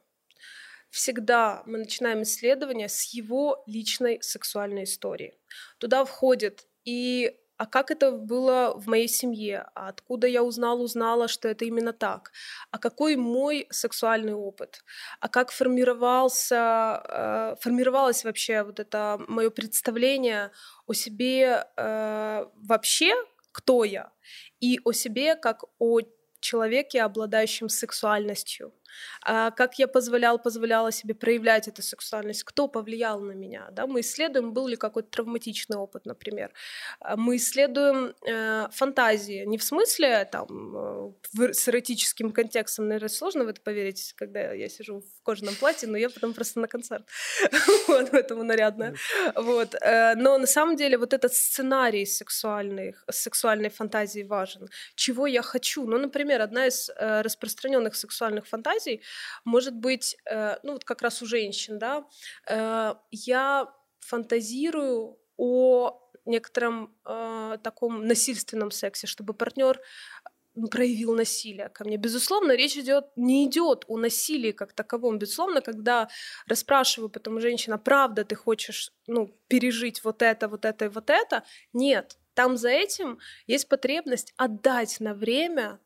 всегда 0.97 1.63
мы 1.67 1.79
начинаем 1.79 2.23
исследование 2.23 2.89
с 2.89 3.15
его 3.15 3.63
личной 3.67 4.19
сексуальной 4.23 4.85
истории. 4.85 5.35
Туда 5.79 6.05
входит 6.05 6.67
и 6.85 7.37
а 7.59 7.67
как 7.67 7.91
это 7.91 8.13
было 8.13 8.75
в 8.77 8.87
моей 8.87 9.09
семье, 9.09 9.67
а 9.75 9.89
откуда 9.89 10.27
я 10.27 10.43
узнала, 10.43 10.83
узнала, 10.83 11.27
что 11.27 11.49
это 11.49 11.65
именно 11.65 11.93
так, 11.93 12.33
а 12.71 12.79
какой 12.79 13.17
мой 13.17 13.67
сексуальный 13.71 14.35
опыт, 14.35 14.85
а 15.21 15.29
как 15.29 15.51
формировался, 15.51 17.03
э, 17.09 17.57
формировалось 17.61 18.25
вообще 18.25 18.63
вот 18.63 18.79
это 18.79 19.19
мое 19.29 19.49
представление 19.51 20.51
о 20.87 20.93
себе 20.93 21.67
э, 21.77 22.47
вообще, 22.57 23.15
кто 23.53 23.85
я, 23.85 24.13
и 24.61 24.79
о 24.85 24.93
себе 24.93 25.35
как 25.35 25.65
о 25.79 26.01
человеке, 26.41 27.03
обладающем 27.03 27.69
сексуальностью. 27.69 28.73
А 29.23 29.51
как 29.51 29.79
я 29.79 29.89
позволял, 29.89 30.39
позволяла 30.39 30.93
себе 30.93 31.15
проявлять 31.15 31.69
эту 31.69 31.83
сексуальность, 31.83 32.45
кто 32.45 32.69
повлиял 32.69 33.21
на 33.21 33.33
меня. 33.33 33.69
Да? 33.73 33.87
Мы 33.87 34.01
исследуем, 34.01 34.53
был 34.53 34.67
ли 34.69 34.77
какой-то 34.77 35.09
травматичный 35.11 35.77
опыт, 35.77 36.07
например. 36.07 36.53
А 37.01 37.17
мы 37.17 37.37
исследуем 37.37 38.15
э, 38.27 38.69
фантазии, 38.73 39.45
не 39.47 39.59
в 39.59 39.65
смысле 39.65 40.25
там, 40.31 41.15
э, 41.39 41.53
с 41.53 41.69
эротическим 41.69 42.33
контекстом, 42.33 42.89
наверное, 42.89 43.09
сложно 43.09 43.45
в 43.45 43.49
это 43.49 43.61
поверить, 43.61 44.15
когда 44.17 44.53
я 44.53 44.69
сижу 44.69 45.01
в 45.01 45.23
кожаном 45.23 45.55
платье, 45.55 45.89
но 45.89 45.97
я 45.97 46.11
потом 46.11 46.35
просто 46.35 46.61
на 46.61 46.69
концерт. 46.69 47.07
вот, 47.89 48.11
поэтому 48.11 48.43
нарядная. 48.43 48.95
Вот. 49.35 49.75
Э, 49.81 50.15
но 50.17 50.39
на 50.39 50.47
самом 50.47 50.77
деле 50.77 50.99
вот 50.99 51.13
этот 51.13 51.35
сценарий 51.35 52.07
сексуальной, 52.07 52.95
сексуальной 53.11 53.71
фантазии 53.71 54.23
важен. 54.23 54.69
Чего 54.95 55.27
я 55.27 55.43
хочу? 55.43 55.87
Ну, 55.87 55.99
например, 55.99 56.43
одна 56.43 56.67
из 56.67 56.91
э, 56.91 57.23
распространенных 57.23 57.95
сексуальных 57.95 58.47
фантазий 58.47 58.86
фантазий 58.87 59.03
может 59.45 59.75
быть, 59.75 60.17
э, 60.31 60.57
ну 60.63 60.73
вот 60.73 60.85
как 60.85 61.03
раз 61.03 61.23
у 61.23 61.27
женщин, 61.27 61.79
да, 61.79 62.05
э, 62.49 62.95
я 63.11 63.67
фантазирую 64.01 65.19
о 65.37 66.01
некотором 66.25 66.95
э, 67.05 67.59
таком 67.63 68.07
насильственном 68.07 68.71
сексе, 68.71 69.07
чтобы 69.07 69.35
партнер 69.35 69.81
проявил 70.71 71.15
насилие 71.15 71.69
ко 71.69 71.85
мне. 71.85 71.99
Безусловно, 71.99 72.57
речь 72.57 72.77
идет, 72.79 73.05
не 73.17 73.45
идет 73.45 73.85
о 73.89 73.99
насилии 73.99 74.53
как 74.53 74.73
таковом. 74.73 75.19
Безусловно, 75.19 75.61
когда 75.61 76.09
расспрашиваю 76.49 77.11
потом 77.11 77.41
женщина, 77.41 77.79
правда 77.79 78.25
ты 78.25 78.35
хочешь 78.35 78.93
ну, 79.07 79.29
пережить 79.49 80.03
вот 80.05 80.23
это, 80.23 80.49
вот 80.49 80.65
это 80.65 80.87
и 80.87 80.89
вот 80.89 81.11
это? 81.11 81.43
Нет. 81.75 82.19
Там 82.35 82.57
за 82.57 82.71
этим 82.71 83.19
есть 83.47 83.69
потребность 83.69 84.33
отдать 84.37 85.01
на 85.01 85.15
время 85.15 85.79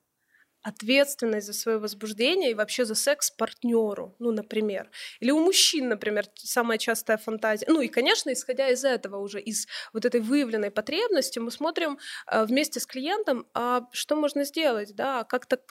ответственность 0.63 1.47
за 1.47 1.53
свое 1.53 1.79
возбуждение 1.79 2.51
и 2.51 2.55
вообще 2.55 2.85
за 2.85 2.95
секс 2.95 3.31
партнеру, 3.31 4.15
ну, 4.19 4.31
например. 4.31 4.91
Или 5.21 5.31
у 5.31 5.41
мужчин, 5.41 5.89
например, 5.89 6.27
самая 6.35 6.79
частая 6.79 7.17
фантазия. 7.17 7.67
Ну 7.69 7.81
и, 7.81 7.89
конечно, 7.89 8.33
исходя 8.33 8.69
из 8.69 8.85
этого 8.85 9.17
уже, 9.17 9.41
из 9.41 9.67
вот 9.93 10.05
этой 10.05 10.21
выявленной 10.21 10.71
потребности, 10.71 11.39
мы 11.39 11.51
смотрим 11.51 11.99
э, 12.27 12.45
вместе 12.45 12.79
с 12.81 12.87
клиентом, 12.87 13.47
а 13.55 13.87
что 13.93 14.17
можно 14.17 14.45
сделать, 14.45 14.95
да, 14.95 15.25
как 15.25 15.47
так, 15.47 15.63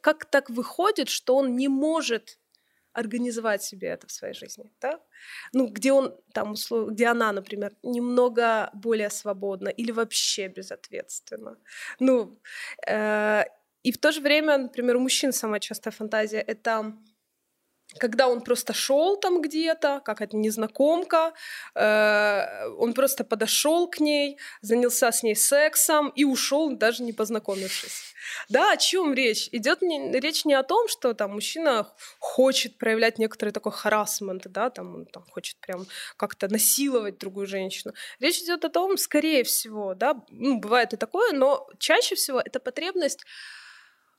как 0.00 0.24
так 0.26 0.50
выходит, 0.50 1.08
что 1.08 1.36
он 1.36 1.56
не 1.56 1.68
может 1.68 2.38
организовать 2.94 3.62
себе 3.62 3.88
это 3.88 4.06
в 4.06 4.12
своей 4.12 4.34
жизни, 4.34 4.70
да? 4.80 5.00
Ну, 5.52 5.66
где 5.66 5.92
он, 5.92 6.16
там, 6.32 6.52
услов... 6.52 6.90
где 6.90 7.06
она, 7.06 7.32
например, 7.32 7.74
немного 7.82 8.70
более 8.72 9.10
свободна 9.10 9.68
или 9.68 9.90
вообще 9.90 10.48
безответственна. 10.48 11.56
Ну, 11.98 12.38
э, 12.86 13.44
и 13.84 13.92
в 13.92 13.98
то 13.98 14.12
же 14.12 14.20
время, 14.20 14.58
например, 14.58 14.96
у 14.96 15.00
мужчин 15.00 15.32
самая 15.32 15.60
частая 15.60 15.92
фантазия— 15.92 16.40
это 16.46 16.94
когда 17.98 18.28
он 18.28 18.40
просто 18.40 18.72
шел 18.72 19.16
там 19.16 19.40
где-то, 19.40 20.00
как 20.04 20.20
это 20.20 20.36
незнакомка, 20.36 21.32
э, 21.74 22.68
он 22.78 22.92
просто 22.94 23.24
подошел 23.24 23.88
к 23.88 24.00
ней, 24.00 24.38
занялся 24.62 25.12
с 25.12 25.22
ней 25.22 25.36
сексом 25.36 26.08
и 26.08 26.24
ушел, 26.24 26.74
даже 26.76 27.02
не 27.02 27.12
познакомившись. 27.12 28.14
Да, 28.48 28.72
о 28.72 28.76
чем 28.76 29.14
речь? 29.14 29.48
Идет 29.52 29.82
не, 29.82 30.10
речь 30.18 30.44
не 30.44 30.54
о 30.54 30.62
том, 30.62 30.88
что 30.88 31.14
там 31.14 31.34
мужчина 31.34 31.86
хочет 32.18 32.78
проявлять 32.78 33.18
некоторый 33.18 33.50
такой 33.50 33.72
харасмент, 33.72 34.46
да, 34.46 34.70
там 34.70 34.94
он 34.94 35.06
там, 35.06 35.24
хочет 35.30 35.56
прям 35.60 35.86
как-то 36.16 36.48
насиловать 36.48 37.18
другую 37.18 37.46
женщину. 37.46 37.94
Речь 38.18 38.40
идет 38.40 38.64
о 38.64 38.70
том, 38.70 38.96
скорее 38.96 39.44
всего, 39.44 39.94
да, 39.94 40.24
ну, 40.30 40.58
бывает 40.58 40.94
и 40.94 40.96
такое, 40.96 41.32
но 41.32 41.68
чаще 41.78 42.14
всего 42.14 42.40
это 42.40 42.58
потребность 42.58 43.24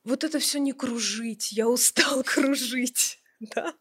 вот 0.06 0.22
это 0.24 0.38
все 0.38 0.58
не 0.60 0.72
кружить, 0.72 1.52
я 1.52 1.68
устал 1.68 2.22
кружить. 2.24 3.18
да, 3.54 3.74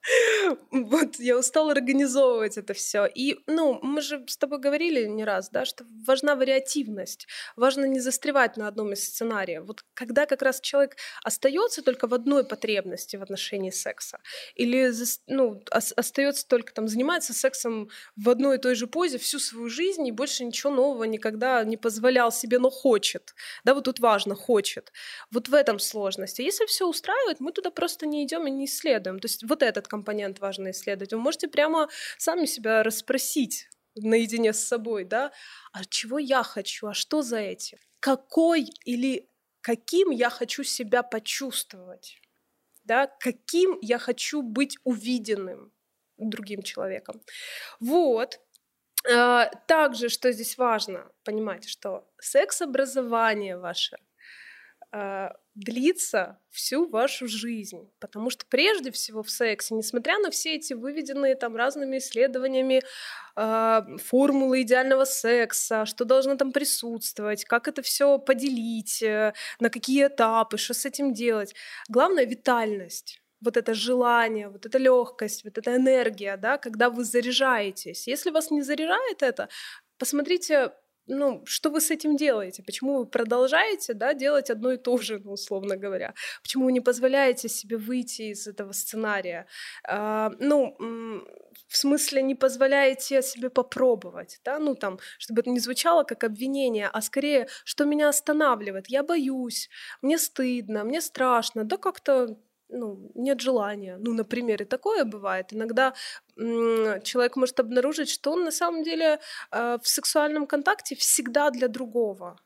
вот 0.71 1.15
я 1.19 1.37
устала 1.37 1.71
организовывать 1.71 2.57
это 2.57 2.73
все. 2.73 3.05
И, 3.05 3.39
ну, 3.47 3.79
мы 3.81 4.01
же 4.01 4.23
с 4.27 4.37
тобой 4.37 4.59
говорили 4.59 5.05
не 5.05 5.23
раз, 5.23 5.49
да, 5.49 5.63
что 5.63 5.85
важна 6.05 6.35
вариативность, 6.35 7.27
важно 7.55 7.85
не 7.85 7.99
застревать 7.99 8.57
на 8.57 8.67
одном 8.67 8.91
из 8.93 9.05
сценариев. 9.05 9.63
Вот 9.65 9.85
когда 9.93 10.25
как 10.25 10.41
раз 10.41 10.59
человек 10.59 10.97
остается 11.23 11.81
только 11.81 12.07
в 12.07 12.13
одной 12.13 12.43
потребности 12.45 13.15
в 13.15 13.23
отношении 13.23 13.71
секса, 13.71 14.19
или, 14.55 14.91
ну, 15.27 15.63
остается 15.71 16.47
только 16.47 16.73
там, 16.73 16.87
занимается 16.87 17.33
сексом 17.33 17.89
в 18.17 18.29
одной 18.29 18.57
и 18.57 18.59
той 18.59 18.75
же 18.75 18.87
позе 18.87 19.17
всю 19.17 19.39
свою 19.39 19.69
жизнь 19.69 20.05
и 20.05 20.11
больше 20.11 20.43
ничего 20.43 20.73
нового 20.73 21.05
никогда 21.05 21.63
не 21.63 21.77
позволял 21.77 22.31
себе, 22.31 22.59
но 22.59 22.69
хочет, 22.69 23.33
да, 23.63 23.73
вот 23.73 23.85
тут 23.85 23.99
важно, 23.99 24.35
хочет. 24.35 24.91
Вот 25.31 25.47
в 25.47 25.53
этом 25.53 25.79
сложность. 25.79 26.39
А 26.39 26.43
если 26.43 26.65
все 26.65 26.87
устраивает, 26.87 27.39
мы 27.39 27.51
туда 27.53 27.71
просто 27.71 28.05
не 28.05 28.25
идем 28.25 28.47
и 28.47 28.51
не 28.51 28.65
исследуем. 28.65 29.19
То 29.19 29.27
есть 29.27 29.44
вот 29.47 29.63
этот 29.63 29.87
компонент 29.87 30.39
важно 30.39 30.71
исследовать. 30.71 31.13
Вы 31.13 31.19
можете 31.19 31.47
прямо 31.47 31.89
сами 32.17 32.45
себя 32.45 32.83
расспросить 32.83 33.69
наедине 33.95 34.53
с 34.53 34.67
собой, 34.67 35.05
да, 35.05 35.31
а 35.71 35.85
чего 35.85 36.19
я 36.19 36.43
хочу, 36.43 36.87
а 36.87 36.93
что 36.93 37.21
за 37.21 37.37
этим? 37.39 37.77
Какой 37.99 38.69
или 38.83 39.29
каким 39.61 40.11
я 40.11 40.29
хочу 40.29 40.63
себя 40.63 41.01
почувствовать? 41.03 42.21
Да, 42.83 43.07
каким 43.07 43.79
я 43.81 43.97
хочу 43.97 44.41
быть 44.41 44.77
увиденным 44.83 45.71
другим 46.17 46.61
человеком. 46.61 47.21
Вот. 47.79 48.39
А, 49.11 49.47
также, 49.67 50.09
что 50.09 50.31
здесь 50.31 50.57
важно 50.57 51.11
понимать, 51.23 51.67
что 51.67 52.07
секс-образование 52.19 53.57
ваше 53.57 53.97
длится 55.55 56.37
всю 56.49 56.87
вашу 56.87 57.27
жизнь. 57.27 57.89
Потому 57.99 58.29
что 58.29 58.45
прежде 58.45 58.91
всего 58.91 59.23
в 59.23 59.29
сексе, 59.29 59.73
несмотря 59.73 60.19
на 60.19 60.29
все 60.29 60.55
эти 60.55 60.73
выведенные 60.73 61.35
там 61.35 61.55
разными 61.55 61.97
исследованиями 61.97 62.81
э, 63.35 63.81
формулы 64.03 64.61
идеального 64.61 65.05
секса, 65.05 65.85
что 65.85 66.05
должно 66.05 66.35
там 66.35 66.51
присутствовать, 66.51 67.45
как 67.45 67.67
это 67.67 67.81
все 67.81 68.19
поделить, 68.19 69.01
э, 69.01 69.33
на 69.59 69.69
какие 69.69 70.07
этапы, 70.07 70.57
что 70.57 70.73
с 70.73 70.85
этим 70.85 71.13
делать. 71.13 71.55
Главное— 71.89 72.25
витальность 72.25 73.21
вот 73.41 73.57
это 73.57 73.73
желание, 73.73 74.49
вот 74.49 74.65
эта 74.65 74.77
легкость, 74.77 75.43
вот 75.43 75.57
эта 75.57 75.75
энергия, 75.75 76.37
да, 76.37 76.57
когда 76.57 76.89
вы 76.89 77.03
заряжаетесь. 77.03 78.07
Если 78.07 78.31
вас 78.31 78.51
не 78.51 78.61
заряжает 78.63 79.21
это, 79.21 79.49
посмотрите 79.97 80.71
ну, 81.07 81.43
что 81.45 81.69
вы 81.69 81.81
с 81.81 81.91
этим 81.91 82.15
делаете? 82.15 82.63
Почему 82.63 82.97
вы 82.99 83.05
продолжаете, 83.05 83.93
да, 83.93 84.13
делать 84.13 84.49
одно 84.49 84.71
и 84.71 84.77
то 84.77 84.97
же, 84.97 85.19
ну, 85.23 85.33
условно 85.33 85.77
говоря? 85.77 86.13
Почему 86.41 86.65
вы 86.65 86.71
не 86.71 86.81
позволяете 86.81 87.49
себе 87.49 87.77
выйти 87.77 88.23
из 88.33 88.47
этого 88.47 88.71
сценария? 88.71 89.45
А, 89.87 90.31
ну, 90.39 90.75
в 91.67 91.77
смысле, 91.77 92.21
не 92.21 92.35
позволяете 92.35 93.21
себе 93.21 93.49
попробовать, 93.49 94.39
да, 94.43 94.59
ну, 94.59 94.75
там, 94.75 94.99
чтобы 95.17 95.41
это 95.41 95.49
не 95.49 95.59
звучало 95.59 96.03
как 96.03 96.23
обвинение, 96.23 96.87
а 96.87 97.01
скорее, 97.01 97.47
что 97.63 97.85
меня 97.85 98.09
останавливает? 98.09 98.87
Я 98.87 99.03
боюсь, 99.03 99.69
мне 100.01 100.17
стыдно, 100.17 100.83
мне 100.83 101.01
страшно, 101.01 101.63
да 101.63 101.77
как-то 101.77 102.37
ну, 102.69 103.11
нет 103.15 103.41
желания. 103.41 103.97
Ну, 103.97 104.13
например, 104.13 104.61
и 104.61 104.65
такое 104.65 105.03
бывает. 105.03 105.53
Иногда 105.53 105.93
человек 106.35 107.35
может 107.35 107.59
обнаружить, 107.59 108.09
что 108.09 108.31
он 108.31 108.43
на 108.43 108.51
самом 108.51 108.83
деле 108.83 109.19
э, 109.51 109.77
в 109.81 109.87
сексуальном 109.87 110.47
контакте 110.47 110.95
всегда 110.95 111.49
для 111.49 111.67
другого. 111.67 112.37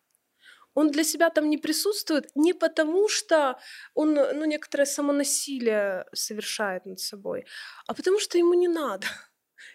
Он 0.76 0.92
для 0.92 1.04
себя 1.04 1.30
там 1.30 1.50
не 1.50 1.58
присутствует 1.58 2.32
не 2.36 2.54
потому, 2.54 3.10
что 3.10 3.60
он 3.96 4.14
ну, 4.14 4.46
некоторое 4.46 4.86
самонасилие 4.86 6.06
совершает 6.14 6.86
над 6.86 7.00
собой, 7.00 7.46
а 7.88 7.94
потому 7.94 8.20
что 8.20 8.38
ему 8.38 8.54
не 8.54 8.68
надо. 8.68 9.08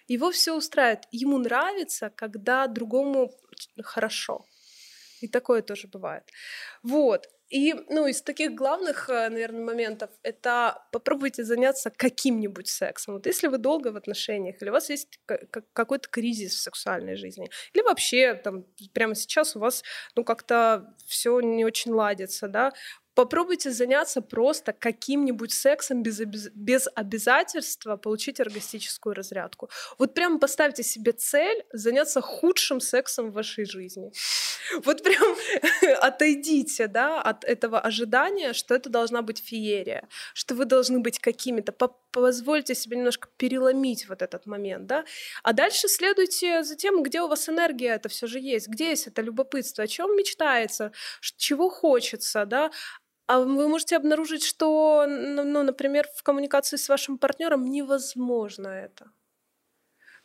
Его 0.09 0.31
все 0.31 0.55
устраивает. 0.55 1.05
Ему 1.11 1.39
нравится, 1.39 2.11
когда 2.11 2.67
другому 2.67 3.31
хорошо. 3.83 4.45
И 5.21 5.29
такое 5.29 5.63
тоже 5.63 5.89
бывает. 5.89 6.25
Вот. 6.83 7.29
И, 7.51 7.75
ну, 7.89 8.07
из 8.07 8.23
таких 8.23 8.55
главных, 8.55 9.09
э, 9.11 9.29
наверное, 9.29 9.65
моментов 9.65 10.11
это 10.23 10.83
попробуйте 10.91 11.45
заняться 11.45 11.91
каким-нибудь 11.91 12.69
сексом. 12.69 13.15
Вот 13.15 13.27
если 13.27 13.49
вы 13.49 13.59
долго 13.59 13.93
в 13.93 13.97
отношениях, 13.97 14.61
или 14.61 14.71
у 14.71 14.73
вас 14.73 14.89
есть 14.91 15.21
какой-то 15.73 16.09
кризис 16.09 16.55
в 16.55 16.61
сексуальной 16.63 17.17
жизни, 17.17 17.51
или 17.73 17.83
вообще 17.83 18.35
там 18.35 18.65
прямо 18.93 19.15
сейчас 19.15 19.57
у 19.57 19.61
вас, 19.61 19.85
ну, 20.17 20.25
как-то 20.25 20.95
все 21.07 21.39
не 21.41 21.65
очень 21.65 21.93
ладится, 21.93 22.49
да, 22.49 22.73
Попробуйте 23.15 23.71
заняться 23.71 24.21
просто 24.21 24.73
каким-нибудь 24.73 25.53
сексом 25.53 26.03
без, 26.03 26.21
без 26.55 26.89
обязательства 26.95 27.97
получить 27.97 28.41
оргастическую 28.41 29.15
разрядку. 29.15 29.71
Вот 29.99 30.15
прям 30.15 30.41
поставьте 30.41 30.83
себе 30.83 31.12
цель 31.12 31.65
заняться 31.73 32.21
худшим 32.21 32.81
сексом 32.81 33.31
в 33.31 33.35
вашей 33.35 33.65
жизни. 33.65 34.12
Вот 34.85 35.03
прям 35.03 35.37
отойдите 36.01 36.89
да, 36.89 37.21
от 37.21 37.45
этого 37.45 37.81
ожидания, 37.81 38.53
что 38.53 38.75
это 38.75 38.91
должна 38.91 39.23
быть 39.23 39.39
феерия, 39.39 40.09
что 40.35 40.55
вы 40.55 40.65
должны 40.65 40.99
быть 40.99 41.19
какими-то. 41.19 41.73
Позвольте 42.11 42.75
себе 42.75 42.97
немножко 42.97 43.29
переломить 43.37 44.09
вот 44.09 44.23
этот 44.23 44.47
момент. 44.47 44.87
Да? 44.87 45.05
А 45.43 45.53
дальше 45.53 45.89
следуйте 45.89 46.62
за 46.62 46.77
тем, 46.77 47.03
где 47.03 47.21
у 47.21 47.29
вас 47.29 47.49
энергия 47.49 47.95
это 47.95 48.09
все 48.09 48.27
же 48.27 48.41
есть, 48.41 48.69
где 48.69 48.91
есть 48.91 49.07
это 49.07 49.23
любопытство, 49.23 49.85
о 49.85 49.87
чем 49.87 50.17
мечтается, 50.17 50.93
чего 51.21 51.69
хочется, 51.69 52.45
да, 52.47 52.71
а 53.27 53.41
вы 53.41 53.68
можете 53.68 53.97
обнаружить, 53.97 54.45
что, 54.45 55.07
ну, 55.07 55.62
например, 55.62 56.09
в 56.14 56.22
коммуникации 56.22 56.77
с 56.77 56.89
вашим 56.89 57.18
партнером 57.18 57.64
невозможно 57.64 58.68
это. 58.68 59.11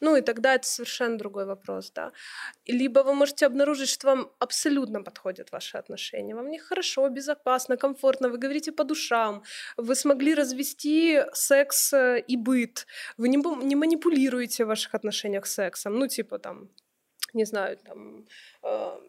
Ну 0.01 0.15
и 0.15 0.21
тогда 0.21 0.55
это 0.55 0.65
совершенно 0.65 1.17
другой 1.17 1.45
вопрос, 1.45 1.91
да. 1.91 2.11
Либо 2.65 2.99
вы 3.03 3.13
можете 3.13 3.45
обнаружить, 3.45 3.89
что 3.89 4.07
вам 4.07 4.31
абсолютно 4.39 5.03
подходят 5.03 5.51
ваши 5.51 5.77
отношения, 5.77 6.35
вам 6.35 6.49
не 6.49 6.59
хорошо, 6.59 7.09
безопасно, 7.09 7.77
комфортно, 7.77 8.29
вы 8.29 8.37
говорите 8.37 8.71
по 8.71 8.83
душам, 8.83 9.43
вы 9.77 9.95
смогли 9.95 10.35
развести 10.35 11.21
секс 11.33 11.93
э, 11.93 12.23
и 12.27 12.37
быт, 12.37 12.87
вы 13.17 13.27
не, 13.29 13.37
не 13.65 13.75
манипулируете 13.75 14.63
в 14.63 14.67
ваших 14.67 14.95
отношениях 14.95 15.45
сексом, 15.47 15.99
ну 15.99 16.07
типа 16.07 16.39
там, 16.39 16.69
не 17.33 17.45
знаю, 17.45 17.77
там... 17.77 18.25
Э, 18.63 18.99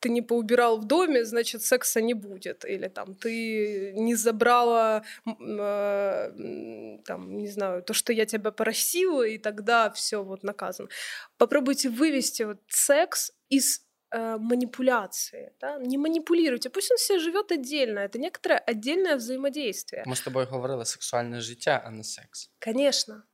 ты 0.00 0.08
не 0.08 0.22
поубирал 0.22 0.78
в 0.78 0.84
доме, 0.84 1.24
значит, 1.24 1.62
секса 1.62 2.00
не 2.00 2.14
будет. 2.14 2.64
Или 2.64 2.88
там 2.88 3.14
ты 3.14 3.92
не 3.94 4.14
забрала, 4.14 5.02
э, 5.26 6.98
там, 7.04 7.36
не 7.36 7.48
знаю, 7.48 7.82
то, 7.82 7.94
что 7.94 8.12
я 8.12 8.26
тебя 8.26 8.50
просила, 8.50 9.22
и 9.26 9.38
тогда 9.38 9.90
все 9.90 10.22
вот 10.22 10.42
наказано. 10.42 10.88
Попробуйте 11.36 11.88
вывести 11.88 12.44
вот 12.44 12.60
секс 12.68 13.32
из 13.48 13.82
э, 14.10 14.36
манипуляции. 14.38 15.52
Да? 15.60 15.78
Не 15.78 15.98
манипулируйте. 15.98 16.70
Пусть 16.70 16.90
он 16.90 16.98
себе 16.98 17.18
живет 17.18 17.52
отдельно. 17.52 18.00
Это 18.00 18.18
некоторое 18.18 18.58
отдельное 18.58 19.16
взаимодействие. 19.16 20.02
Мы 20.06 20.14
с 20.14 20.20
тобой 20.20 20.46
говорили 20.46 20.84
сексуальное 20.84 21.40
життя, 21.40 21.82
а 21.84 21.90
не 21.90 22.04
секс. 22.04 22.50
Конечно. 22.58 23.24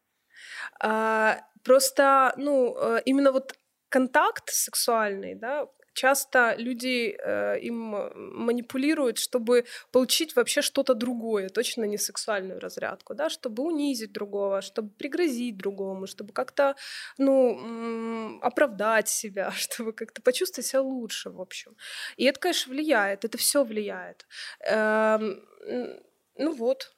А, 0.81 1.41
просто, 1.63 2.33
ну, 2.37 2.77
э, 2.77 3.03
именно 3.05 3.33
вот 3.33 3.55
контакт 3.89 4.51
сексуальный, 4.51 5.35
да, 5.35 5.69
часто 5.95 6.55
люди 6.59 7.17
э, 7.19 7.59
им 7.61 7.95
манипулируют, 8.15 9.19
чтобы 9.19 9.65
получить 9.93 10.37
вообще 10.37 10.63
что-то 10.63 10.95
другое, 10.95 11.49
точно 11.49 11.85
не 11.85 11.99
сексуальную 11.99 12.61
разрядку, 12.61 13.15
да, 13.15 13.31
чтобы 13.31 13.63
унизить 13.63 14.13
другого, 14.13 14.61
чтобы 14.61 14.91
пригрозить 14.91 15.57
другому, 15.57 16.07
чтобы 16.07 16.33
как-то, 16.33 16.75
ну, 17.19 18.39
оправдать 18.43 19.09
себя, 19.09 19.51
чтобы 19.57 19.93
как-то 19.93 20.23
почувствовать 20.23 20.67
себя 20.67 20.83
лучше, 20.83 21.31
в 21.31 21.41
общем. 21.41 21.77
И 22.17 22.25
это, 22.25 22.41
конечно, 22.41 22.73
влияет, 22.73 23.25
это 23.25 23.39
все 23.39 23.65
влияет. 23.65 24.27
Эм, 24.61 25.41
ну 26.37 26.55
вот. 26.55 26.95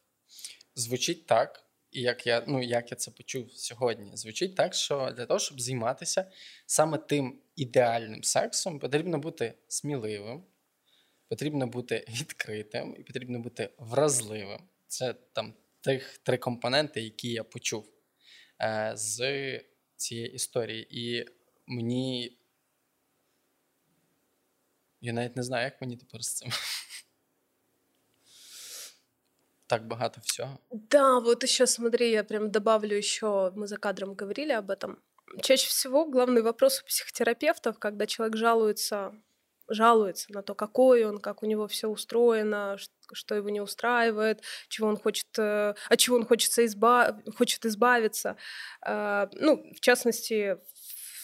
Звучить 0.74 1.26
так, 1.26 1.65
і 1.96 2.00
як 2.00 2.26
я 2.26 2.44
ну 2.46 2.62
як 2.62 2.90
я 2.90 2.96
це 2.96 3.10
почув 3.10 3.52
сьогодні, 3.52 4.16
звучить 4.16 4.54
так, 4.54 4.74
що 4.74 5.12
для 5.16 5.26
того, 5.26 5.40
щоб 5.40 5.60
займатися 5.60 6.30
саме 6.66 6.98
тим 6.98 7.38
ідеальним 7.56 8.22
сексом, 8.22 8.78
потрібно 8.78 9.18
бути 9.18 9.54
сміливим, 9.68 10.44
потрібно 11.28 11.66
бути 11.66 12.04
відкритим 12.08 12.96
і 12.98 13.02
потрібно 13.02 13.38
бути 13.38 13.70
вразливим. 13.78 14.60
Це 14.86 15.14
там 15.14 15.54
тих 15.80 16.18
три 16.18 16.38
компоненти, 16.38 17.00
які 17.02 17.28
я 17.32 17.44
почув 17.44 17.90
е, 18.62 18.92
з 18.94 19.20
цієї 19.96 20.32
історії. 20.32 20.86
І 20.90 21.26
мені. 21.66 22.38
Я 25.00 25.12
навіть 25.12 25.36
не 25.36 25.42
знаю, 25.42 25.64
як 25.64 25.80
мені 25.80 25.96
тепер 25.96 26.24
з 26.24 26.34
цим. 26.34 26.50
Так 29.66 29.86
багато 29.86 30.20
всего. 30.20 30.60
Да, 30.70 31.20
вот 31.20 31.42
еще 31.42 31.66
смотри, 31.66 32.10
я 32.10 32.24
прям 32.24 32.50
добавлю 32.50 32.96
еще, 32.96 33.52
мы 33.54 33.66
за 33.66 33.76
кадром 33.76 34.14
говорили 34.14 34.52
об 34.52 34.70
этом. 34.70 35.02
Чаще 35.42 35.68
всего 35.68 36.06
главный 36.06 36.42
вопрос 36.42 36.80
у 36.80 36.86
психотерапевтов, 36.86 37.78
когда 37.78 38.06
человек 38.06 38.36
жалуется, 38.36 39.12
жалуется 39.68 40.32
на 40.32 40.42
то, 40.42 40.54
какой 40.54 41.04
он, 41.04 41.18
как 41.18 41.42
у 41.42 41.46
него 41.46 41.66
все 41.66 41.88
устроено, 41.88 42.76
что 43.12 43.34
его 43.34 43.50
не 43.50 43.60
устраивает, 43.60 44.42
чего 44.68 44.88
он 44.88 44.96
хочет, 44.96 45.26
э, 45.38 45.74
от 45.88 45.98
чего 45.98 46.16
он 46.16 46.24
хочется 46.24 46.64
избав... 46.64 47.16
хочет 47.36 47.66
избавиться. 47.66 48.36
Э, 48.86 49.26
ну, 49.32 49.62
в 49.74 49.80
частности, 49.80 50.58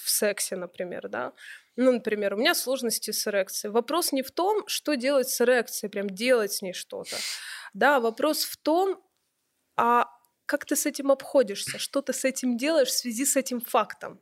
в 0.05 0.11
сексе, 0.11 0.57
например, 0.57 1.09
да. 1.09 1.32
Ну, 1.76 1.93
например, 1.93 2.34
у 2.34 2.36
меня 2.36 2.55
сложности 2.55 3.12
с 3.12 3.26
эрекцией. 3.26 3.72
Вопрос 3.72 4.12
не 4.12 4.22
в 4.22 4.30
том, 4.30 4.66
что 4.66 4.95
делать 4.95 5.28
с 5.28 5.40
эрекцией, 5.40 5.90
прям 5.90 6.11
делать 6.11 6.53
с 6.53 6.62
ней 6.62 6.74
что-то. 6.74 7.16
Да, 7.72 8.00
вопрос 8.00 8.44
в 8.44 8.56
том, 8.56 9.02
а 9.76 10.06
как 10.46 10.66
ты 10.66 10.76
с 10.76 10.86
этим 10.86 11.10
обходишься, 11.10 11.78
что 11.78 12.02
ты 12.02 12.12
с 12.12 12.24
этим 12.24 12.56
делаешь 12.56 12.88
в 12.88 12.98
связи 12.98 13.24
с 13.24 13.36
этим 13.36 13.60
фактом. 13.60 14.20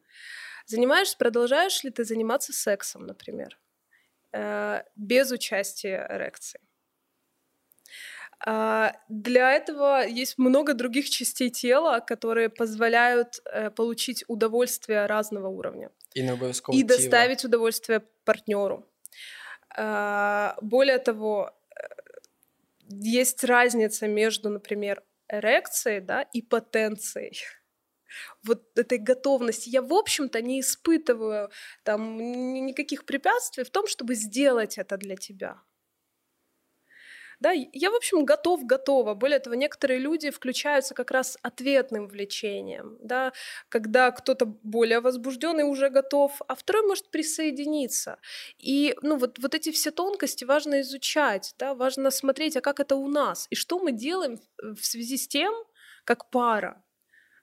Занимаешься, 0.67 1.17
продолжаешь 1.17 1.83
ли 1.83 1.91
ты 1.91 2.05
заниматься 2.05 2.53
сексом, 2.53 3.07
например, 3.07 3.59
э, 4.33 4.83
без 4.95 5.33
участия 5.33 6.07
эрекции. 6.09 6.61
А, 8.47 8.95
для 9.09 9.53
этого 9.53 10.07
есть 10.07 10.39
много 10.39 10.75
других 10.75 11.11
частей 11.11 11.51
тела, 11.51 12.01
которые 12.01 12.49
позволяют 12.49 13.41
э, 13.45 13.71
получить 13.71 14.25
удовольствие 14.29 15.07
разного 15.07 15.49
уровня. 15.49 15.91
И, 16.15 16.21
и 16.81 16.83
доставить 16.83 17.45
удовольствие 17.45 18.01
партнеру. 18.25 18.87
А, 19.77 20.57
более 20.63 20.99
того, 20.99 21.55
есть 22.91 23.45
разница 23.45 24.09
между, 24.09 24.51
например, 24.51 25.03
эрекцией 25.29 26.01
да, 26.01 26.23
и 26.23 26.43
потенцией. 26.43 27.39
Вот 28.43 28.77
этой 28.77 28.99
готовности. 28.99 29.69
Я, 29.69 29.83
в 29.83 29.93
общем-то, 29.93 30.43
не 30.43 30.61
испытываю 30.61 31.51
там 31.85 32.17
ни- 32.17 32.61
никаких 32.61 33.05
препятствий 33.07 33.65
в 33.65 33.71
том, 33.71 33.87
чтобы 33.87 34.15
сделать 34.15 34.79
это 34.79 34.97
для 34.97 35.17
тебя. 35.17 35.63
Да, 37.41 37.53
я, 37.53 37.91
в 37.91 37.95
общем, 37.95 38.27
готов, 38.27 38.65
готова. 38.67 39.15
Более 39.15 39.39
того, 39.39 39.57
некоторые 39.57 39.99
люди 39.99 40.31
включаются 40.31 40.95
как 40.95 41.11
раз 41.11 41.39
ответным 41.43 42.07
влечением, 42.07 42.99
да, 43.01 43.33
когда 43.71 44.11
кто-то 44.11 44.45
более 44.45 45.01
возбужденный 45.01 45.65
уже 45.65 45.89
готов, 45.89 46.41
а 46.49 46.55
второй 46.55 46.87
может 46.87 47.11
присоединиться. 47.11 48.19
И 48.59 48.95
ну, 49.03 49.17
вот, 49.17 49.39
вот 49.39 49.55
эти 49.55 49.73
все 49.73 49.91
тонкости 49.91 50.45
важно 50.45 50.83
изучать, 50.83 51.55
да, 51.59 51.75
важно 51.75 52.11
смотреть, 52.11 52.57
а 52.57 52.61
как 52.61 52.79
это 52.79 52.97
у 52.97 53.09
нас, 53.09 53.47
и 53.51 53.55
что 53.55 53.79
мы 53.79 53.93
делаем 53.93 54.39
в 54.59 54.85
связи 54.85 55.17
с 55.17 55.27
тем, 55.27 55.55
как 56.05 56.31
пара, 56.31 56.85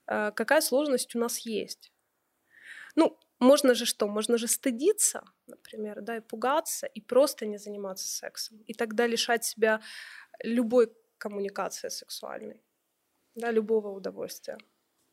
э, 0.08 0.32
какая 0.36 0.62
сложность 0.62 1.16
у 1.16 1.20
нас 1.20 1.40
есть. 1.40 1.92
Ну, 2.96 3.18
можно 3.40 3.74
же 3.76 3.86
что? 3.86 4.08
Можно 4.08 4.38
же 4.38 4.48
стыдиться, 4.48 5.24
например, 5.48 6.02
да, 6.02 6.18
и 6.18 6.22
пугаться, 6.22 6.88
и 6.88 7.02
просто 7.02 7.46
не 7.46 7.58
заниматься 7.58 8.08
сексом. 8.08 8.58
И 8.68 8.74
тогда 8.74 9.08
лишать 9.08 9.46
себя 9.46 9.82
любой 10.44 10.92
коммуникации 11.18 11.90
сексуальной, 11.90 12.62
да, 13.36 13.52
любого 13.52 13.90
удовольствия. 13.90 14.58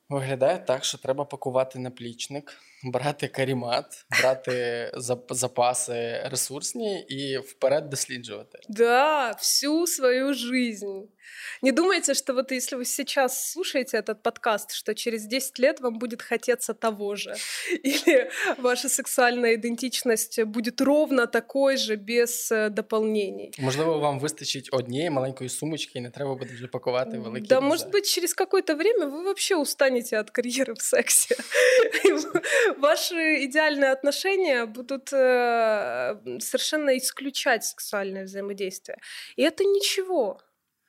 Виглядає 0.09 0.59
так, 0.67 0.85
що 0.85 0.97
треба 0.97 1.25
пакувати 1.25 1.79
наплічник, 1.79 2.57
брати 2.83 3.27
карімат, 3.27 4.05
брати 4.21 4.91
зап- 4.97 5.33
запаси 5.33 6.21
ресурсні 6.31 6.99
і 7.01 7.37
вперед 7.37 7.89
досліджувати. 7.89 8.59
Да, 8.69 9.31
всю 9.31 9.87
свою 9.87 10.33
жизнь. 10.33 11.09
Не 11.61 11.71
думайте, 11.71 12.13
что 12.13 12.33
вот 12.33 12.51
если 12.51 12.77
вы 12.77 12.85
сейчас 12.85 13.51
слушаете 13.51 13.97
этот 13.97 14.23
подкаст, 14.23 14.71
что 14.71 14.95
через 14.95 15.25
10 15.27 15.59
лет 15.59 15.79
вам 15.81 15.99
будет 15.99 16.21
хотеться 16.21 16.73
того 16.73 17.15
же. 17.15 17.35
Или 17.85 18.29
ваша 18.57 18.89
сексуальная 18.89 19.53
идентичность 19.55 20.43
будет 20.43 20.81
ровно 20.81 21.27
такой 21.27 21.77
же, 21.77 21.95
без 21.95 22.51
э, 22.51 22.69
дополнений. 22.69 23.51
Можливо, 23.59 23.99
вам 23.99 24.19
вистачить 24.19 24.69
однієї 24.71 25.09
маленької 25.09 25.49
сумочки, 25.49 25.99
і 25.99 26.01
не 26.01 26.09
треба 26.09 26.35
буде 26.35 26.53
вже 26.53 26.67
пакувати 26.67 27.17
великі. 27.17 27.47
Да, 27.47 27.55
рюкзак. 27.55 27.69
может 27.69 27.87
быть, 27.91 28.05
через 28.15 28.33
какое-то 28.33 28.75
время 28.75 29.05
вы 29.05 29.23
вообще 29.23 29.55
устанете 29.55 29.92
от 30.19 30.31
карьеры 30.31 30.73
в 30.75 30.81
сексе. 30.81 31.35
И 32.03 32.11
Ваши 32.77 33.45
идеальные 33.45 33.91
отношения 33.91 34.65
будут 34.65 35.13
э, 35.13 36.39
совершенно 36.39 36.97
исключать 36.97 37.63
сексуальное 37.63 38.23
взаимодействие. 38.23 38.97
И 39.35 39.43
это 39.43 39.63
ничего. 39.63 40.41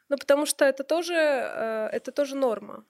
Ну, 0.08 0.16
потому 0.16 0.46
что 0.46 0.64
это 0.64 0.84
тоже, 0.84 1.14
э, 1.14 1.88
это 1.92 2.12
тоже 2.12 2.36
норма. 2.36 2.84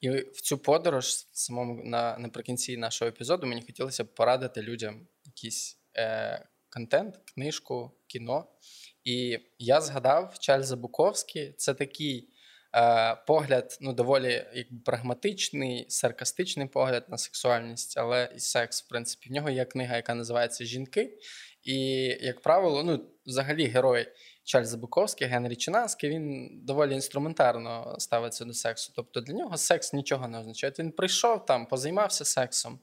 І 0.00 0.10
в 0.10 0.40
цю 0.40 0.58
подорож 0.58 1.26
самому 1.32 1.84
на 1.84 2.18
наприкінці 2.18 2.76
нашого 2.76 3.08
епізоду 3.08 3.46
мені 3.46 3.62
хотілося 3.62 4.04
б 4.04 4.14
порадити 4.14 4.62
людям 4.62 5.06
якийсь 5.24 5.78
е, 5.96 6.48
контент, 6.68 7.20
книжку, 7.34 7.90
кіно. 8.06 8.46
І 9.04 9.38
я 9.58 9.80
згадав 9.80 10.38
Чарльза 10.38 10.76
Буковський. 10.76 11.52
Це 11.52 11.74
такий 11.74 12.18
е, 12.18 12.34
погляд, 13.27 13.77
ну 13.81 13.93
доволі 13.93 14.45
якби 14.53 14.79
прагматичний, 14.85 15.85
саркастичний 15.89 16.67
погляд 16.67 17.05
на 17.09 17.17
сексуальність, 17.17 17.97
але 17.97 18.31
і 18.35 18.39
секс, 18.39 18.83
в 18.83 18.89
принципі. 18.89 19.29
В 19.29 19.31
нього 19.31 19.49
є 19.49 19.65
книга, 19.65 19.95
яка 19.95 20.15
називається 20.15 20.65
Жінки. 20.65 21.17
І, 21.63 21.77
як 22.21 22.41
правило, 22.41 22.83
ну, 22.83 23.09
взагалі, 23.25 23.65
герой 23.65 24.07
Чарльза 24.48 24.76
Буковський, 24.76 25.26
Генрі 25.26 25.56
Чинанський, 25.56 26.10
він 26.10 26.50
доволі 26.64 26.94
інструментарно 26.94 27.96
ставиться 27.98 28.44
до 28.44 28.52
сексу. 28.52 28.92
Тобто 28.96 29.20
для 29.20 29.34
нього 29.34 29.56
секс 29.56 29.92
нічого 29.92 30.28
не 30.28 30.38
означає. 30.38 30.72
Він 30.78 30.92
прийшов 30.92 31.46
там, 31.46 31.66
позаймався 31.66 32.24
сексом. 32.24 32.78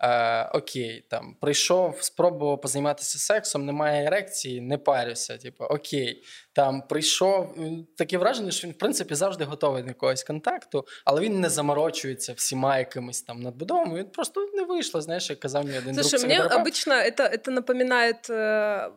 Е, 0.00 0.44
окей, 0.44 1.06
там 1.10 1.36
прийшов, 1.40 1.98
спробував 2.02 2.60
позайматися 2.60 3.18
сексом, 3.18 3.66
немає 3.66 4.06
ерекції, 4.06 4.60
не 4.60 4.78
парюся. 4.78 5.38
Типу, 5.38 5.64
окей, 5.64 6.22
там 6.52 6.82
прийшов. 6.82 7.54
м, 7.58 7.86
Таке 7.96 8.18
враження, 8.18 8.50
що 8.50 8.66
він 8.68 8.74
в 8.74 8.78
принципі 8.78 9.14
завжди 9.14 9.44
готовий 9.44 9.82
до 9.82 9.88
якогось 9.88 10.24
контакту, 10.24 10.84
але 11.04 11.20
він 11.20 11.40
не 11.40 11.48
заморочується 11.50 12.32
всіма 12.32 12.78
якимись 12.78 13.22
там 13.22 13.40
надбудовами. 13.40 13.98
Він 13.98 14.10
просто 14.10 14.48
не 14.54 14.62
вийшло. 14.62 15.00
Знаєш, 15.00 15.30
як 15.30 15.40
казав 15.40 15.64
мені 15.66 15.78
один 15.78 15.94
Слушай, 15.94 16.10
друг 16.10 16.24
мне 16.24 16.34
психотерапевт. 16.34 16.66
обычно 16.66 16.92
это, 16.92 17.34
это 17.38 17.50
напоминает 17.50 18.30
э, 18.30 18.34
э, 18.34 18.90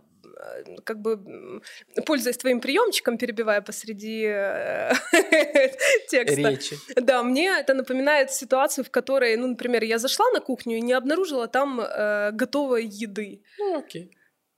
как 0.85 1.01
бы 1.01 1.19
пользуясь 2.07 2.37
твоим 2.37 2.61
приемчиком, 2.61 3.19
перебивая 3.19 3.61
посреди 3.61 4.25
э, 4.27 4.93
текста. 6.11 6.51
речі. 6.51 6.79
Да, 6.97 7.23
мне 7.23 7.61
это 7.61 7.75
напоминает 7.75 8.31
ситуацию, 8.31 8.85
в 8.85 8.91
которой, 8.91 9.37
ну, 9.37 9.47
например, 9.47 9.85
я 9.85 9.99
зашла 9.99 10.27
на 10.35 10.41
кухню 10.41 10.77
и 10.77 10.81
не 10.81 10.93
обнаружила 10.93 11.47
там 11.47 11.81
э, 11.81 12.31
готовой 12.33 12.85
еды. 12.85 13.41
Ну 13.59 13.79
окей. 13.79 14.11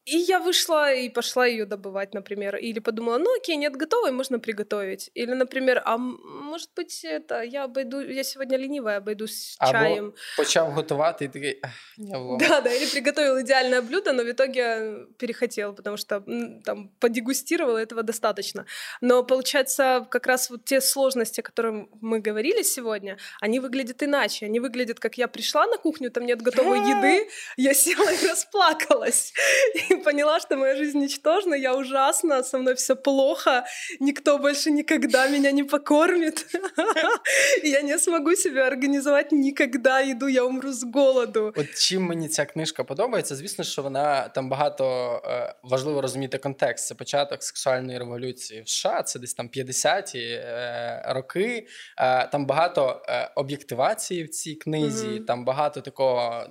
И 0.07 0.17
я 0.19 0.39
вышла 0.39 0.93
и 0.93 1.09
пошла 1.09 1.47
ее 1.47 1.67
добывать, 1.67 2.15
например. 2.15 2.57
Или 2.57 2.79
подумала, 2.79 3.19
ну 3.19 3.37
окей, 3.37 3.57
нет 3.57 3.77
готовой, 3.77 4.13
можно 4.13 4.39
приготовить. 4.39 5.11
Или, 5.15 5.35
например, 5.35 5.83
а 5.85 5.99
может 5.99 6.71
быть, 6.77 7.05
это 7.05 7.43
я 7.43 7.65
обойду, 7.65 8.01
я 8.01 8.23
сегодня 8.23 8.59
ленивая, 8.59 8.99
обойдусь 8.99 9.57
Або 9.59 9.73
чаем. 9.73 10.13
почав 10.37 10.71
готувати 10.71 11.25
і 11.25 11.29
такий 11.29 11.61
«Ех, 11.65 11.73
я 11.99 12.19
влом. 12.19 12.39
Да, 12.49 12.61
да, 12.61 12.71
или 12.71 12.87
приготовил 12.87 13.41
идеальное 13.41 13.83
блюдо, 13.83 14.13
но 14.13 14.23
в 14.23 14.31
итоге 14.31 14.97
перехотел, 15.19 15.75
потому 15.75 15.97
что 15.97 16.23
там 16.65 16.91
подегустировал, 17.01 17.77
этого 17.77 18.03
достаточно. 18.03 18.65
Но 19.01 19.25
получается, 19.25 20.07
как 20.11 20.27
раз 20.27 20.51
вот 20.51 20.65
те 20.65 20.81
сложности, 20.81 21.41
о 21.41 21.43
которых 21.43 21.87
мы 22.01 22.21
говорили 22.21 22.63
сегодня, 22.63 23.19
они 23.41 23.61
выглядят 23.61 24.03
иначе. 24.03 24.47
Они 24.47 24.61
выглядят, 24.61 25.01
как 25.01 25.19
я 25.19 25.27
пришла 25.29 25.67
на 25.67 25.79
кухню, 25.79 26.11
там 26.11 26.27
нет 26.27 26.43
готовой 26.43 26.79
еды, 26.79 27.29
я 27.57 27.75
села 27.75 28.13
и 28.13 28.29
расплакалась. 28.29 29.33
И 29.91 29.96
поняла, 30.05 30.41
что 30.41 30.57
моя 30.57 30.77
жизнь 30.77 30.99
ничтожна, 30.99 31.55
я 31.55 31.75
ужасна, 31.75 32.43
со 32.43 32.59
мной 32.59 32.75
все 32.75 32.97
плохо, 32.97 33.65
никто 34.01 34.39
больше 34.39 34.71
никогда 34.71 35.29
меня 35.29 35.53
не 35.53 35.65
покормит. 35.65 36.47
Я 37.63 37.83
не 37.83 37.99
смогу 37.99 38.35
себе 38.35 38.63
организовать 38.63 39.33
никогда 39.33 40.01
еду, 40.01 40.27
я 40.27 40.45
умру 40.45 40.73
с 40.73 40.85
голоду. 40.85 41.53
От 41.57 41.75
чим 41.75 42.03
мені 42.03 42.29
ця 42.29 42.45
книжка 42.45 42.85
подобається, 42.85 43.37
звісно, 43.37 43.65
що 43.65 43.83
вона 43.83 44.29
там 44.29 44.49
багато 44.49 44.87
е, 45.25 45.55
важливо 45.63 46.01
розуміти 46.01 46.39
контекст. 46.39 46.87
Це 46.87 46.95
початок 46.95 47.43
сексуальної 47.43 47.99
революції 47.99 48.63
в 48.63 48.69
США, 48.69 49.03
це 49.03 49.19
десь 49.19 49.35
там 49.35 49.49
50-ті 49.49 50.19
е, 50.19 51.03
роки. 51.09 51.67
Е, 51.99 52.27
там 52.27 52.47
багато 52.47 53.03
об'єктивації 53.35 54.25
в 54.25 54.29
цій 54.29 54.55
книзі, 54.55 55.21
там 55.21 55.45
багато 55.45 55.81
такого 55.81 56.47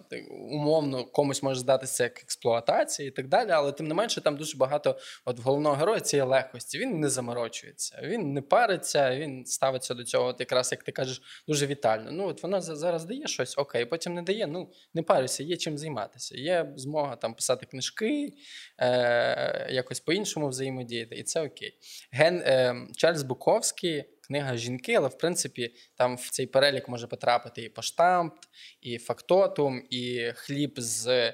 умовно 0.52 1.06
комусь 1.06 1.44
може 1.44 1.60
здатися 1.60 2.04
як 2.04 2.22
експлуатації 2.22 3.08
і 3.08 3.12
так 3.12 3.28
далі. 3.28 3.35
Але 3.50 3.72
тим 3.72 3.88
не 3.88 3.94
менше, 3.94 4.22
там 4.22 4.38
дуже 4.38 4.58
багато 4.58 4.98
от 5.26 5.40
головного 5.40 5.76
героя 5.76 6.00
цієї 6.00 6.30
легкості. 6.30 6.80
Він 6.80 7.00
не 7.00 7.10
заморочується, 7.10 8.00
він 8.04 8.34
не 8.34 8.42
париться, 8.42 9.16
він 9.16 9.46
ставиться 9.46 9.94
до 9.94 10.04
цього, 10.04 10.26
от 10.26 10.40
якраз 10.40 10.72
як 10.72 10.84
ти 10.84 10.92
кажеш, 10.92 11.22
дуже 11.48 11.68
вітально. 11.68 12.12
Ну 12.12 12.28
от 12.28 12.44
вона 12.44 12.62
зараз 12.62 13.06
дає 13.06 13.28
щось, 13.28 13.58
окей, 13.58 13.86
потім 13.86 14.14
не 14.14 14.22
дає. 14.22 14.48
Ну 14.48 14.72
не 14.94 15.04
парюся, 15.04 15.44
є 15.44 15.58
чим 15.58 15.78
займатися. 15.78 16.38
Є 16.38 16.74
змога 16.76 17.16
там 17.16 17.34
писати 17.34 17.66
книжки, 17.66 18.34
е, 18.78 19.68
якось 19.72 20.00
по-іншому 20.00 20.48
взаємодіяти, 20.48 21.16
і 21.16 21.24
це 21.24 21.42
окей. 21.42 21.78
Ген 22.12 22.38
е, 22.46 22.76
Чарльз 22.96 23.24
Буковський. 23.24 24.04
Книга 24.28 24.58
жінки, 24.58 24.94
але 24.94 25.08
в 25.08 25.18
принципі 25.18 25.76
там 25.96 26.16
в 26.16 26.30
цей 26.30 26.48
перелік 26.48 26.90
може 26.90 27.08
потрапити 27.08 27.62
і 27.62 27.70
поштамп, 27.70 28.34
і 28.82 28.98
фактотум, 28.98 29.84
і 29.90 30.32
хліб 30.36 30.74
з 30.78 31.34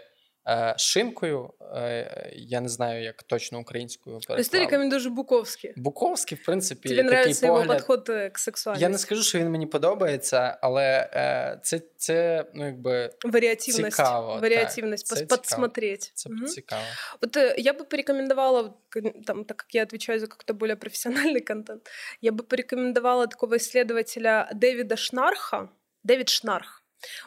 шинкою. 0.77 1.51
Е, 1.77 2.33
я 2.37 2.61
не 2.61 2.69
знаю, 2.69 3.03
як 3.03 3.23
точно 3.23 3.59
українською 3.61 4.21
То 4.21 4.35
есть 4.37 4.51
ты 4.51 4.53
переклали. 4.53 4.65
рекомендуешь 4.67 5.07
Буковский? 5.07 5.73
Буковський, 5.77 6.39
в 6.39 6.45
принципі, 6.45 6.89
Тебе 6.89 7.03
такий 7.03 7.13
нравится 7.19 7.47
его 7.47 7.57
погляд. 7.57 7.77
подход 7.77 8.09
э, 8.09 8.31
к 8.31 8.39
сексуальности? 8.39 8.83
Я 8.83 8.89
не 8.89 8.99
скажу, 8.99 9.23
що 9.23 9.39
він 9.39 9.51
мені 9.51 9.67
подобається, 9.67 10.59
але 10.63 11.11
е, 11.15 11.61
це, 11.63 11.81
це 11.97 12.45
ну, 12.55 12.67
якби 12.67 13.11
Вариативность. 13.25 13.97
Цікаво, 13.97 14.39
Вариативность. 14.43 15.09
так. 15.11 15.19
пос- 15.19 15.21
Це 15.21 15.27
подсмотреть. 15.27 16.11
це 16.15 16.31
Мгм. 16.31 16.47
цікаво. 16.47 16.83
Вот 17.23 17.37
э, 17.37 17.55
я 17.59 17.73
бы 17.73 17.85
порекомендовала, 17.85 18.63
вот, 18.63 18.73
к- 18.89 19.13
там, 19.27 19.45
так 19.45 19.57
как 19.57 19.75
я 19.75 19.83
отвечаю 19.83 20.21
за 20.21 20.27
какой-то 20.27 20.55
более 20.55 20.77
профессиональный 20.77 21.41
контент, 21.49 21.91
я 22.21 22.31
бы 22.33 22.43
порекомендовала 22.43 23.27
такого 23.27 23.57
исследователя 23.57 24.49
Дэвида 24.55 24.97
Шнарха. 24.97 25.69
Дэвид 26.09 26.29
Шнарх. 26.29 26.80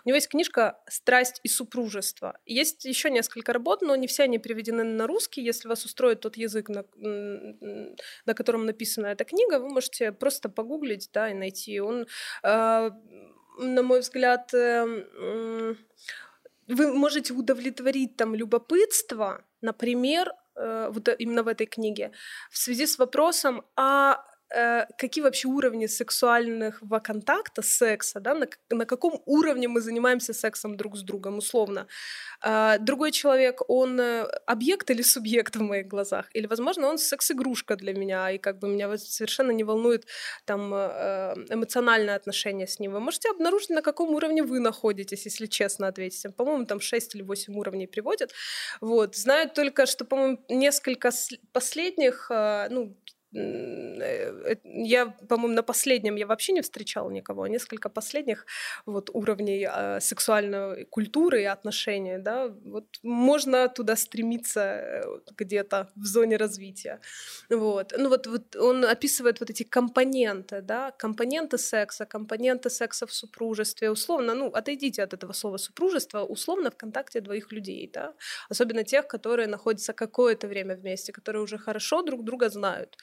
У 0.05 0.09
него 0.09 0.17
есть 0.17 0.29
книжка 0.29 0.79
«Страсть 0.89 1.41
и 1.43 1.49
супружество». 1.49 2.39
Есть 2.47 2.85
еще 2.85 3.11
несколько 3.11 3.53
работ, 3.53 3.83
но 3.83 3.97
не 3.97 4.07
все 4.07 4.25
они 4.25 4.39
переведены 4.39 4.85
на 4.85 5.07
русский. 5.07 5.43
Если 5.43 5.69
вас 5.69 5.85
устроит 5.85 6.21
тот 6.21 6.37
язык, 6.37 6.69
на, 6.69 6.85
на 6.97 8.35
котором 8.35 8.67
написана 8.67 9.07
эта 9.07 9.25
книга, 9.25 9.59
вы 9.59 9.69
можете 9.69 10.13
просто 10.13 10.49
погуглить 10.49 11.11
да, 11.13 11.31
и 11.31 11.35
найти. 11.35 11.81
Он, 11.81 12.07
э, 12.43 12.91
на 13.59 13.83
мой 13.83 14.01
взгляд, 14.01 14.53
э, 14.55 15.75
вы 16.69 16.93
можете 16.93 17.33
удовлетворить 17.35 18.17
там 18.17 18.35
любопытство, 18.35 19.45
например, 19.61 20.33
э, 20.57 20.89
вот 20.91 21.09
именно 21.19 21.43
в 21.43 21.49
этой 21.49 21.67
книге, 21.67 22.13
в 22.51 22.59
связи 22.59 22.87
с 22.87 22.99
вопросом, 22.99 23.65
а 23.77 24.25
э, 24.55 24.87
какие 24.99 25.25
вообще 25.25 25.49
уровни 25.49 25.87
сексуального 25.87 27.01
контакта, 27.01 27.63
секса, 27.63 28.21
да, 28.21 28.35
на, 28.35 28.47
на 28.71 28.87
каком 28.87 29.23
уровне 29.27 29.69
мы 29.69 29.81
занимаемся 29.81 30.33
сексом 30.33 30.77
друг 30.77 30.97
с 30.97 31.03
другом, 31.03 31.39
условно. 31.39 31.87
Э, 32.43 32.79
другой 32.79 33.13
человек, 33.13 33.61
он 33.69 34.01
э, 34.01 34.23
объект 34.47 34.91
или 34.91 35.03
субъект 35.03 35.57
в 35.57 35.63
моих 35.63 35.87
глазах, 35.87 36.27
или, 36.35 36.47
возможно, 36.47 36.89
он 36.89 36.99
секс-игрушка 36.99 37.77
для 37.77 37.93
меня, 37.93 38.31
и 38.31 38.39
как 38.39 38.59
бы 38.59 38.69
меня 38.69 38.97
совершенно 38.99 39.53
не 39.53 39.65
волнует 39.65 40.07
там 40.45 40.73
э, 40.75 41.35
эмоциональное 41.51 42.17
отношение 42.17 42.67
с 42.67 42.79
ним. 42.81 42.93
Вы 42.93 43.01
можете 43.01 43.31
обнаружить, 43.31 43.71
на 43.71 43.83
каком 43.83 44.15
уровне 44.15 44.43
вы 44.43 44.61
находитесь, 44.61 45.27
если 45.27 45.47
честно 45.47 45.89
ответить. 45.89 46.37
По-моему, 46.37 46.67
там 46.67 46.81
6 46.81 47.15
или 47.15 47.23
8 47.23 47.57
уровней 47.57 47.87
приводят. 47.87 48.33
Вот. 48.81 49.17
Знаю 49.17 49.51
только, 49.51 49.87
что, 49.87 50.05
по-моему, 50.05 50.39
несколько 50.49 51.11
последних, 51.53 52.31
э, 52.31 52.69
ну, 52.71 52.97
я, 53.35 55.07
по-моему, 55.29 55.55
на 55.55 55.63
последнем 55.63 56.17
я 56.17 56.27
вообще 56.27 56.53
не 56.53 56.63
встречала 56.63 57.11
никого, 57.11 57.43
а 57.43 57.49
несколько 57.49 57.89
последних 57.89 58.47
вот 58.87 59.11
уровней 59.13 59.69
э, 59.71 60.01
сексуальной 60.01 60.85
культуры 60.87 61.43
и 61.43 61.45
отношений, 61.45 62.19
да, 62.19 62.49
вот 62.65 62.87
можно 63.03 63.69
туда 63.69 63.97
стремиться 63.97 64.61
э, 64.61 65.03
где-то 65.37 65.91
в 65.97 66.05
зоне 66.05 66.37
развития, 66.37 67.01
вот. 67.51 67.93
Ну 67.99 68.09
вот, 68.09 68.27
вот 68.27 68.57
он 68.57 68.85
описывает 68.85 69.41
вот 69.41 69.51
эти 69.51 69.63
компоненты, 69.65 70.61
да, 70.63 70.91
компоненты 70.93 71.59
секса, 71.59 72.07
компоненты 72.07 72.71
секса 72.71 73.07
в 73.07 73.13
супружестве, 73.13 73.91
условно, 73.91 74.35
ну, 74.35 74.47
отойдите 74.49 75.03
от 75.03 75.15
этого 75.15 75.33
слова 75.33 75.57
супружество, 75.59 76.21
условно 76.25 76.71
в 76.71 76.77
контакте 76.77 77.21
двоих 77.21 77.53
людей, 77.53 77.91
да, 77.93 78.15
особенно 78.49 78.85
тех, 78.85 79.07
которые 79.09 79.49
находятся 79.49 79.93
какое-то 79.93 80.47
время 80.49 80.77
вместе, 80.77 81.13
которые 81.13 81.43
уже 81.43 81.59
хорошо 81.59 82.03
друг 82.03 82.25
друга 82.25 82.49
знают. 82.49 82.97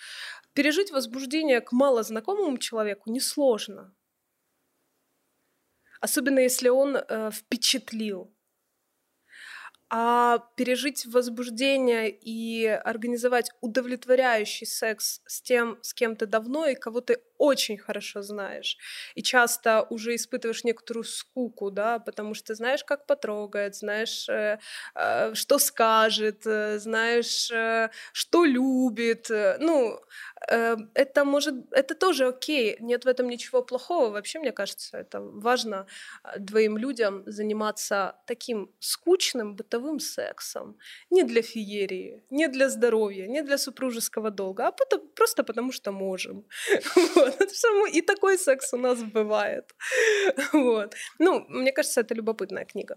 Пережить 0.53 0.91
возбуждение 0.91 1.61
к 1.61 1.71
малознакомому 1.71 2.57
человеку 2.57 3.09
несложно. 3.11 3.95
Особенно 6.01 6.39
если 6.39 6.69
он 6.69 6.97
э, 6.97 7.31
впечатлил. 7.31 8.35
А 9.89 10.39
пережить 10.55 11.05
возбуждение 11.05 12.09
и 12.09 12.65
организовать 12.65 13.51
удовлетворяющий 13.61 14.65
секс 14.65 15.21
с 15.25 15.41
тем, 15.41 15.77
с 15.81 15.93
кем 15.93 16.15
ты 16.15 16.25
давно 16.25 16.65
и 16.65 16.75
кого 16.75 17.01
ты 17.01 17.21
очень 17.41 17.77
хорошо 17.77 18.21
знаешь. 18.21 18.77
И 19.15 19.23
часто 19.23 19.81
уже 19.89 20.13
испытываешь 20.15 20.63
некоторую 20.63 21.03
скуку, 21.03 21.71
да, 21.71 21.99
потому 21.99 22.35
что 22.35 22.53
знаешь, 22.55 22.83
как 22.83 23.07
потрогает, 23.07 23.75
знаешь, 23.75 24.29
э, 24.29 24.59
э, 24.95 25.33
что 25.33 25.59
скажет, 25.59 26.45
э, 26.45 26.79
знаешь, 26.79 27.51
э, 27.51 27.89
что 28.13 28.45
любит. 28.45 29.31
Э, 29.31 29.57
ну, 29.59 29.99
э, 30.49 30.77
это 30.93 31.25
может, 31.25 31.55
это 31.71 31.95
тоже 31.95 32.27
окей, 32.27 32.77
нет 32.79 33.05
в 33.05 33.07
этом 33.07 33.27
ничего 33.29 33.63
плохого. 33.63 34.09
Вообще, 34.11 34.39
мне 34.39 34.51
кажется, 34.51 34.97
это 34.97 35.19
важно 35.21 35.85
э, 36.23 36.39
двоим 36.39 36.77
людям 36.77 37.23
заниматься 37.25 38.15
таким 38.27 38.69
скучным 38.79 39.55
бытовым 39.55 39.99
сексом. 39.99 40.77
Не 41.09 41.23
для 41.23 41.41
феерии, 41.41 42.23
не 42.29 42.47
для 42.47 42.69
здоровья, 42.69 43.27
не 43.27 43.41
для 43.41 43.57
супружеского 43.57 44.29
долга, 44.31 44.67
а 44.67 44.71
просто 45.15 45.43
потому 45.43 45.71
что 45.71 45.91
можем. 45.91 46.45
Вот. 47.30 47.94
И 47.94 48.02
такой 48.02 48.38
секс 48.38 48.72
у 48.74 48.76
нас 48.76 49.02
бывает. 49.02 49.74
Вот. 50.52 50.94
Ну, 51.18 51.44
мне 51.48 51.72
кажется, 51.72 52.00
это 52.00 52.14
любопытная 52.14 52.64
книга. 52.64 52.96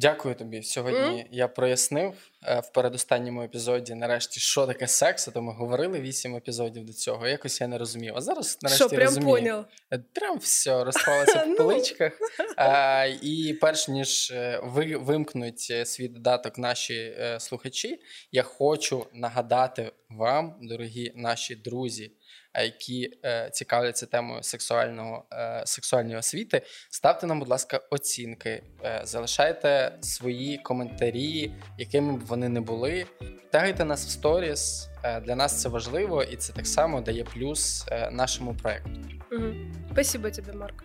Дякую 0.00 0.34
тобі. 0.34 0.62
Сьогодні 0.62 0.98
mm? 0.98 1.26
я 1.30 1.48
прояснив 1.48 2.14
е, 2.42 2.60
в 2.60 2.72
передостанньому 2.72 3.42
епізоді, 3.42 3.94
нарешті, 3.94 4.40
що 4.40 4.66
таке 4.66 4.86
секс. 4.86 5.24
То 5.24 5.42
ми 5.42 5.52
говорили 5.52 6.00
вісім 6.00 6.36
епізодів 6.36 6.84
до 6.84 6.92
цього. 6.92 7.28
Якось 7.28 7.60
я 7.60 7.68
не 7.68 7.78
розумів. 7.78 8.12
А 8.16 8.20
зараз 8.20 8.58
нарешті 8.62 8.84
що, 8.84 8.88
прям 8.88 9.04
розумію. 9.08 9.36
Поняв? 9.36 9.64
Е, 9.92 9.98
прям 10.12 10.38
все 10.38 10.84
розклалося 10.84 11.44
в 11.44 11.48
ну. 11.48 11.56
поличках. 11.56 12.12
а, 12.56 13.06
І 13.22 13.58
перш 13.60 13.88
ніж 13.88 14.30
е, 14.30 14.60
ви 14.62 14.96
вимкнуть 14.96 15.72
свій 15.84 16.08
додаток 16.08 16.58
наші 16.58 17.16
слухачі, 17.38 18.00
я 18.32 18.42
хочу 18.42 19.06
нагадати 19.12 19.92
вам, 20.08 20.58
дорогі 20.62 21.12
наші 21.14 21.56
друзі 21.56 22.12
які 22.61 23.11
е, 23.25 23.49
цікавляться 23.51 24.05
темою 24.05 24.43
сексуального 24.43 25.25
е, 25.33 25.63
сексуальної 25.65 26.17
освіти, 26.17 26.61
ставте 26.89 27.27
нам, 27.27 27.39
будь 27.39 27.47
ласка, 27.47 27.81
оцінки, 27.89 28.63
е, 28.83 29.01
залишайте 29.03 29.97
свої 30.01 30.57
коментарі, 30.57 31.51
якими 31.77 32.17
б 32.17 32.19
вони 32.19 32.49
не 32.49 32.61
були. 32.61 33.05
Тагайте 33.51 33.85
нас 33.85 34.05
в 34.05 34.09
сторіс. 34.09 34.89
Для 35.25 35.35
нас 35.35 35.61
це 35.61 35.69
важливо, 35.69 36.23
і 36.23 36.35
це 36.35 36.53
так 36.53 36.67
само 36.67 37.01
дає 37.01 37.23
плюс 37.23 37.85
нашому 38.11 38.53
проекту. 38.53 38.91
Угу. 39.31 39.53
Спасибо 39.91 40.29
тобі, 40.31 40.51
Марк. 40.51 40.83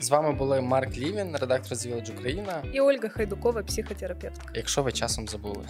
З 0.00 0.10
вами 0.10 0.32
були 0.32 0.60
Марк 0.60 0.96
Лівін, 0.96 1.36
редактор 1.36 1.74
з 1.76 1.86
Village 1.86 2.14
Україна 2.14 2.62
і 2.72 2.80
Ольга 2.80 3.08
Хайдукова, 3.08 3.62
психотерапевтка. 3.62 4.52
Якщо 4.54 4.82
ви 4.82 4.92
часом 4.92 5.28
забули. 5.28 5.64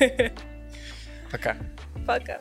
Пока. 1.30 1.56
Пока. 2.06 2.40